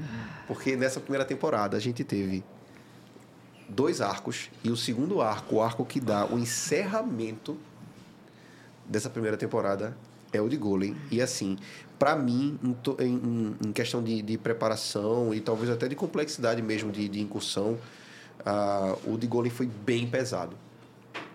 Porque 0.47 0.75
nessa 0.75 0.99
primeira 0.99 1.25
temporada 1.25 1.75
a 1.75 1.79
gente 1.79 2.03
teve 2.03 2.43
dois 3.69 4.01
arcos 4.01 4.49
e 4.63 4.69
o 4.69 4.77
segundo 4.77 5.21
arco, 5.21 5.55
o 5.57 5.61
arco 5.61 5.85
que 5.85 5.99
dá 5.99 6.25
o 6.25 6.37
encerramento 6.39 7.57
dessa 8.85 9.09
primeira 9.09 9.37
temporada 9.37 9.95
é 10.31 10.41
o 10.41 10.47
de 10.49 10.57
Golem. 10.57 10.95
E 11.11 11.21
assim, 11.21 11.57
pra 11.97 12.15
mim, 12.15 12.57
em, 12.63 13.05
em- 13.05 13.55
em- 13.67 13.71
questão 13.73 14.01
de, 14.03 14.21
de 14.21 14.37
preparação 14.37 15.33
e 15.33 15.39
talvez 15.41 15.69
até 15.69 15.87
de 15.87 15.95
complexidade 15.95 16.61
mesmo 16.61 16.91
de, 16.91 17.07
de 17.07 17.21
incursão, 17.21 17.77
ah, 18.45 18.95
o 19.05 19.17
de 19.17 19.27
Golem 19.27 19.51
foi 19.51 19.65
bem 19.67 20.07
pesado. 20.07 20.55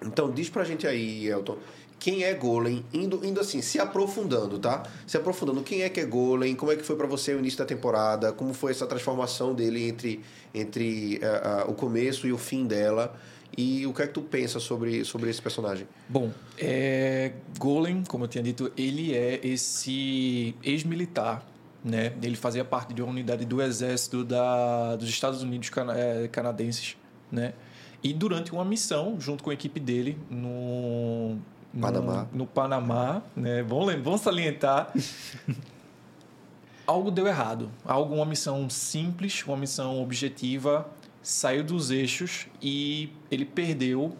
Então 0.04 0.30
diz 0.30 0.48
pra 0.48 0.64
gente 0.64 0.86
aí, 0.86 1.26
Elton, 1.26 1.58
quem 2.02 2.24
é 2.24 2.34
Golem, 2.34 2.84
indo, 2.92 3.24
indo 3.24 3.38
assim, 3.38 3.62
se 3.62 3.78
aprofundando, 3.78 4.58
tá? 4.58 4.82
Se 5.06 5.16
aprofundando, 5.16 5.62
quem 5.62 5.82
é 5.82 5.88
que 5.88 6.00
é 6.00 6.04
Golem, 6.04 6.56
como 6.56 6.72
é 6.72 6.74
que 6.74 6.82
foi 6.82 6.96
pra 6.96 7.06
você 7.06 7.32
o 7.32 7.38
início 7.38 7.60
da 7.60 7.64
temporada, 7.64 8.32
como 8.32 8.52
foi 8.52 8.72
essa 8.72 8.88
transformação 8.88 9.54
dele 9.54 9.88
entre, 9.88 10.20
entre 10.52 11.20
ah, 11.22 11.62
ah, 11.62 11.70
o 11.70 11.74
começo 11.74 12.26
e 12.26 12.32
o 12.32 12.38
fim 12.38 12.66
dela, 12.66 13.14
e 13.56 13.86
o 13.86 13.94
que 13.94 14.02
é 14.02 14.08
que 14.08 14.14
tu 14.14 14.20
pensa 14.20 14.58
sobre, 14.58 15.04
sobre 15.04 15.30
esse 15.30 15.40
personagem? 15.40 15.86
Bom, 16.08 16.32
é, 16.58 17.34
Golem, 17.56 18.02
como 18.08 18.24
eu 18.24 18.28
tinha 18.28 18.42
dito, 18.42 18.72
ele 18.76 19.14
é 19.14 19.38
esse 19.40 20.56
ex-militar, 20.64 21.46
né? 21.84 22.14
Ele 22.20 22.34
fazia 22.34 22.64
parte 22.64 22.92
de 22.92 23.00
uma 23.00 23.12
unidade 23.12 23.44
do 23.44 23.62
exército 23.62 24.24
da, 24.24 24.96
dos 24.96 25.08
Estados 25.08 25.40
Unidos 25.40 25.70
eh, 25.94 26.28
canadenses, 26.32 26.96
né? 27.30 27.54
E 28.02 28.12
durante 28.12 28.50
uma 28.52 28.64
missão, 28.64 29.20
junto 29.20 29.44
com 29.44 29.50
a 29.50 29.54
equipe 29.54 29.78
dele, 29.78 30.18
no... 30.28 31.38
no- 31.72 31.80
Panamá. 31.80 32.26
No, 32.32 32.46
Panamá, 32.46 33.22
né? 33.36 33.62
Vamos, 33.62 33.94
vamos 34.02 34.20
salientar. 34.20 34.92
algo 36.86 37.10
deu 37.10 37.26
errado. 37.26 37.70
Algo, 37.84 38.14
uma 38.14 38.26
missão 38.26 38.68
simples, 38.68 39.44
uma 39.46 39.56
missão 39.56 40.02
objetiva, 40.02 40.88
saiu 41.22 41.62
dos 41.64 41.90
eixos 41.90 42.46
e 42.60 43.10
ele 43.30 43.44
perdeu 43.44 44.16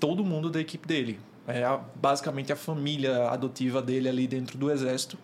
todo 0.00 0.24
mundo 0.24 0.50
da 0.50 0.60
equipe 0.60 0.86
dele. 0.88 1.20
É 1.46 1.62
basicamente 1.96 2.52
a 2.52 2.56
família 2.56 3.28
adotiva 3.28 3.82
dele 3.82 4.08
ali 4.08 4.26
dentro 4.26 4.56
do 4.56 4.70
exército. 4.70 5.18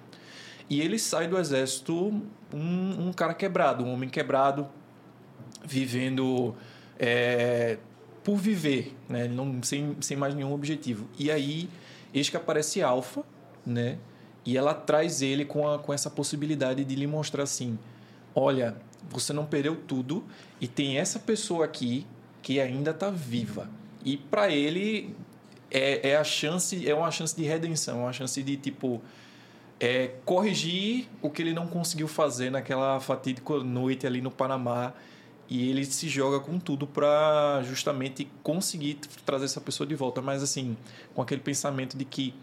E 0.69 0.81
ele 0.81 0.99
sai 0.99 1.27
do 1.27 1.39
exército 1.39 1.95
um, 2.53 3.09
um 3.09 3.13
cara 3.13 3.33
quebrado, 3.33 3.85
um 3.85 3.93
homem 3.93 4.09
quebrado, 4.09 4.69
vivendo 5.65 6.55
é, 6.99 7.79
por 8.29 8.37
viver, 8.37 8.95
né? 9.09 9.27
Não, 9.27 9.63
sem, 9.63 9.97
sem 10.03 10.15
mais 10.15 10.35
nenhum 10.35 10.53
objetivo. 10.53 11.09
E 11.19 11.31
aí, 11.31 11.67
eis 12.13 12.29
que 12.29 12.37
aparece 12.37 12.83
Alpha, 12.83 13.25
né? 13.65 13.97
E 14.45 14.55
ela 14.55 14.75
traz 14.75 15.23
ele 15.23 15.47
com, 15.47 15.67
a, 15.67 15.79
com 15.79 15.95
essa 15.95 16.11
possibilidade 16.11 16.85
de 16.85 16.95
lhe 16.95 17.07
mostrar 17.07 17.45
assim: 17.45 17.79
olha, 18.35 18.77
você 19.09 19.33
não 19.33 19.47
perdeu 19.47 19.77
tudo 19.77 20.23
e 20.61 20.69
tem 20.69 20.99
essa 20.99 21.19
pessoa 21.19 21.65
aqui 21.65 22.07
que 22.43 22.61
ainda 22.61 22.91
está 22.91 23.09
viva. 23.09 23.71
E 24.05 24.19
para 24.19 24.51
ele 24.51 25.17
é, 25.71 26.11
é 26.11 26.17
a 26.19 26.23
chance, 26.23 26.87
é 26.87 26.95
uma 26.95 27.11
chance 27.11 27.35
de 27.35 27.45
redenção, 27.45 28.01
uma 28.01 28.13
chance 28.13 28.43
de 28.43 28.59
tipo 28.59 29.01
é, 29.81 30.11
corrigir 30.27 31.09
o 31.23 31.31
que 31.31 31.41
ele 31.41 31.55
não 31.55 31.67
conseguiu 31.67 32.07
fazer 32.07 32.51
naquela 32.51 33.01
fatídica 33.01 33.55
noite 33.65 34.07
ali 34.07 34.21
no 34.21 34.31
Panamá 34.31 34.93
e 35.49 35.71
ele 35.71 35.85
se 35.85 36.09
joga 36.09 36.41
com 36.41 36.59
tudo 36.59 36.87
para 36.87 37.63
justamente 37.65 38.31
conseguir 38.43 38.95
trazer 39.25 39.47
essa 39.47 39.61
pessoa 39.61 39.87
de 39.87 39.95
volta, 39.95 40.21
mas 40.21 40.43
assim, 40.43 40.77
com 41.15 41.23
aquele 41.23 41.41
pensamento 41.41 41.97
de 41.97 42.05
que 42.05 42.35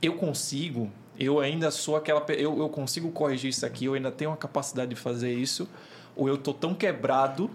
eu 0.00 0.14
consigo, 0.14 0.90
eu 1.18 1.40
ainda 1.40 1.70
sou 1.70 1.96
aquela 1.96 2.24
eu, 2.28 2.58
eu 2.58 2.68
consigo 2.68 3.10
corrigir 3.10 3.50
isso 3.50 3.66
aqui, 3.66 3.86
eu 3.86 3.94
ainda 3.94 4.12
tenho 4.12 4.30
a 4.30 4.36
capacidade 4.36 4.90
de 4.90 4.96
fazer 4.96 5.34
isso, 5.34 5.68
ou 6.14 6.28
eu 6.28 6.38
tô 6.38 6.54
tão 6.54 6.72
quebrado, 6.72 7.50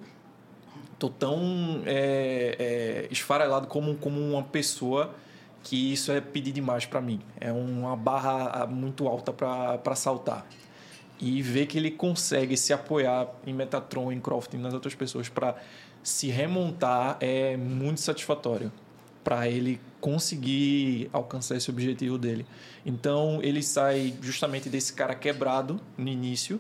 tô 0.99 1.09
tão 1.09 1.81
é, 1.85 2.55
é, 2.59 3.07
esfarelado 3.09 3.67
como, 3.67 3.95
como 3.95 4.19
uma 4.19 4.43
pessoa 4.43 5.15
que 5.63 5.93
isso 5.93 6.11
é 6.11 6.19
pedir 6.19 6.51
demais 6.51 6.85
para 6.85 6.99
mim. 6.99 7.21
É 7.39 7.51
uma 7.51 7.95
barra 7.95 8.49
ah, 8.53 8.67
muito 8.67 9.07
alta 9.07 9.31
para 9.31 9.95
saltar. 9.95 10.45
E 11.21 11.41
ver 11.41 11.67
que 11.67 11.77
ele 11.77 11.91
consegue 11.91 12.57
se 12.57 12.73
apoiar 12.73 13.27
em 13.45 13.53
Metatron, 13.53 14.11
em 14.11 14.19
Croft 14.19 14.53
e 14.53 14.57
nas 14.57 14.73
outras 14.73 14.95
pessoas 14.95 15.29
para 15.29 15.55
se 16.01 16.27
remontar 16.29 17.17
é 17.19 17.55
muito 17.55 18.01
satisfatório 18.01 18.71
para 19.23 19.47
ele 19.47 19.79
conseguir 19.99 21.09
alcançar 21.13 21.55
esse 21.55 21.69
objetivo 21.69 22.17
dele. 22.17 22.45
Então 22.83 23.39
ele 23.43 23.61
sai 23.61 24.15
justamente 24.19 24.67
desse 24.67 24.93
cara 24.93 25.13
quebrado 25.13 25.79
no 25.95 26.09
início 26.09 26.59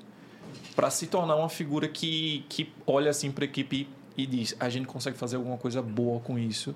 para 0.75 0.89
se 0.91 1.07
tornar 1.07 1.35
uma 1.35 1.49
figura 1.49 1.87
que, 1.87 2.45
que 2.47 2.71
olha 2.85 3.09
assim 3.09 3.31
para 3.31 3.43
a 3.43 3.47
equipe 3.47 3.89
e 4.15 4.25
diz: 4.25 4.55
a 4.59 4.69
gente 4.69 4.85
consegue 4.85 5.17
fazer 5.17 5.37
alguma 5.37 5.57
coisa 5.57 5.81
boa 5.81 6.19
com 6.19 6.37
isso. 6.37 6.75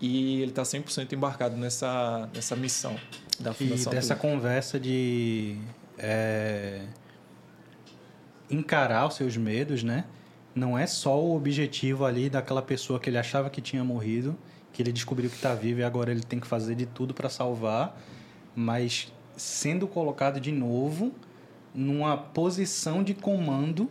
E 0.00 0.42
ele 0.42 0.50
está 0.50 0.62
100% 0.62 1.12
embarcado 1.14 1.56
nessa, 1.56 2.28
nessa 2.34 2.54
missão 2.54 2.96
da 3.40 3.52
E 3.52 3.54
Fundação 3.54 3.92
dessa 3.92 4.14
Tudo. 4.14 4.20
conversa 4.30 4.78
de 4.78 5.56
é, 5.96 6.82
encarar 8.50 9.06
os 9.06 9.14
seus 9.14 9.36
medos, 9.36 9.82
né? 9.82 10.04
Não 10.54 10.78
é 10.78 10.86
só 10.86 11.20
o 11.22 11.36
objetivo 11.36 12.04
ali 12.04 12.30
daquela 12.30 12.62
pessoa 12.62 12.98
que 12.98 13.10
ele 13.10 13.18
achava 13.18 13.50
que 13.50 13.60
tinha 13.60 13.84
morrido, 13.84 14.36
que 14.72 14.82
ele 14.82 14.92
descobriu 14.92 15.28
que 15.28 15.36
está 15.36 15.54
vivo 15.54 15.80
e 15.80 15.84
agora 15.84 16.10
ele 16.10 16.22
tem 16.22 16.40
que 16.40 16.46
fazer 16.46 16.74
de 16.74 16.86
tudo 16.86 17.12
para 17.12 17.28
salvar, 17.28 18.00
mas 18.54 19.12
sendo 19.36 19.86
colocado 19.86 20.40
de 20.40 20.50
novo 20.50 21.12
numa 21.74 22.16
posição 22.16 23.02
de 23.02 23.12
comando, 23.12 23.90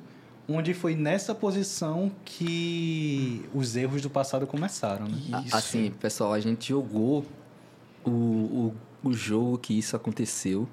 onde 0.50 0.74
foi 0.74 0.96
nessa 0.96 1.36
posição 1.36 2.12
que 2.24 3.46
os 3.54 3.76
erros 3.76 4.02
do 4.02 4.10
passado 4.10 4.48
começaram. 4.48 5.08
Né? 5.08 5.44
Isso. 5.46 5.56
Assim, 5.56 5.92
pessoal, 5.92 6.34
a 6.34 6.40
gente 6.40 6.70
jogou 6.70 7.24
o, 8.04 8.10
o, 8.10 8.76
o 9.04 9.14
jogo 9.14 9.58
que 9.60 9.78
isso 9.78 9.96
aconteceu. 9.96 10.68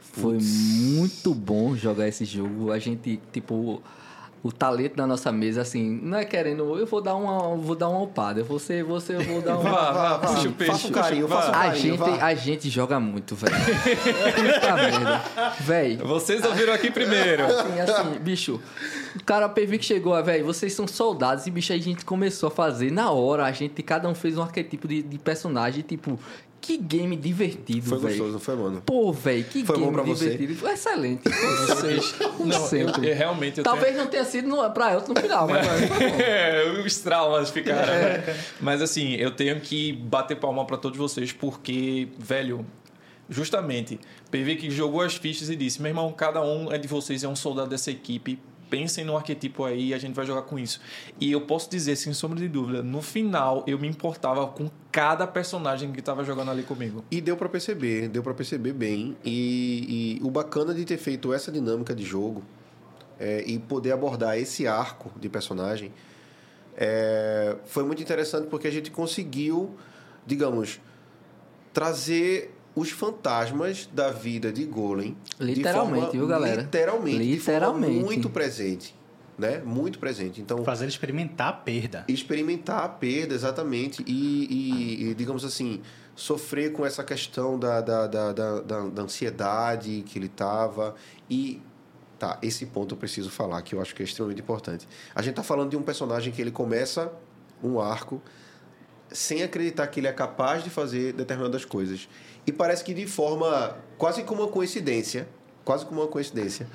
Foi 0.00 0.38
muito 0.40 1.34
bom 1.34 1.76
jogar 1.76 2.08
esse 2.08 2.24
jogo. 2.24 2.72
A 2.72 2.78
gente, 2.78 3.20
tipo, 3.32 3.82
o 4.46 4.52
talento 4.52 4.94
da 4.96 5.06
nossa 5.06 5.32
mesa, 5.32 5.62
assim, 5.62 5.98
não 6.02 6.18
é 6.18 6.24
querendo, 6.24 6.78
eu 6.78 6.86
vou 6.86 7.00
dar 7.00 7.16
uma, 7.16 7.56
vou 7.56 7.74
dar 7.74 7.88
uma 7.88 8.02
upada. 8.02 8.44
Você, 8.44 8.82
você, 8.82 9.16
eu 9.16 9.20
vou 9.22 9.42
dar 9.42 9.58
uma. 9.58 9.70
Vá, 9.70 9.92
vá, 9.92 10.18
puxa 10.18 10.48
o 10.48 10.52
peixe. 10.52 10.72
Faça 10.72 10.88
um 10.88 10.90
carinho, 10.92 11.28
faça 11.28 11.48
um 11.48 11.52
vá. 11.52 11.58
A 11.58 11.64
carinho, 11.64 11.82
gente, 11.82 11.98
vá. 11.98 12.26
a 12.26 12.34
gente 12.34 12.70
joga 12.70 13.00
muito, 13.00 13.34
velho. 13.34 13.56
Puta 13.56 14.74
merda. 14.76 15.22
Véi, 15.60 15.96
Vocês 15.96 16.44
ouviram 16.44 16.72
aqui 16.72 16.90
primeiro. 16.90 17.44
assim, 17.46 17.80
assim, 17.80 18.18
bicho. 18.20 18.60
O 19.16 19.24
cara 19.24 19.48
PV 19.48 19.78
que 19.78 19.84
chegou, 19.84 20.14
ah, 20.14 20.22
velho, 20.22 20.44
vocês 20.44 20.72
são 20.72 20.86
soldados 20.86 21.46
e, 21.46 21.50
bicho, 21.50 21.72
aí 21.72 21.80
a 21.80 21.82
gente 21.82 22.04
começou 22.04 22.48
a 22.48 22.50
fazer 22.50 22.92
na 22.92 23.10
hora. 23.10 23.44
A 23.44 23.52
gente, 23.52 23.82
cada 23.82 24.08
um 24.08 24.14
fez 24.14 24.38
um 24.38 24.42
arquetipo 24.42 24.86
de, 24.86 25.02
de 25.02 25.18
personagem, 25.18 25.82
tipo, 25.82 26.18
que 26.66 26.76
game 26.76 27.14
divertido, 27.16 27.88
Foi 27.88 27.98
velho. 27.98 28.08
gostoso, 28.10 28.32
não 28.32 28.40
foi, 28.40 28.56
mano? 28.56 28.82
Pô, 28.84 29.12
velho, 29.12 29.44
que 29.44 29.64
Foi 29.64 29.76
bom 29.76 29.82
game 29.82 29.92
pra 29.94 30.02
você? 30.02 30.24
divertido. 30.30 30.54
Foi 30.58 30.72
excelente. 30.72 31.22
Vocês, 31.28 32.12
como 32.36 32.46
Não, 32.46 32.56
eu, 32.56 32.66
sempre. 32.66 33.06
eu 33.08 33.14
realmente 33.14 33.58
eu 33.58 33.64
Talvez 33.64 33.96
não 33.96 34.06
tenha 34.08 34.24
sido 34.24 34.48
no, 34.48 34.68
pra 34.72 34.92
Elton 34.94 35.12
no 35.14 35.20
final, 35.20 35.46
mas 35.48 35.66
foi 35.66 35.86
bom. 35.88 35.94
É, 36.20 36.64
os 36.84 36.98
traumas 36.98 37.50
ficaram. 37.50 37.92
Mas 38.60 38.82
assim, 38.82 39.14
eu 39.14 39.30
tenho 39.30 39.60
que 39.60 39.92
bater 39.92 40.36
palma 40.36 40.64
pra 40.64 40.76
todos 40.76 40.98
vocês, 40.98 41.32
porque, 41.32 42.08
velho, 42.18 42.66
justamente, 43.30 44.00
PV 44.30 44.56
que 44.56 44.70
jogou 44.70 45.02
as 45.02 45.14
fichas 45.14 45.48
e 45.50 45.56
disse: 45.56 45.80
meu 45.80 45.90
irmão, 45.90 46.12
cada 46.12 46.42
um 46.42 46.72
é 46.72 46.78
de 46.78 46.88
vocês, 46.88 47.22
é 47.22 47.28
um 47.28 47.36
soldado 47.36 47.70
dessa 47.70 47.90
equipe. 47.90 48.38
Pensem 48.68 49.04
no 49.04 49.16
arquetipo 49.16 49.64
aí 49.64 49.88
e 49.88 49.94
a 49.94 49.98
gente 49.98 50.14
vai 50.14 50.26
jogar 50.26 50.42
com 50.42 50.58
isso. 50.58 50.80
E 51.20 51.30
eu 51.30 51.40
posso 51.42 51.70
dizer, 51.70 51.96
sem 51.96 52.12
sombra 52.12 52.38
de 52.38 52.48
dúvida, 52.48 52.82
no 52.82 53.00
final 53.00 53.64
eu 53.66 53.78
me 53.78 53.88
importava 53.88 54.46
com 54.46 54.70
cada 54.90 55.26
personagem 55.26 55.92
que 55.92 56.02
tava 56.02 56.24
jogando 56.24 56.50
ali 56.50 56.62
comigo. 56.62 57.04
E 57.10 57.20
deu 57.20 57.36
pra 57.36 57.48
perceber, 57.48 58.08
deu 58.08 58.22
pra 58.22 58.34
perceber 58.34 58.72
bem. 58.72 59.16
E, 59.24 60.18
e 60.20 60.24
o 60.24 60.30
bacana 60.30 60.74
de 60.74 60.84
ter 60.84 60.98
feito 60.98 61.32
essa 61.32 61.52
dinâmica 61.52 61.94
de 61.94 62.04
jogo 62.04 62.42
é, 63.18 63.44
e 63.46 63.58
poder 63.58 63.92
abordar 63.92 64.38
esse 64.38 64.66
arco 64.66 65.12
de 65.18 65.28
personagem 65.28 65.92
é, 66.76 67.56
foi 67.64 67.84
muito 67.84 68.02
interessante 68.02 68.48
porque 68.48 68.68
a 68.68 68.70
gente 68.70 68.90
conseguiu, 68.90 69.74
digamos, 70.26 70.78
trazer 71.72 72.55
os 72.76 72.90
fantasmas 72.90 73.88
da 73.92 74.10
vida 74.12 74.52
de 74.52 74.64
Golem. 74.66 75.16
de 75.40 75.44
Literalmente, 75.46 75.96
forma- 76.00 76.12
viu, 76.12 76.26
galera? 76.28 76.60
Literalmente. 76.62 77.18
De 77.18 77.24
Literalmente. 77.24 77.92
forma 77.94 78.06
muito 78.06 78.30
presente. 78.30 78.94
Né? 79.38 79.58
Muito 79.64 79.98
presente. 79.98 80.40
Então, 80.40 80.64
Fazer 80.64 80.84
ele 80.84 80.92
experimentar 80.92 81.48
a 81.48 81.52
perda. 81.52 82.04
experimentar 82.08 82.84
a 82.84 82.88
perda, 82.88 83.34
exatamente, 83.34 84.02
e, 84.06 84.12
e- 85.02 85.10
e, 85.10 85.14
digamos 85.14 85.44
assim, 85.44 85.82
sofrer 86.14 86.72
com 86.72 86.86
essa 86.86 87.04
questão 87.04 87.58
da, 87.58 87.80
da, 87.82 88.06
da, 88.06 88.32
da, 88.32 88.60
da- 88.60 88.88
da 88.88 89.02
ansiedade 89.02 90.02
que 90.06 90.18
ele 90.18 90.26
estava. 90.26 90.94
E, 91.28 91.60
tá, 92.18 92.38
esse 92.40 92.64
ponto 92.64 92.94
eu 92.94 92.98
preciso 92.98 93.28
falar, 93.30 93.60
que 93.60 93.74
eu 93.74 93.80
acho 93.82 93.94
que 93.94 94.02
é 94.02 94.06
extremamente 94.06 94.40
importante. 94.40 94.88
A 95.14 95.20
gente 95.20 95.34
tá 95.34 95.42
falando 95.42 95.68
de 95.70 95.76
um 95.76 95.82
personagem 95.82 96.32
que 96.32 96.40
ele 96.40 96.50
começa 96.50 97.12
um 97.62 97.78
arco 97.78 98.22
sem 99.10 99.42
acreditar 99.42 99.86
que 99.88 100.00
ele 100.00 100.06
é 100.08 100.12
capaz 100.12 100.64
de 100.64 100.70
fazer 100.70 101.12
determinadas 101.12 101.64
coisas. 101.66 102.08
E 102.46 102.52
parece 102.52 102.84
que 102.84 102.94
de 102.94 103.06
forma 103.06 103.76
quase 103.98 104.22
como 104.22 104.42
uma 104.42 104.48
coincidência, 104.50 105.28
quase 105.64 105.84
como 105.84 106.00
uma 106.00 106.08
coincidência, 106.08 106.66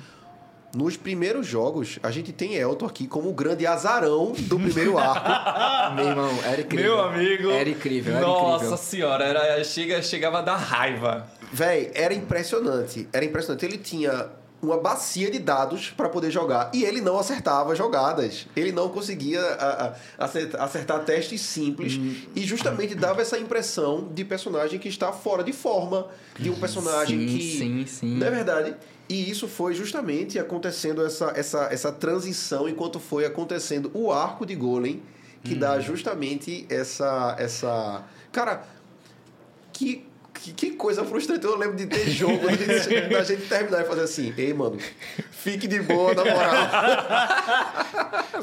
nos 0.74 0.96
primeiros 0.96 1.46
jogos, 1.46 1.98
a 2.02 2.10
gente 2.10 2.32
tem 2.32 2.54
Elton 2.54 2.86
aqui 2.86 3.06
como 3.06 3.28
o 3.28 3.32
grande 3.34 3.66
azarão 3.66 4.32
do 4.32 4.58
primeiro 4.58 4.96
arco. 4.98 5.28
Meu 5.94 6.08
irmão, 6.08 6.30
era 6.44 6.60
incrível. 6.62 6.96
Meu 6.96 7.04
amigo. 7.04 7.50
Era 7.50 7.68
incrível, 7.68 8.16
era 8.16 8.26
Nossa 8.26 8.54
incrível. 8.56 8.76
senhora, 8.78 9.24
era, 9.24 9.64
chega, 9.64 10.02
chegava 10.02 10.38
a 10.38 10.42
dar 10.42 10.56
raiva. 10.56 11.26
Véi, 11.52 11.90
era 11.94 12.14
impressionante. 12.14 13.06
Era 13.12 13.24
impressionante. 13.24 13.66
Ele 13.66 13.76
tinha 13.76 14.30
uma 14.62 14.78
bacia 14.78 15.28
de 15.28 15.40
dados 15.40 15.90
para 15.90 16.08
poder 16.08 16.30
jogar 16.30 16.70
e 16.72 16.84
ele 16.84 17.00
não 17.00 17.18
acertava 17.18 17.74
jogadas. 17.74 18.46
Ele 18.54 18.70
não 18.70 18.88
conseguia 18.88 19.40
a- 19.40 19.86
a- 20.18 20.24
acertar, 20.24 20.62
acertar 20.62 21.04
testes 21.04 21.40
simples 21.40 21.94
Hum. 21.96 22.14
e 22.36 22.42
justamente 22.42 22.94
dava 22.94 23.20
essa 23.20 23.36
impressão 23.36 24.08
de 24.14 24.24
personagem 24.24 24.78
que 24.78 24.88
está 24.88 25.12
fora 25.12 25.42
de 25.42 25.52
forma, 25.52 26.06
de 26.38 26.48
um 26.48 26.54
personagem 26.54 27.18
sim, 27.18 27.26
que 27.26 27.58
Sim, 27.58 27.86
sim. 27.86 28.18
Não 28.18 28.26
é 28.26 28.30
verdade? 28.30 28.76
E 29.08 29.28
isso 29.28 29.48
foi 29.48 29.74
justamente 29.74 30.38
acontecendo 30.38 31.04
essa, 31.04 31.32
essa, 31.34 31.64
essa 31.72 31.90
transição 31.90 32.68
enquanto 32.68 33.00
foi 33.00 33.26
acontecendo 33.26 33.90
o 33.92 34.12
arco 34.12 34.46
de 34.46 34.54
Golem, 34.54 35.02
que 35.42 35.56
dá 35.56 35.80
justamente 35.80 36.64
essa. 36.70 37.34
essa 37.36 38.04
Cara, 38.30 38.64
que 39.72 40.06
Que, 40.42 40.52
que 40.52 40.70
coisa 40.72 41.04
frustrante. 41.04 41.44
Eu 41.44 41.56
lembro 41.56 41.76
de 41.76 41.86
ter 41.86 42.10
jogo, 42.10 42.44
da 42.46 42.52
gente, 42.52 43.00
da 43.08 43.22
gente 43.22 43.42
terminar 43.48 43.82
e 43.82 43.84
fazer 43.84 44.00
assim: 44.02 44.34
ei, 44.36 44.52
mano, 44.52 44.76
fique 45.30 45.68
de 45.68 45.80
boa, 45.80 46.12
na 46.14 46.24
moral. 46.24 46.52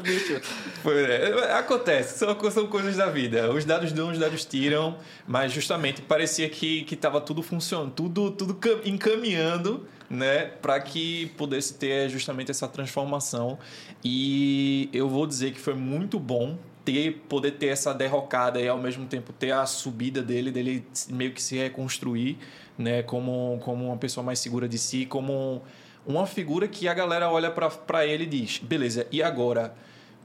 Bicho. 0.02 0.40
Foi, 0.82 1.02
é, 1.02 1.52
acontece, 1.52 2.18
são, 2.18 2.50
são 2.50 2.66
coisas 2.68 2.96
da 2.96 3.06
vida. 3.10 3.50
Os 3.52 3.64
dados 3.66 3.92
dão, 3.92 4.10
os 4.10 4.18
dados 4.18 4.44
tiram, 4.46 4.96
mas 5.26 5.52
justamente 5.52 6.00
parecia 6.00 6.48
que 6.48 6.84
que 6.84 6.94
estava 6.94 7.20
tudo 7.20 7.42
funcionando, 7.42 7.90
tudo 7.92 8.30
tudo 8.30 8.54
cam- 8.54 8.80
encaminhando, 8.84 9.86
né, 10.08 10.46
para 10.62 10.80
que 10.80 11.26
pudesse 11.36 11.74
ter 11.74 12.08
justamente 12.08 12.50
essa 12.50 12.66
transformação. 12.66 13.58
E 14.02 14.88
eu 14.92 15.08
vou 15.08 15.26
dizer 15.26 15.52
que 15.52 15.60
foi 15.60 15.74
muito 15.74 16.18
bom 16.18 16.56
ter 16.92 17.12
poder 17.28 17.52
ter 17.52 17.66
essa 17.66 17.92
derrocada 17.94 18.60
e 18.60 18.68
ao 18.68 18.78
mesmo 18.78 19.06
tempo 19.06 19.32
ter 19.32 19.52
a 19.52 19.66
subida 19.66 20.22
dele, 20.22 20.50
dele 20.50 20.84
meio 21.08 21.32
que 21.32 21.42
se 21.42 21.56
reconstruir, 21.56 22.38
né, 22.76 23.02
como 23.02 23.58
como 23.62 23.86
uma 23.86 23.96
pessoa 23.96 24.24
mais 24.24 24.38
segura 24.38 24.68
de 24.68 24.78
si, 24.78 25.06
como 25.06 25.62
uma 26.06 26.26
figura 26.26 26.66
que 26.66 26.88
a 26.88 26.94
galera 26.94 27.30
olha 27.30 27.50
pra 27.50 28.06
ele 28.06 28.24
e 28.24 28.26
diz: 28.26 28.58
beleza, 28.58 29.06
e 29.10 29.22
agora? 29.22 29.74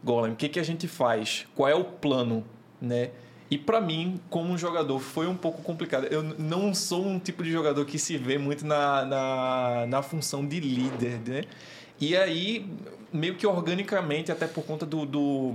Golem, 0.03 0.33
o 0.33 0.35
que, 0.35 0.49
que 0.49 0.59
a 0.59 0.63
gente 0.63 0.87
faz? 0.87 1.47
Qual 1.55 1.67
é 1.67 1.73
o 1.73 1.83
plano, 1.83 2.45
né? 2.79 3.09
E 3.49 3.57
pra 3.57 3.79
mim, 3.79 4.19
como 4.29 4.51
um 4.53 4.57
jogador, 4.57 4.99
foi 4.99 5.27
um 5.27 5.35
pouco 5.35 5.61
complicado. 5.61 6.05
Eu 6.05 6.21
não 6.23 6.73
sou 6.73 7.05
um 7.05 7.19
tipo 7.19 7.43
de 7.43 7.51
jogador 7.51 7.85
que 7.85 7.97
se 7.97 8.17
vê 8.17 8.37
muito 8.37 8.65
na, 8.65 9.05
na, 9.05 9.85
na 9.87 10.01
função 10.01 10.45
de 10.45 10.59
líder, 10.59 11.19
né? 11.27 11.43
E 11.99 12.15
aí, 12.15 12.65
meio 13.13 13.35
que 13.35 13.45
organicamente, 13.47 14.31
até 14.31 14.47
por 14.47 14.63
conta 14.63 14.85
do, 14.85 15.05
do, 15.05 15.53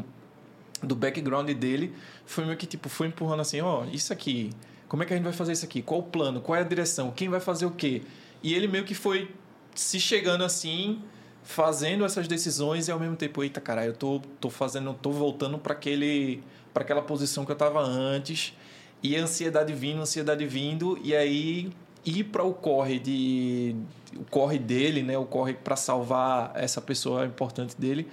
do 0.82 0.94
background 0.94 1.50
dele, 1.50 1.94
foi 2.24 2.44
meio 2.44 2.56
que 2.56 2.66
tipo, 2.66 2.88
foi 2.88 3.08
empurrando 3.08 3.40
assim, 3.40 3.60
ó, 3.60 3.84
isso 3.92 4.12
aqui, 4.12 4.50
como 4.88 5.02
é 5.02 5.06
que 5.06 5.12
a 5.12 5.16
gente 5.16 5.24
vai 5.24 5.32
fazer 5.32 5.52
isso 5.52 5.64
aqui? 5.64 5.82
Qual 5.82 6.00
o 6.00 6.02
plano? 6.02 6.40
Qual 6.40 6.56
é 6.56 6.60
a 6.60 6.64
direção? 6.64 7.10
Quem 7.10 7.28
vai 7.28 7.40
fazer 7.40 7.66
o 7.66 7.70
quê? 7.70 8.02
E 8.42 8.54
ele 8.54 8.66
meio 8.66 8.84
que 8.84 8.94
foi 8.94 9.30
se 9.74 10.00
chegando 10.00 10.44
assim, 10.44 11.02
fazendo 11.42 12.04
essas 12.04 12.26
decisões 12.26 12.88
e 12.88 12.92
ao 12.92 12.98
mesmo 12.98 13.16
tempo, 13.16 13.42
eita, 13.42 13.60
cara, 13.60 13.84
eu 13.84 13.92
tô, 13.92 14.20
tô 14.40 14.50
fazendo, 14.50 14.94
tô 14.94 15.10
voltando 15.10 15.58
para 15.58 15.72
aquele 15.72 16.42
para 16.72 16.84
aquela 16.84 17.02
posição 17.02 17.44
que 17.44 17.52
eu 17.52 17.56
tava 17.56 17.80
antes. 17.80 18.54
E 19.02 19.16
ansiedade 19.16 19.72
vindo, 19.72 20.02
ansiedade 20.02 20.46
vindo, 20.46 20.98
e 21.02 21.16
aí 21.16 21.70
ir 22.04 22.24
para 22.24 22.42
o 22.42 22.52
corre 22.52 22.98
de 22.98 23.74
o 24.14 24.24
corre 24.24 24.58
dele, 24.58 25.02
né, 25.02 25.16
o 25.16 25.24
corre 25.24 25.54
para 25.54 25.76
salvar 25.76 26.52
essa 26.54 26.80
pessoa 26.80 27.24
importante 27.24 27.74
dele. 27.78 28.08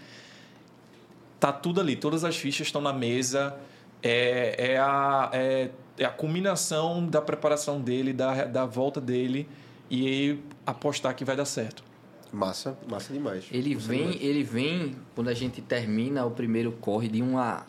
Tá 1.40 1.52
tudo 1.52 1.80
ali, 1.82 1.96
todas 1.96 2.24
as 2.24 2.36
fichas 2.36 2.68
estão 2.68 2.82
na 2.82 2.94
mesa. 2.94 3.56
É, 4.02 4.74
é, 4.74 4.78
a, 4.78 5.30
é, 5.34 5.72
é 5.98 6.06
a 6.06 6.10
culminação 6.10 7.06
da 7.06 7.22
preparação 7.22 7.82
dele, 7.82 8.14
da, 8.14 8.46
da 8.46 8.66
volta 8.66 9.02
dele 9.02 9.48
e 9.90 10.40
apostar 10.66 11.16
que 11.16 11.26
vai 11.26 11.36
dar 11.36 11.46
certo. 11.46 11.84
Massa, 12.32 12.78
massa 12.90 13.14
demais. 13.14 13.46
Ele 13.52 13.76
Massa 13.76 13.88
vem, 13.88 14.00
demais. 14.00 14.22
ele 14.22 14.44
vem 14.44 14.96
quando 15.16 15.30
a 15.30 15.34
gente 15.34 15.62
termina 15.62 16.26
o 16.26 16.32
primeiro 16.32 16.72
corre 16.74 17.08
de 17.08 17.22
uma 17.22 17.66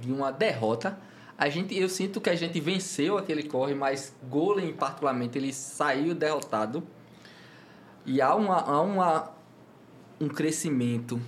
de 0.00 0.10
uma 0.10 0.30
derrota. 0.30 0.98
A 1.36 1.48
gente, 1.48 1.76
eu 1.76 1.88
sinto 1.88 2.20
que 2.20 2.28
a 2.28 2.34
gente 2.34 2.60
venceu 2.60 3.16
aquele 3.16 3.42
corre, 3.42 3.74
mas 3.74 4.14
Golem 4.28 4.72
particularmente 4.72 5.38
ele 5.38 5.52
saiu 5.52 6.14
derrotado. 6.14 6.82
E 8.04 8.20
há 8.20 8.34
uma, 8.34 8.56
há 8.60 8.80
uma 8.80 9.30
um 10.20 10.28
crescimento. 10.28 11.20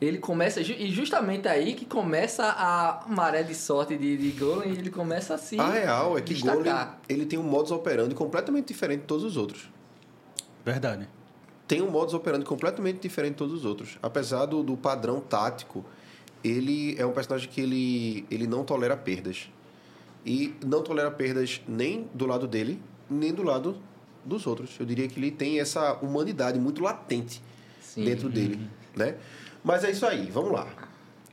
Ele 0.00 0.18
começa 0.18 0.60
e 0.60 0.90
justamente 0.92 1.48
aí 1.48 1.74
que 1.74 1.84
começa 1.84 2.44
a 2.44 3.04
maré 3.08 3.42
de 3.42 3.54
sorte 3.54 3.96
de, 3.96 4.16
de 4.16 4.30
Golem, 4.30 4.70
ele 4.70 4.90
começa 4.90 5.34
a 5.34 5.38
se 5.38 5.58
A 5.58 5.70
real 5.70 6.16
é 6.16 6.20
que 6.20 6.34
Golem 6.40 6.62
destacar. 6.62 7.00
ele 7.08 7.26
tem 7.26 7.36
um 7.38 7.42
modus 7.42 7.72
operandi 7.72 8.14
completamente 8.14 8.68
diferente 8.68 9.00
de 9.00 9.06
todos 9.06 9.24
os 9.24 9.36
outros. 9.36 9.68
Verdade. 10.64 11.08
tem 11.66 11.82
um 11.82 11.90
modus 11.90 12.14
operandi 12.14 12.44
completamente 12.44 13.00
diferente 13.00 13.32
de 13.32 13.38
todos 13.38 13.54
os 13.54 13.64
outros. 13.64 13.98
Apesar 14.02 14.46
do, 14.46 14.62
do 14.62 14.76
padrão 14.76 15.20
tático, 15.20 15.84
ele 16.44 16.94
é 16.98 17.04
um 17.04 17.12
personagem 17.12 17.48
que 17.48 17.60
ele, 17.60 18.24
ele 18.30 18.46
não 18.46 18.64
tolera 18.64 18.96
perdas. 18.96 19.50
E 20.24 20.54
não 20.64 20.82
tolera 20.82 21.10
perdas 21.10 21.60
nem 21.66 22.08
do 22.14 22.26
lado 22.26 22.46
dele, 22.46 22.80
nem 23.10 23.32
do 23.32 23.42
lado 23.42 23.76
dos 24.24 24.46
outros. 24.46 24.76
Eu 24.78 24.86
diria 24.86 25.08
que 25.08 25.18
ele 25.18 25.30
tem 25.30 25.58
essa 25.58 25.94
humanidade 25.94 26.58
muito 26.58 26.82
latente 26.82 27.42
Sim. 27.80 28.04
dentro 28.04 28.28
dele, 28.28 28.60
né? 28.94 29.16
Mas 29.64 29.84
é 29.84 29.90
isso 29.90 30.06
aí, 30.06 30.30
vamos 30.30 30.52
lá. 30.52 30.66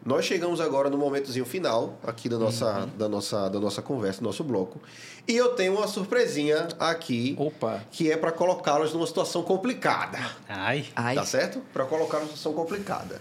Nós 0.06 0.24
chegamos 0.24 0.62
agora 0.62 0.88
no 0.88 0.98
momentozinho 1.00 1.46
final 1.46 1.98
aqui 2.06 2.30
da 2.30 2.38
nossa, 2.38 2.88
da 2.96 3.10
nossa, 3.10 3.50
da 3.50 3.60
nossa 3.60 3.82
conversa, 3.82 4.20
do 4.20 4.26
nosso 4.26 4.44
bloco. 4.44 4.80
E 5.28 5.36
eu 5.36 5.56
tenho 5.56 5.74
uma 5.78 5.88
surpresinha 5.88 6.68
aqui, 6.80 7.36
Opa! 7.40 7.82
que 7.92 8.12
é 8.12 8.16
para 8.18 8.32
colocá-los 8.32 8.94
numa 8.94 9.08
situação 9.08 9.42
complicada. 9.42 10.20
Ai. 10.48 10.86
Ai, 10.96 11.16
Tá 11.16 11.26
certo? 11.26 11.60
Para 11.74 11.86
colocar 11.86 12.18
numa 12.18 12.28
situação 12.28 12.54
complicada. 12.54 13.20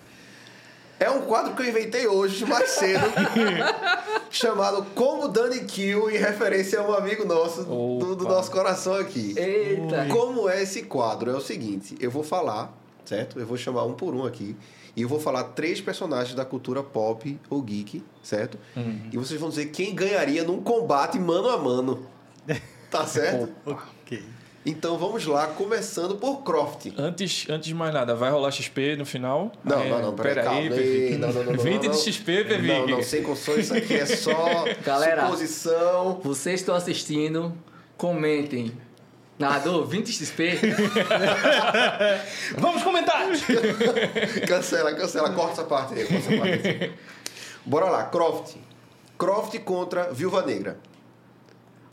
É 1.00 1.08
um 1.10 1.22
quadro 1.22 1.54
que 1.56 1.62
eu 1.62 1.68
inventei 1.68 2.06
hoje, 2.06 2.44
mais 2.44 2.70
cedo, 2.70 3.04
chamado 4.30 4.84
Como 4.94 5.26
Dani 5.28 5.64
Kill, 5.64 6.10
em 6.10 6.16
referência 6.18 6.80
a 6.80 6.82
um 6.88 6.92
amigo 6.92 7.24
nosso, 7.24 7.64
do, 7.64 8.14
do 8.14 8.24
nosso 8.24 8.50
coração 8.50 8.94
aqui. 8.94 9.34
eita. 9.36 10.06
Como 10.12 10.48
é 10.48 10.62
esse 10.62 10.82
quadro? 10.82 11.30
É 11.30 11.34
o 11.34 11.40
seguinte, 11.40 11.96
eu 11.98 12.10
vou 12.10 12.22
falar, 12.22 12.72
certo? 13.04 13.38
Eu 13.38 13.46
vou 13.46 13.56
chamar 13.56 13.84
um 13.84 13.92
por 13.94 14.14
um 14.14 14.24
aqui. 14.24 14.56
E 14.96 15.02
eu 15.02 15.08
vou 15.08 15.18
falar 15.18 15.42
três 15.44 15.80
personagens 15.80 16.34
da 16.34 16.44
cultura 16.44 16.82
pop 16.82 17.38
ou 17.50 17.60
geek, 17.62 18.02
certo? 18.22 18.56
E 19.12 19.16
vocês 19.18 19.40
vão 19.40 19.48
dizer 19.48 19.66
quem 19.66 19.94
ganharia 19.94 20.44
num 20.44 20.60
combate 20.62 21.18
mano 21.18 21.48
a 21.48 21.58
mano. 21.58 22.06
Tá 22.90 23.04
certo? 23.04 23.48
Ok. 23.66 24.22
Então 24.64 24.96
vamos 24.96 25.26
lá, 25.26 25.48
começando 25.48 26.14
por 26.14 26.44
Croft. 26.44 26.86
Antes, 26.96 27.44
antes 27.50 27.66
de 27.66 27.74
mais 27.74 27.92
nada, 27.92 28.14
vai 28.14 28.30
rolar 28.30 28.52
XP 28.52 28.94
no 28.94 29.04
final? 29.04 29.50
Não, 29.64 29.80
É, 29.82 29.90
não, 29.90 30.00
não, 30.00 30.14
peraí. 30.14 30.68
Ei, 30.72 31.18
não, 31.18 31.32
não, 31.32 31.42
não, 31.42 31.52
não, 31.54 31.62
20 31.64 31.82
não, 31.82 31.90
de. 31.90 31.98
XP, 31.98 32.44
Pevic. 32.44 32.68
Não, 32.68 32.86
não, 32.86 33.02
sem 33.02 33.20
condições, 33.24 33.64
isso 33.64 33.74
aqui 33.74 33.94
é 33.94 34.06
só 34.06 34.64
Galera. 34.86 35.24
suposição. 35.24 36.20
Vocês 36.22 36.60
estão 36.60 36.76
assistindo, 36.76 37.52
comentem. 37.96 38.70
Narrador, 39.38 39.84
20 39.86 40.12
XP? 40.12 40.58
Vamos 42.56 42.82
comentar! 42.82 43.26
Cancela, 44.46 44.94
cancela, 44.94 45.30
corta 45.32 45.52
essa 45.52 45.64
parte 45.64 45.94
aí, 45.94 46.06
corta 46.06 46.28
essa 46.28 46.36
parte 46.38 46.68
aí. 46.68 46.92
Bora 47.64 47.86
lá, 47.90 48.04
Croft. 48.04 48.56
Croft 49.18 49.58
contra 49.60 50.12
Viúva 50.12 50.42
Negra. 50.42 50.78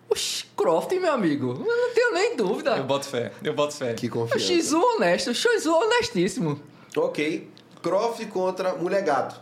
Oxi, 0.10 0.46
Croft, 0.56 0.92
meu 0.92 1.14
amigo. 1.14 1.66
Eu 1.66 1.78
não 1.88 1.94
tenho 1.94 2.14
nem 2.14 2.36
dúvida. 2.36 2.76
Eu 2.78 2.84
boto 2.84 3.08
fé, 3.08 3.32
eu 3.44 3.54
boto 3.54 3.74
fé. 3.76 3.94
Que 3.94 4.08
O 4.08 4.12
confiança. 4.12 4.46
X1 4.54 4.82
honesto, 4.98 5.32
o 5.32 5.34
X1 5.34 5.68
honestíssimo. 5.68 6.62
Ok. 6.96 7.50
Croft 7.82 8.24
contra 8.28 8.76
Mulher 8.76 9.04
Gato. 9.04 9.40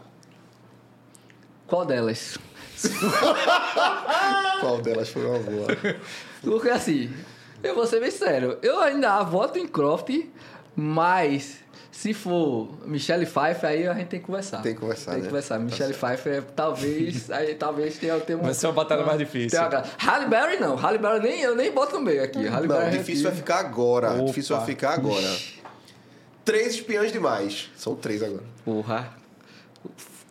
Qual 1.67 1.85
delas? 1.85 2.37
Qual 4.61 4.77
delas 4.81 5.09
foi 5.09 5.25
uma 5.25 5.39
boa? 5.39 5.67
Porque 6.41 6.69
assim, 6.69 7.11
eu 7.63 7.75
vou 7.75 7.85
ser 7.87 7.99
bem 7.99 8.11
sério, 8.11 8.57
eu 8.61 8.79
ainda 8.79 9.21
voto 9.23 9.57
em 9.59 9.67
Croft, 9.67 10.09
mas 10.75 11.57
se 11.91 12.13
for 12.13 12.69
Michelle 12.85 13.25
Pfeiffer, 13.25 13.69
aí 13.69 13.87
a 13.87 13.93
gente 13.93 14.07
tem 14.07 14.19
que 14.21 14.25
conversar. 14.25 14.61
Tem 14.61 14.73
que 14.73 14.79
conversar, 14.79 15.11
Tem 15.11 15.15
que 15.19 15.23
né? 15.25 15.29
conversar. 15.29 15.57
Tá 15.57 15.63
Michelle 15.63 15.93
Pfeiffer, 15.93 16.33
é, 16.37 16.41
talvez, 16.41 17.29
aí, 17.31 17.55
talvez 17.55 17.97
tenha, 17.97 18.17
tenha 18.21 18.39
um... 18.39 18.43
Vai 18.43 18.53
ser 18.53 18.67
uma 18.67 18.73
batalha 18.73 19.05
mais 19.05 19.17
difícil. 19.19 19.59
uma 19.59 19.83
Halle 19.97 20.27
Berry 20.27 20.57
não, 20.59 20.75
Halle 20.75 20.97
Berry 20.97 21.19
nem, 21.19 21.41
eu 21.41 21.55
nem 21.55 21.71
boto 21.71 21.95
no 21.95 22.01
meio 22.01 22.23
aqui. 22.23 22.47
Halle 22.47 22.67
Não, 22.67 22.77
Berry 22.77 22.97
difícil 22.99 23.23
vai 23.23 23.31
aqui. 23.33 23.41
ficar 23.41 23.59
agora. 23.59 24.11
Opa. 24.13 24.25
Difícil 24.25 24.55
vai 24.55 24.65
ficar 24.65 24.93
agora. 24.93 25.37
Três 26.45 26.75
espiãs 26.75 27.11
demais. 27.11 27.69
São 27.75 27.95
três 27.95 28.23
agora. 28.23 28.43
Porra. 28.63 29.13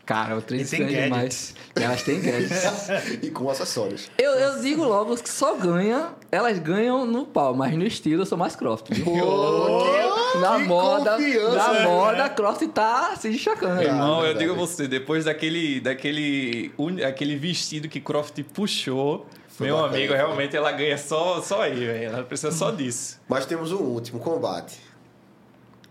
Cara, 0.07 0.39
o 0.39 0.41
três 0.43 0.73
E 0.73 0.79
gadgets. 0.79 1.03
demais. 1.05 1.55
Elas 1.77 2.03
têm 2.03 2.21
gadgets. 2.21 2.89
e 3.23 3.31
com 3.31 3.51
acessórios. 3.51 4.11
Eu, 4.17 4.33
eu 4.33 4.63
digo 4.63 4.83
logo 4.85 5.15
que 5.19 5.29
só 5.29 5.55
ganha, 5.57 6.13
elas 6.31 6.59
ganham 6.59 7.07
no 7.07 7.25
pau, 7.25 7.55
mas 7.55 7.75
no 7.77 7.85
estilo 7.85 8.23
eu 8.23 8.27
sou 8.27 8.37
mais 8.37 8.55
Croft. 8.55 8.93
viu? 8.93 9.05
na 10.41 10.59
que 10.59 10.65
moda, 10.65 11.19
na 11.19 11.73
né? 11.73 11.85
moda, 11.85 12.29
Croft 12.29 12.67
tá 12.69 13.17
se 13.17 13.31
destacando. 13.31 13.83
Irmão, 13.83 14.25
eu 14.25 14.35
digo 14.35 14.53
a 14.53 14.57
você, 14.57 14.87
depois 14.87 15.25
daquele, 15.25 15.81
daquele, 15.81 16.73
aquele 17.07 17.37
vestido 17.37 17.89
que 17.89 18.01
Croft 18.01 18.43
puxou, 18.55 19.27
Foi 19.49 19.67
meu 19.67 19.77
bacana, 19.77 19.97
amigo, 19.97 20.13
realmente 20.13 20.57
ela 20.57 20.71
ganha 20.73 20.99
só, 20.99 21.41
só 21.41 21.63
aí, 21.63 21.75
velho. 21.75 22.05
Ela 22.05 22.23
precisa 22.23 22.53
só 22.53 22.71
disso. 22.71 23.21
Mas 23.29 23.47
temos 23.47 23.73
um 23.73 23.79
último 23.79 24.21
combate. 24.21 24.79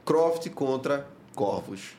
Croft 0.06 0.48
contra 0.52 1.08
Corvus. 1.36 1.98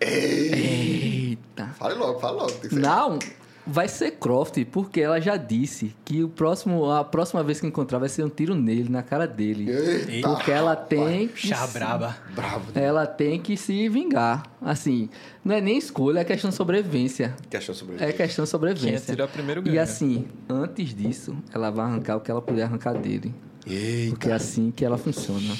Eita. 0.00 1.68
Fale 1.78 1.94
logo, 1.94 2.20
fale 2.20 2.36
logo. 2.36 2.52
Tem 2.52 2.68
que 2.68 2.74
ser. 2.74 2.80
Não, 2.80 3.18
vai 3.66 3.88
ser 3.88 4.12
Croft, 4.12 4.64
porque 4.70 5.00
ela 5.00 5.20
já 5.20 5.36
disse 5.36 5.94
que 6.04 6.22
o 6.22 6.28
próximo, 6.28 6.90
a 6.90 7.02
próxima 7.04 7.42
vez 7.42 7.60
que 7.60 7.66
encontrar 7.66 7.98
vai 7.98 8.08
ser 8.08 8.24
um 8.24 8.28
tiro 8.28 8.54
nele, 8.54 8.88
na 8.88 9.02
cara 9.02 9.26
dele. 9.26 9.70
Eita, 9.70 10.28
Porque 10.28 10.50
ela 10.50 10.76
tem 10.76 11.28
que 11.28 11.48
Chá 11.48 11.66
se- 11.66 11.72
braba. 11.78 12.16
Bravo. 12.34 12.70
ela 12.74 13.06
tem 13.06 13.40
que 13.40 13.56
se 13.56 13.88
vingar. 13.88 14.44
Assim, 14.62 15.08
não 15.44 15.54
é 15.54 15.60
nem 15.60 15.76
escolha, 15.78 16.20
é 16.20 16.24
questão 16.24 16.50
de 16.50 16.56
sobrevivência. 16.56 17.34
Questão 17.50 17.74
sobre 17.74 17.96
É 17.96 18.12
questão 18.12 18.26
de 18.26 18.34
Quem 18.36 18.46
sobrevivência. 18.46 19.12
atirar 19.12 19.28
primeiro 19.28 19.60
E 19.62 19.64
ganha. 19.64 19.82
assim, 19.82 20.26
antes 20.48 20.94
disso, 20.94 21.36
ela 21.52 21.70
vai 21.70 21.86
arrancar 21.86 22.16
o 22.16 22.20
que 22.20 22.30
ela 22.30 22.40
puder 22.42 22.62
arrancar 22.64 22.94
dele. 22.94 23.34
Eita. 23.66 24.10
Porque 24.10 24.28
é 24.28 24.32
assim 24.32 24.70
que 24.70 24.84
ela 24.84 24.96
funciona. 24.96 25.54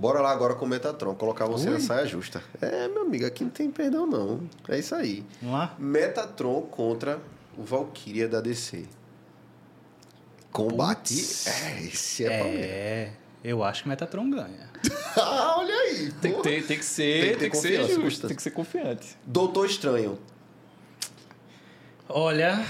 Bora 0.00 0.22
lá 0.22 0.30
agora 0.30 0.54
com 0.54 0.64
o 0.64 0.68
Metatron, 0.68 1.14
colocar 1.14 1.44
você 1.44 1.68
na 1.68 1.78
saia 1.78 2.06
justa. 2.06 2.42
É, 2.58 2.88
meu 2.88 3.02
amigo, 3.02 3.26
aqui 3.26 3.44
não 3.44 3.50
tem 3.50 3.70
perdão 3.70 4.06
não. 4.06 4.40
É 4.66 4.78
isso 4.78 4.94
aí. 4.94 5.22
Vamos 5.42 5.58
lá? 5.58 5.74
Metatron 5.78 6.62
contra 6.62 7.20
o 7.54 7.62
Valkyria 7.62 8.26
da 8.26 8.40
DC. 8.40 8.86
Combate. 10.50 11.20
É, 11.46 11.82
esse 11.82 12.24
é. 12.24 12.32
É, 12.32 13.12
eu 13.44 13.62
acho 13.62 13.82
que 13.82 13.90
Metatron 13.90 14.30
ganha. 14.30 14.70
Ah, 15.16 15.56
olha 15.58 15.74
aí. 15.74 16.12
Tem 16.12 16.32
que, 16.32 16.42
ter, 16.42 16.66
tem 16.66 16.78
que 16.78 16.84
ser, 16.84 17.20
Tem 17.20 17.32
que 17.32 17.38
tem 17.40 17.50
que 17.50 17.56
ser 17.56 17.88
justo, 17.88 18.28
tem 18.28 18.36
que 18.36 18.42
ser 18.42 18.52
confiante. 18.52 19.18
Doutor 19.26 19.66
Estranho. 19.66 20.18
Olha, 22.08 22.64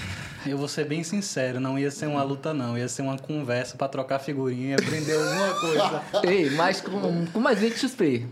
eu 0.45 0.57
vou 0.57 0.67
ser 0.67 0.85
bem 0.85 1.03
sincero, 1.03 1.59
não 1.59 1.77
ia 1.77 1.91
ser 1.91 2.07
uma 2.07 2.23
luta 2.23 2.53
não, 2.53 2.77
ia 2.77 2.87
ser 2.87 3.01
uma 3.01 3.17
conversa 3.17 3.77
pra 3.77 3.87
trocar 3.87 4.19
figurinha, 4.19 4.75
aprender 4.75 5.13
alguma 5.13 5.59
coisa. 5.59 6.01
Ei, 6.27 6.49
mas 6.51 6.81
com, 6.81 7.25
com 7.27 7.39
mais 7.39 7.59
20 7.59 7.77
XP. 7.77 8.25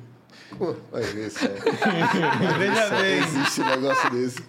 Pô, 0.57 0.75
vai 0.91 1.03
ver 1.03 1.29
se 1.29 1.45
é. 1.45 1.49
Veja 2.57 2.89
bem, 2.89 3.19
existe 3.19 3.61
um 3.61 3.65
negócio 3.65 4.09
desse. 4.09 4.43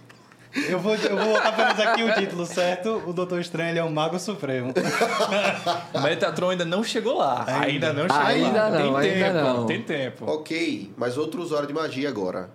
eu 0.68 0.80
vou, 0.80 0.94
eu 0.96 1.16
vou 1.16 1.34
botar 1.34 1.48
apenas 1.50 1.78
aqui 1.78 2.02
o 2.02 2.14
título, 2.14 2.46
certo? 2.46 3.02
O 3.06 3.12
Doutor 3.12 3.40
Estranho 3.40 3.70
ele 3.70 3.78
é 3.78 3.84
o 3.84 3.90
Mago 3.90 4.18
Supremo. 4.18 4.72
O 5.92 6.00
Metatron 6.00 6.50
ainda 6.50 6.64
não 6.64 6.82
chegou 6.82 7.18
lá. 7.18 7.44
Ainda, 7.46 7.92
não 7.92 8.02
chegou 8.02 8.16
Ainda 8.26 8.68
lá. 8.68 8.70
não, 8.70 9.00
tem 9.00 9.10
ainda 9.12 9.26
tempo, 9.26 9.44
não. 9.44 9.66
Tem 9.66 9.82
tempo. 9.82 10.30
Ok, 10.30 10.92
mas 10.96 11.18
outro 11.18 11.42
usuário 11.42 11.68
de 11.68 11.74
magia 11.74 12.08
agora. 12.08 12.50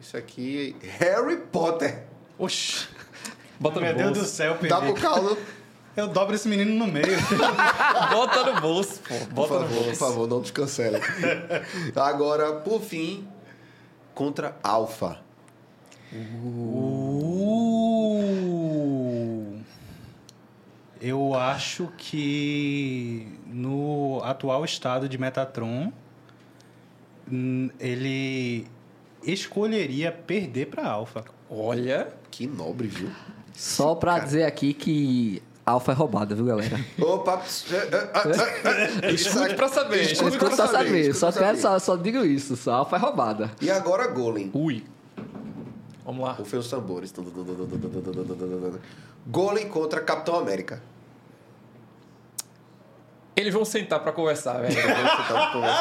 Isso 0.00 0.16
aqui 0.16 0.76
Harry 0.98 1.38
Potter. 1.38 2.04
Oxi, 2.38 2.86
Bota 3.60 3.80
no 3.80 3.86
meu 3.86 3.94
Deus 3.94 4.10
do 4.10 4.14
bolso. 4.20 4.30
céu, 4.34 4.56
Dá 4.68 4.80
pro 4.80 4.94
caldo. 4.94 5.36
Eu 5.96 6.06
dobro 6.08 6.34
esse 6.36 6.46
menino 6.48 6.72
no 6.74 6.86
meio. 6.92 7.06
Bota 8.12 8.52
no 8.52 8.60
bolso, 8.60 9.00
pô. 9.00 9.14
Por 9.14 9.26
Bota 9.34 9.54
no 9.54 9.60
favor, 9.60 9.74
bolso. 9.74 9.88
por 9.90 9.96
favor, 9.98 10.28
não 10.28 10.40
descancele. 10.40 10.98
Agora, 11.96 12.52
por 12.60 12.80
fim, 12.80 13.26
contra 14.14 14.56
Alpha. 14.62 15.18
Uh, 18.68 19.58
eu 21.00 21.34
acho 21.34 21.88
que 21.96 23.26
no 23.46 24.20
atual 24.24 24.64
estado 24.64 25.08
de 25.08 25.18
Metatron, 25.18 25.92
hum, 27.30 27.70
ele 27.78 28.66
escolheria 29.24 30.10
perder 30.12 30.66
para 30.66 30.86
Alpha. 30.88 31.24
Olha, 31.50 32.08
Que 32.30 32.46
nobre, 32.46 32.86
viu? 32.88 33.10
Só 33.58 33.96
pra 33.96 34.20
dizer 34.20 34.44
aqui 34.44 34.72
que 34.72 35.42
Alpha 35.66 35.90
é 35.90 35.94
roubada, 35.94 36.32
viu, 36.32 36.44
galera? 36.44 36.78
Opa! 37.02 37.42
escute 37.44 39.54
pra 39.56 39.66
saber. 39.66 40.02
Escute 40.02 40.12
Escute 40.12 40.38
pra 40.38 40.50
pra 40.50 40.66
saber, 40.68 41.12
só 41.12 41.32
pra 41.32 41.42
quero, 41.42 41.58
saber. 41.58 41.80
só, 41.80 41.82
só 41.96 41.96
digo 41.96 42.24
isso, 42.24 42.56
só 42.56 42.74
Alpha 42.74 42.94
é 42.94 42.98
roubada. 43.00 43.50
E 43.60 43.68
agora 43.68 44.06
Golem. 44.06 44.48
Ui. 44.54 44.84
Vamos 46.04 46.24
lá. 46.24 46.34
Rufem 46.34 46.60
os 46.60 46.70
tambores. 46.70 47.12
Golem 49.26 49.68
contra 49.68 50.00
Capitão 50.02 50.36
América. 50.36 50.80
Eles 53.38 53.54
vão 53.54 53.64
sentar 53.64 54.00
pra 54.00 54.10
conversar, 54.12 54.54
velho. 54.60 54.74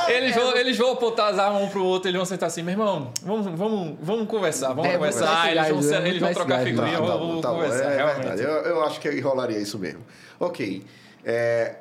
Eles 0.10 0.36
vão, 0.36 0.56
eles 0.56 0.78
vão 0.78 0.92
apontar 0.92 1.34
as 1.34 1.40
armas 1.40 1.64
um 1.64 1.70
pro 1.70 1.84
outro, 1.84 2.08
eles 2.10 2.18
vão 2.18 2.26
sentar 2.26 2.48
assim, 2.48 2.62
meu 2.62 2.74
irmão, 2.74 3.12
vamos, 3.24 3.46
vamos, 3.58 3.98
vamos 4.02 4.28
conversar, 4.28 4.70
vamos 4.70 4.86
É, 4.86 4.94
conversar. 4.94 5.26
vamos 5.26 5.42
dar 5.44 5.52
eles 5.52 5.70
vão, 5.70 5.82
ser- 5.82 6.08
eles 6.08 6.22
vão 6.22 6.34
trocar 6.34 6.60
figurinha, 6.64 6.98
Tá, 7.00 7.06
tá 7.06 7.14
vamos 7.18 7.36
bom, 7.36 7.42
tá 7.42 7.50
bom. 7.50 7.56
conversar, 7.56 7.92
É 7.92 7.96
realmente. 7.98 8.18
verdade. 8.28 8.42
Eu, 8.44 8.52
eu 8.52 8.84
acho 8.84 9.00
que 9.00 9.20
rolaria 9.20 9.58
isso 9.58 9.80
mesmo. 9.80 10.06
Ok. 10.40 10.84
É, 11.26 11.78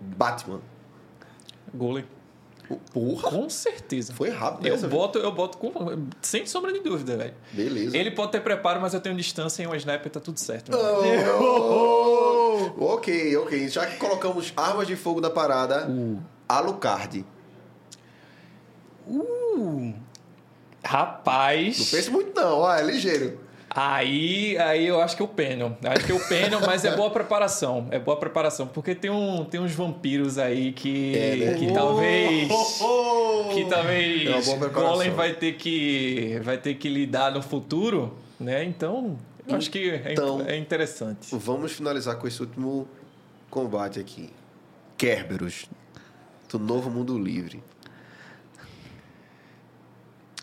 Batman. 0.00 0.60
Golem. 1.74 2.04
Porra. 2.92 3.30
Com 3.30 3.48
certeza. 3.48 4.12
Foi 4.12 4.28
rápido 4.28 4.66
Eu 4.66 4.74
essa, 4.74 4.88
boto, 4.88 5.18
eu 5.18 5.32
boto 5.32 5.56
com, 5.58 5.72
sem 6.20 6.44
sombra 6.46 6.72
de 6.72 6.80
dúvida, 6.80 7.16
velho. 7.16 7.34
Beleza. 7.52 7.96
Ele 7.96 8.10
pode 8.10 8.32
ter 8.32 8.40
preparo, 8.40 8.80
mas 8.80 8.92
eu 8.92 9.00
tenho 9.00 9.16
distância 9.16 9.62
e 9.62 9.66
um 9.66 9.74
sniper 9.74 10.10
tá 10.10 10.20
tudo 10.20 10.38
certo. 10.38 10.70
Oh, 11.40 12.70
oh, 12.78 12.84
ok, 12.94 13.36
ok. 13.36 13.68
Já 13.68 13.86
que 13.86 13.96
colocamos 13.96 14.52
armas 14.56 14.86
de 14.86 14.96
fogo 14.96 15.20
na 15.20 15.30
parada, 15.30 15.88
Alucard. 16.48 17.24
Uh, 19.06 19.94
Rapaz. 20.84 21.78
Não 21.78 21.86
pense 21.86 22.10
muito 22.10 22.38
não, 22.38 22.58
ó, 22.60 22.74
é 22.74 22.82
ligeiro. 22.82 23.40
Aí, 23.70 24.56
aí 24.58 24.86
eu 24.86 25.00
acho 25.00 25.16
que 25.16 25.22
o 25.22 25.28
Penion. 25.28 25.72
Acho 25.84 26.06
que 26.06 26.12
o 26.12 26.28
Penion, 26.28 26.60
mas 26.66 26.84
é 26.84 26.96
boa 26.96 27.10
preparação. 27.10 27.86
É 27.90 27.98
boa 27.98 28.16
preparação. 28.16 28.66
Porque 28.66 28.94
tem, 28.94 29.10
um, 29.10 29.44
tem 29.44 29.60
uns 29.60 29.72
vampiros 29.72 30.38
aí 30.38 30.72
que, 30.72 31.16
É, 31.16 31.36
né? 31.36 31.54
que 31.54 31.72
talvez. 31.72 32.48
Oh, 32.80 33.50
Que 33.52 33.60
É 33.60 33.64
uma 33.64 33.70
talvez 33.70 34.48
preparação. 34.48 34.70
Golem 34.72 35.10
vai 35.10 35.34
ter 35.34 35.52
que 35.54 36.40
vai 36.42 36.56
ter 36.58 36.74
que 36.74 36.88
lidar 36.88 37.30
no 37.32 37.42
futuro, 37.42 38.14
né? 38.40 38.64
Então, 38.64 39.18
eu 39.46 39.56
acho 39.56 39.70
que 39.70 39.90
é, 39.90 40.12
Então- 40.12 40.42
é 40.46 40.56
interessante. 40.56 41.28
Vamos 41.32 41.72
finalizar 41.72 42.16
com 42.16 42.26
esse 42.26 42.40
último 42.40 42.88
combate 43.50 44.00
aqui. 44.00 44.30
Kerberos, 44.96 45.66
do 46.50 46.58
Novo 46.58 46.90
Mundo 46.90 47.16
Livre. 47.18 47.62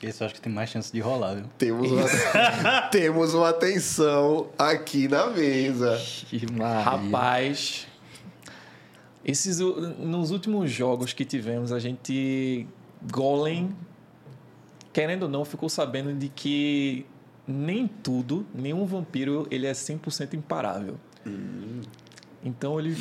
Esse 0.02 0.22
eu 0.22 0.26
acho 0.26 0.36
que 0.36 0.42
tem 0.42 0.52
mais 0.52 0.70
chance 0.70 0.92
de 0.92 1.00
rolar, 1.00 1.36
viu? 1.36 1.46
Temos 1.58 1.92
uma, 1.92 2.82
temos 2.92 3.34
uma 3.34 3.54
tensão 3.54 4.50
aqui 4.58 5.08
na 5.08 5.28
mesa. 5.28 5.98
Que 6.28 6.52
Maria. 6.52 6.84
Rapaz, 6.84 7.88
esses 9.24 9.60
nos 9.60 10.32
últimos 10.32 10.70
jogos 10.70 11.14
que 11.14 11.26
tivemos, 11.26 11.72
a 11.72 11.80
gente 11.80 12.68
Golem 13.12 13.76
querendo 14.96 15.24
ou 15.24 15.30
não 15.30 15.44
ficou 15.44 15.68
sabendo 15.68 16.14
de 16.14 16.30
que 16.30 17.06
nem 17.46 17.86
tudo, 17.86 18.46
nenhum 18.56 18.86
vampiro, 18.86 19.46
ele 19.52 19.68
é 19.68 19.74
100% 19.74 20.36
imparável. 20.36 20.96
Então 22.42 22.80
ele 22.80 22.96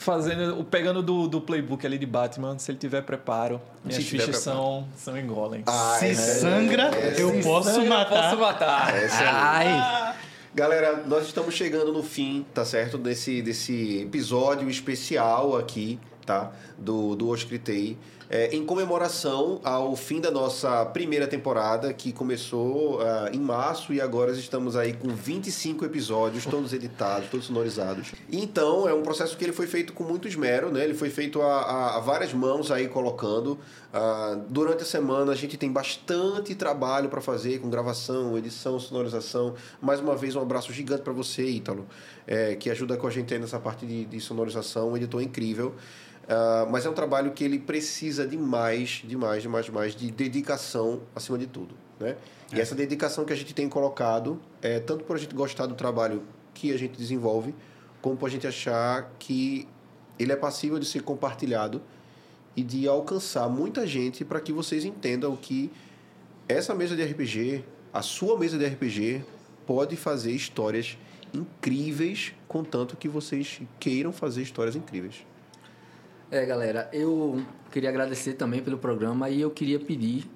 fazendo, 0.00 0.64
pegando 0.64 1.02
do, 1.02 1.28
do 1.28 1.40
playbook 1.42 1.84
ali 1.86 1.98
de 1.98 2.06
Batman, 2.06 2.58
se 2.58 2.70
ele 2.70 2.78
tiver 2.78 3.02
preparo, 3.02 3.60
minhas 3.84 4.02
tiver 4.02 4.22
fichas 4.24 4.42
preparo. 4.42 4.58
são, 4.58 4.88
são 4.96 5.16
em 5.18 5.26
Golem. 5.26 5.62
Ah, 5.66 5.96
Se 5.98 6.06
é- 6.06 6.14
sangra, 6.14 6.90
eu 7.18 7.34
Se 7.34 7.42
posso 7.42 7.70
sangra, 7.74 7.88
matar. 7.90 8.22
Posso 8.30 8.40
matar. 8.40 8.96
Essa 8.96 9.22
é 9.22 9.26
Ai, 9.28 10.14
Galera, 10.54 11.04
nós 11.06 11.26
estamos 11.26 11.54
chegando 11.54 11.92
no 11.92 12.02
fim, 12.02 12.44
tá 12.52 12.64
certo? 12.64 12.96
Desse, 12.98 13.40
desse 13.42 14.00
episódio 14.02 14.68
especial 14.70 15.56
aqui, 15.56 16.00
tá? 16.26 16.50
Do, 16.76 17.14
do 17.14 17.28
Oscritei. 17.28 17.96
É, 18.32 18.54
em 18.54 18.64
comemoração 18.64 19.60
ao 19.64 19.96
fim 19.96 20.20
da 20.20 20.30
nossa 20.30 20.86
primeira 20.86 21.26
temporada, 21.26 21.92
que 21.92 22.12
começou 22.12 23.00
ah, 23.02 23.28
em 23.32 23.40
março 23.40 23.92
e 23.92 24.00
agora 24.00 24.30
estamos 24.30 24.76
aí 24.76 24.92
com 24.92 25.08
25 25.08 25.84
episódios, 25.84 26.46
todos 26.46 26.72
editados, 26.72 27.28
todos 27.28 27.46
sonorizados. 27.46 28.12
Então, 28.30 28.88
é 28.88 28.94
um 28.94 29.02
processo 29.02 29.36
que 29.36 29.42
ele 29.44 29.52
foi 29.52 29.66
feito 29.66 29.92
com 29.92 30.04
muito 30.04 30.28
esmero, 30.28 30.70
né? 30.70 30.84
Ele 30.84 30.94
foi 30.94 31.10
feito 31.10 31.42
a, 31.42 31.60
a- 31.62 31.96
a 31.96 31.98
várias 32.00 32.32
mãos 32.32 32.70
aí 32.70 32.86
colocando. 32.86 33.58
Ah, 33.92 34.38
durante 34.48 34.84
a 34.84 34.86
semana 34.86 35.32
a 35.32 35.34
gente 35.34 35.56
tem 35.56 35.72
bastante 35.72 36.54
trabalho 36.54 37.08
para 37.08 37.20
fazer 37.20 37.58
com 37.58 37.68
gravação, 37.68 38.38
edição, 38.38 38.78
sonorização. 38.78 39.54
Mais 39.82 39.98
uma 39.98 40.14
vez, 40.14 40.36
um 40.36 40.40
abraço 40.40 40.72
gigante 40.72 41.02
para 41.02 41.12
você, 41.12 41.42
Ítalo, 41.44 41.84
é, 42.28 42.54
que 42.54 42.70
ajuda 42.70 42.96
com 42.96 43.08
a 43.08 43.10
gente 43.10 43.34
aí 43.34 43.40
nessa 43.40 43.58
parte 43.58 43.84
de, 43.84 44.04
de 44.04 44.20
sonorização, 44.20 44.92
um 44.92 44.96
editor 44.96 45.20
incrível. 45.20 45.74
Ah, 46.30 46.64
mas 46.70 46.86
é 46.86 46.88
um 46.88 46.94
trabalho 46.94 47.32
que 47.32 47.42
ele 47.42 47.58
precisa 47.58 48.24
de 48.24 48.38
mais, 48.38 49.02
demais, 49.04 49.42
demais, 49.42 49.66
demais 49.66 49.96
de 49.96 50.12
dedicação 50.12 51.00
acima 51.14 51.36
de 51.36 51.48
tudo, 51.48 51.74
né? 51.98 52.16
E 52.52 52.60
essa 52.60 52.74
dedicação 52.74 53.24
que 53.24 53.32
a 53.32 53.36
gente 53.36 53.52
tem 53.52 53.68
colocado 53.68 54.40
é 54.62 54.78
tanto 54.78 55.04
por 55.04 55.16
a 55.16 55.18
gente 55.18 55.34
gostar 55.34 55.66
do 55.66 55.74
trabalho 55.74 56.22
que 56.54 56.72
a 56.72 56.78
gente 56.78 56.96
desenvolve, 56.96 57.52
como 58.00 58.16
por 58.16 58.26
a 58.26 58.28
gente 58.28 58.46
achar 58.46 59.10
que 59.18 59.66
ele 60.20 60.30
é 60.30 60.36
passível 60.36 60.78
de 60.78 60.86
ser 60.86 61.02
compartilhado 61.02 61.82
e 62.56 62.62
de 62.62 62.86
alcançar 62.86 63.48
muita 63.48 63.84
gente 63.84 64.24
para 64.24 64.40
que 64.40 64.52
vocês 64.52 64.84
entendam 64.84 65.34
que 65.34 65.70
essa 66.48 66.74
mesa 66.76 66.94
de 66.94 67.02
RPG, 67.02 67.64
a 67.92 68.02
sua 68.02 68.38
mesa 68.38 68.56
de 68.56 68.66
RPG, 68.66 69.24
pode 69.66 69.96
fazer 69.96 70.30
histórias 70.30 70.96
incríveis, 71.34 72.34
contanto 72.46 72.96
que 72.96 73.08
vocês 73.08 73.60
queiram 73.80 74.12
fazer 74.12 74.42
histórias 74.42 74.76
incríveis. 74.76 75.29
É, 76.30 76.46
galera, 76.46 76.88
eu 76.92 77.42
queria 77.72 77.88
agradecer 77.88 78.34
também 78.34 78.62
pelo 78.62 78.78
programa 78.78 79.28
e 79.28 79.40
eu 79.40 79.50
queria 79.50 79.80
pedir 79.80 80.30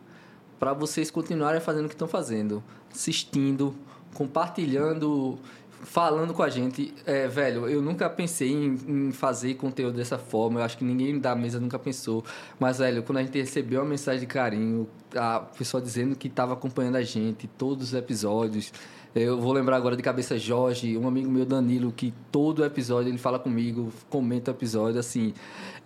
para 0.58 0.72
vocês 0.72 1.08
continuarem 1.08 1.60
fazendo 1.60 1.84
o 1.84 1.88
que 1.88 1.94
estão 1.94 2.08
fazendo, 2.08 2.64
assistindo, 2.92 3.72
compartilhando, 4.12 5.38
falando 5.84 6.34
com 6.34 6.42
a 6.42 6.48
gente. 6.48 6.92
É, 7.06 7.28
velho, 7.28 7.68
eu 7.68 7.80
nunca 7.80 8.10
pensei 8.10 8.50
em, 8.50 8.76
em, 8.88 9.12
fazer 9.12 9.54
conteúdo 9.54 9.96
dessa 9.96 10.18
forma. 10.18 10.58
Eu 10.58 10.64
acho 10.64 10.76
que 10.76 10.84
ninguém 10.84 11.16
da 11.20 11.36
mesa 11.36 11.60
nunca 11.60 11.78
pensou. 11.78 12.24
Mas, 12.58 12.78
velho, 12.78 13.04
quando 13.04 13.18
a 13.18 13.22
gente 13.22 13.38
recebeu 13.38 13.80
uma 13.80 13.88
mensagem 13.88 14.18
de 14.18 14.26
carinho, 14.26 14.88
a 15.14 15.38
pessoa 15.38 15.80
dizendo 15.80 16.16
que 16.16 16.26
estava 16.26 16.54
acompanhando 16.54 16.96
a 16.96 17.02
gente, 17.02 17.46
todos 17.46 17.88
os 17.88 17.94
episódios. 17.94 18.72
Eu 19.14 19.40
vou 19.40 19.52
lembrar 19.52 19.76
agora 19.76 19.96
de 19.96 20.02
cabeça 20.02 20.36
Jorge, 20.36 20.98
um 20.98 21.06
amigo 21.06 21.30
meu 21.30 21.46
Danilo, 21.46 21.92
que 21.92 22.12
todo 22.32 22.64
episódio 22.64 23.10
ele 23.10 23.18
fala 23.18 23.38
comigo, 23.38 23.92
comenta 24.10 24.50
o 24.50 24.54
episódio, 24.54 24.98
assim. 24.98 25.32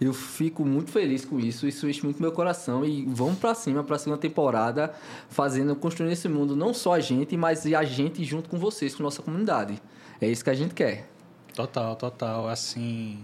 Eu 0.01 0.15
fico 0.15 0.65
muito 0.65 0.91
feliz 0.91 1.27
com 1.27 1.39
isso, 1.39 1.69
isso 1.69 1.87
enche 1.87 2.03
muito 2.03 2.23
meu 2.23 2.33
coração 2.33 2.87
e 2.87 3.05
vamos 3.05 3.39
para 3.39 3.55
cima, 3.55 3.85
para 3.85 3.99
segunda 3.99 4.19
temporada, 4.19 4.95
fazendo, 5.29 5.77
construindo 5.77 6.13
esse 6.13 6.27
mundo, 6.27 6.57
não 6.57 6.73
só 6.73 6.95
a 6.95 7.01
gente, 7.01 7.37
mas 7.37 7.67
a 7.67 7.85
gente 7.85 8.25
junto 8.25 8.49
com 8.49 8.59
vocês, 8.59 8.95
com 8.95 9.03
nossa 9.03 9.21
comunidade. 9.21 9.79
É 10.23 10.27
isso 10.27 10.43
que 10.43 10.51
a 10.51 10.55
gente 10.55 10.73
quer. 10.73 11.11
Total, 11.55 11.97
total. 11.97 12.49
Assim, 12.49 13.19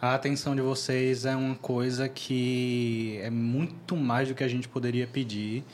a 0.00 0.14
atenção 0.14 0.56
de 0.56 0.62
vocês 0.62 1.26
é 1.26 1.36
uma 1.36 1.56
coisa 1.56 2.08
que 2.08 3.18
é 3.20 3.28
muito 3.28 3.94
mais 3.94 4.26
do 4.26 4.34
que 4.34 4.42
a 4.42 4.48
gente 4.48 4.68
poderia 4.68 5.06
pedir 5.06 5.64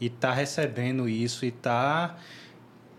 e 0.00 0.08
tá 0.08 0.32
recebendo 0.32 1.08
isso 1.08 1.44
e 1.44 1.50
tá 1.50 2.16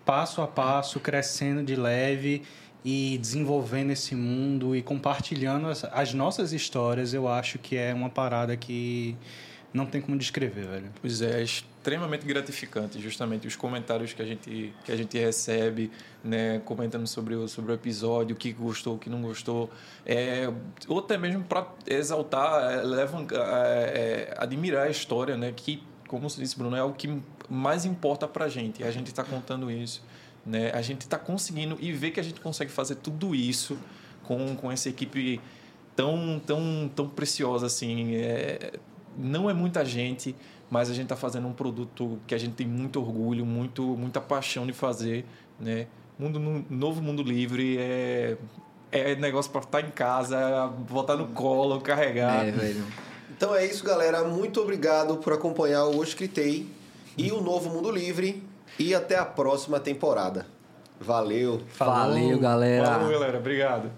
passo 0.10 0.42
a 0.42 0.48
passo, 0.48 1.00
crescendo 1.00 1.62
de 1.62 1.76
leve 1.76 2.42
e 2.84 3.20
desenvolvendo 3.20 3.92
esse 3.92 4.16
mundo 4.16 4.76
e 4.76 4.82
compartilhando 4.82 5.68
as, 5.68 5.84
as, 5.84 6.16
nossas 6.16 6.52
histórias, 6.52 7.14
eu 7.14 7.28
acho 7.28 7.60
que 7.60 7.78
é 7.78 7.94
uma 7.94 8.10
parada 8.10 8.58
que 8.58 9.16
não 9.72 9.86
tem 9.86 10.02
como 10.02 10.18
descrever, 10.18 10.66
velho. 10.66 10.92
Pois 11.00 11.22
é, 11.22 11.40
é 11.40 11.44
extremamente 11.44 12.26
gratificante, 12.26 13.00
justamente 13.00 13.46
os 13.46 13.56
comentários 13.56 14.12
que 14.12 14.20
a 14.24 14.26
gente, 14.26 14.74
que 14.84 14.92
a 14.92 14.96
gente 14.96 15.16
recebe, 15.16 15.92
né, 16.24 16.60
comentando 16.66 17.06
sobre 17.06 17.36
o, 17.36 17.48
sobre 17.48 17.72
o 17.72 17.76
episódio, 17.76 18.36
o 18.36 18.40
que 18.40 18.52
gostou, 18.52 18.96
o 18.96 18.98
que 18.98 19.12
não 19.12 19.22
gostou, 19.22 19.70
é, 20.08 20.52
ou 20.88 20.98
até 20.98 21.20
mesmo 21.20 21.44
para 21.44 21.68
exaltar, 21.86 22.72
é, 22.72 22.82
levam, 22.82 23.28
é, 23.32 23.36
é, 23.38 24.34
admirar 24.40 24.88
a 24.88 24.90
história, 24.90 25.38
né, 25.38 25.54
que, 25.56 25.84
como 26.08 26.28
você 26.28 26.42
disse, 26.42 26.58
Bruno, 26.58 26.76
é 26.76 26.82
o 26.82 26.94
que 26.94 27.08
mais 27.50 27.86
importa 27.86 28.28
para 28.28 28.46
a 28.46 28.50
gente. 28.50 28.84
A 28.84 28.92
gente 28.92 29.08
está 29.08 29.24
contando 29.24 29.72
isso. 29.72 30.04
Né? 30.46 30.72
A 30.74 30.82
gente 30.82 31.02
está 31.02 31.18
conseguindo 31.18 31.78
e 31.80 31.92
ver 31.92 32.12
que 32.12 32.20
a 32.20 32.24
gente 32.24 32.40
consegue 32.40 32.72
fazer 32.72 32.96
tudo 32.96 33.36
isso 33.36 33.78
com, 34.24 34.56
com 34.56 34.72
essa 34.72 34.90
equipe 34.90 35.42
tão, 35.96 36.42
tão, 36.46 36.92
tão 36.96 37.10
preciosa 37.10 37.66
assim. 37.66 38.16
É, 38.16 38.74
não 39.18 39.50
é 39.50 39.54
muita 39.54 39.84
gente, 39.84 40.36
mas 40.70 40.90
a 40.90 40.94
gente 40.94 41.06
está 41.06 41.16
fazendo 41.16 41.48
um 41.48 41.54
produto 41.54 42.20
que 42.26 42.34
a 42.34 42.38
gente 42.38 42.54
tem 42.54 42.68
muito 42.68 43.00
orgulho, 43.00 43.46
muito, 43.46 43.84
muita 43.84 44.22
paixão 44.22 44.66
de 44.66 44.74
fazer. 44.74 45.26
Né? 45.60 45.88
Mundo, 46.18 46.66
novo 46.70 47.02
Mundo 47.02 47.24
Livre 47.24 47.78
é, 47.80 48.38
é 48.92 49.16
negócio 49.16 49.52
para 49.52 49.62
estar 49.62 49.82
em 49.82 49.92
casa, 49.92 50.68
botar 50.90 51.16
no 51.16 51.28
colo, 51.28 51.82
carregar. 51.82 52.48
É, 52.48 52.52
velho. 52.52 52.86
Então 53.36 53.56
é 53.56 53.66
isso, 53.66 53.84
galera. 53.84 54.24
Muito 54.24 54.62
obrigado 54.62 55.18
por 55.18 55.34
acompanhar 55.34 55.86
o 55.86 55.98
Hoje 55.98 56.16
Critei 56.16 56.79
e 57.20 57.32
o 57.32 57.42
Novo 57.42 57.70
Mundo 57.70 57.92
Livre. 57.92 58.44
E 58.78 58.96
até 58.96 59.18
a 59.18 59.26
próxima 59.26 59.80
temporada. 59.80 60.46
Valeu. 61.00 61.62
Falou. 61.68 61.96
Valeu, 61.96 62.40
galera. 62.40 62.98
Valeu, 62.98 63.20
galera. 63.20 63.38
Obrigado. 63.38 63.92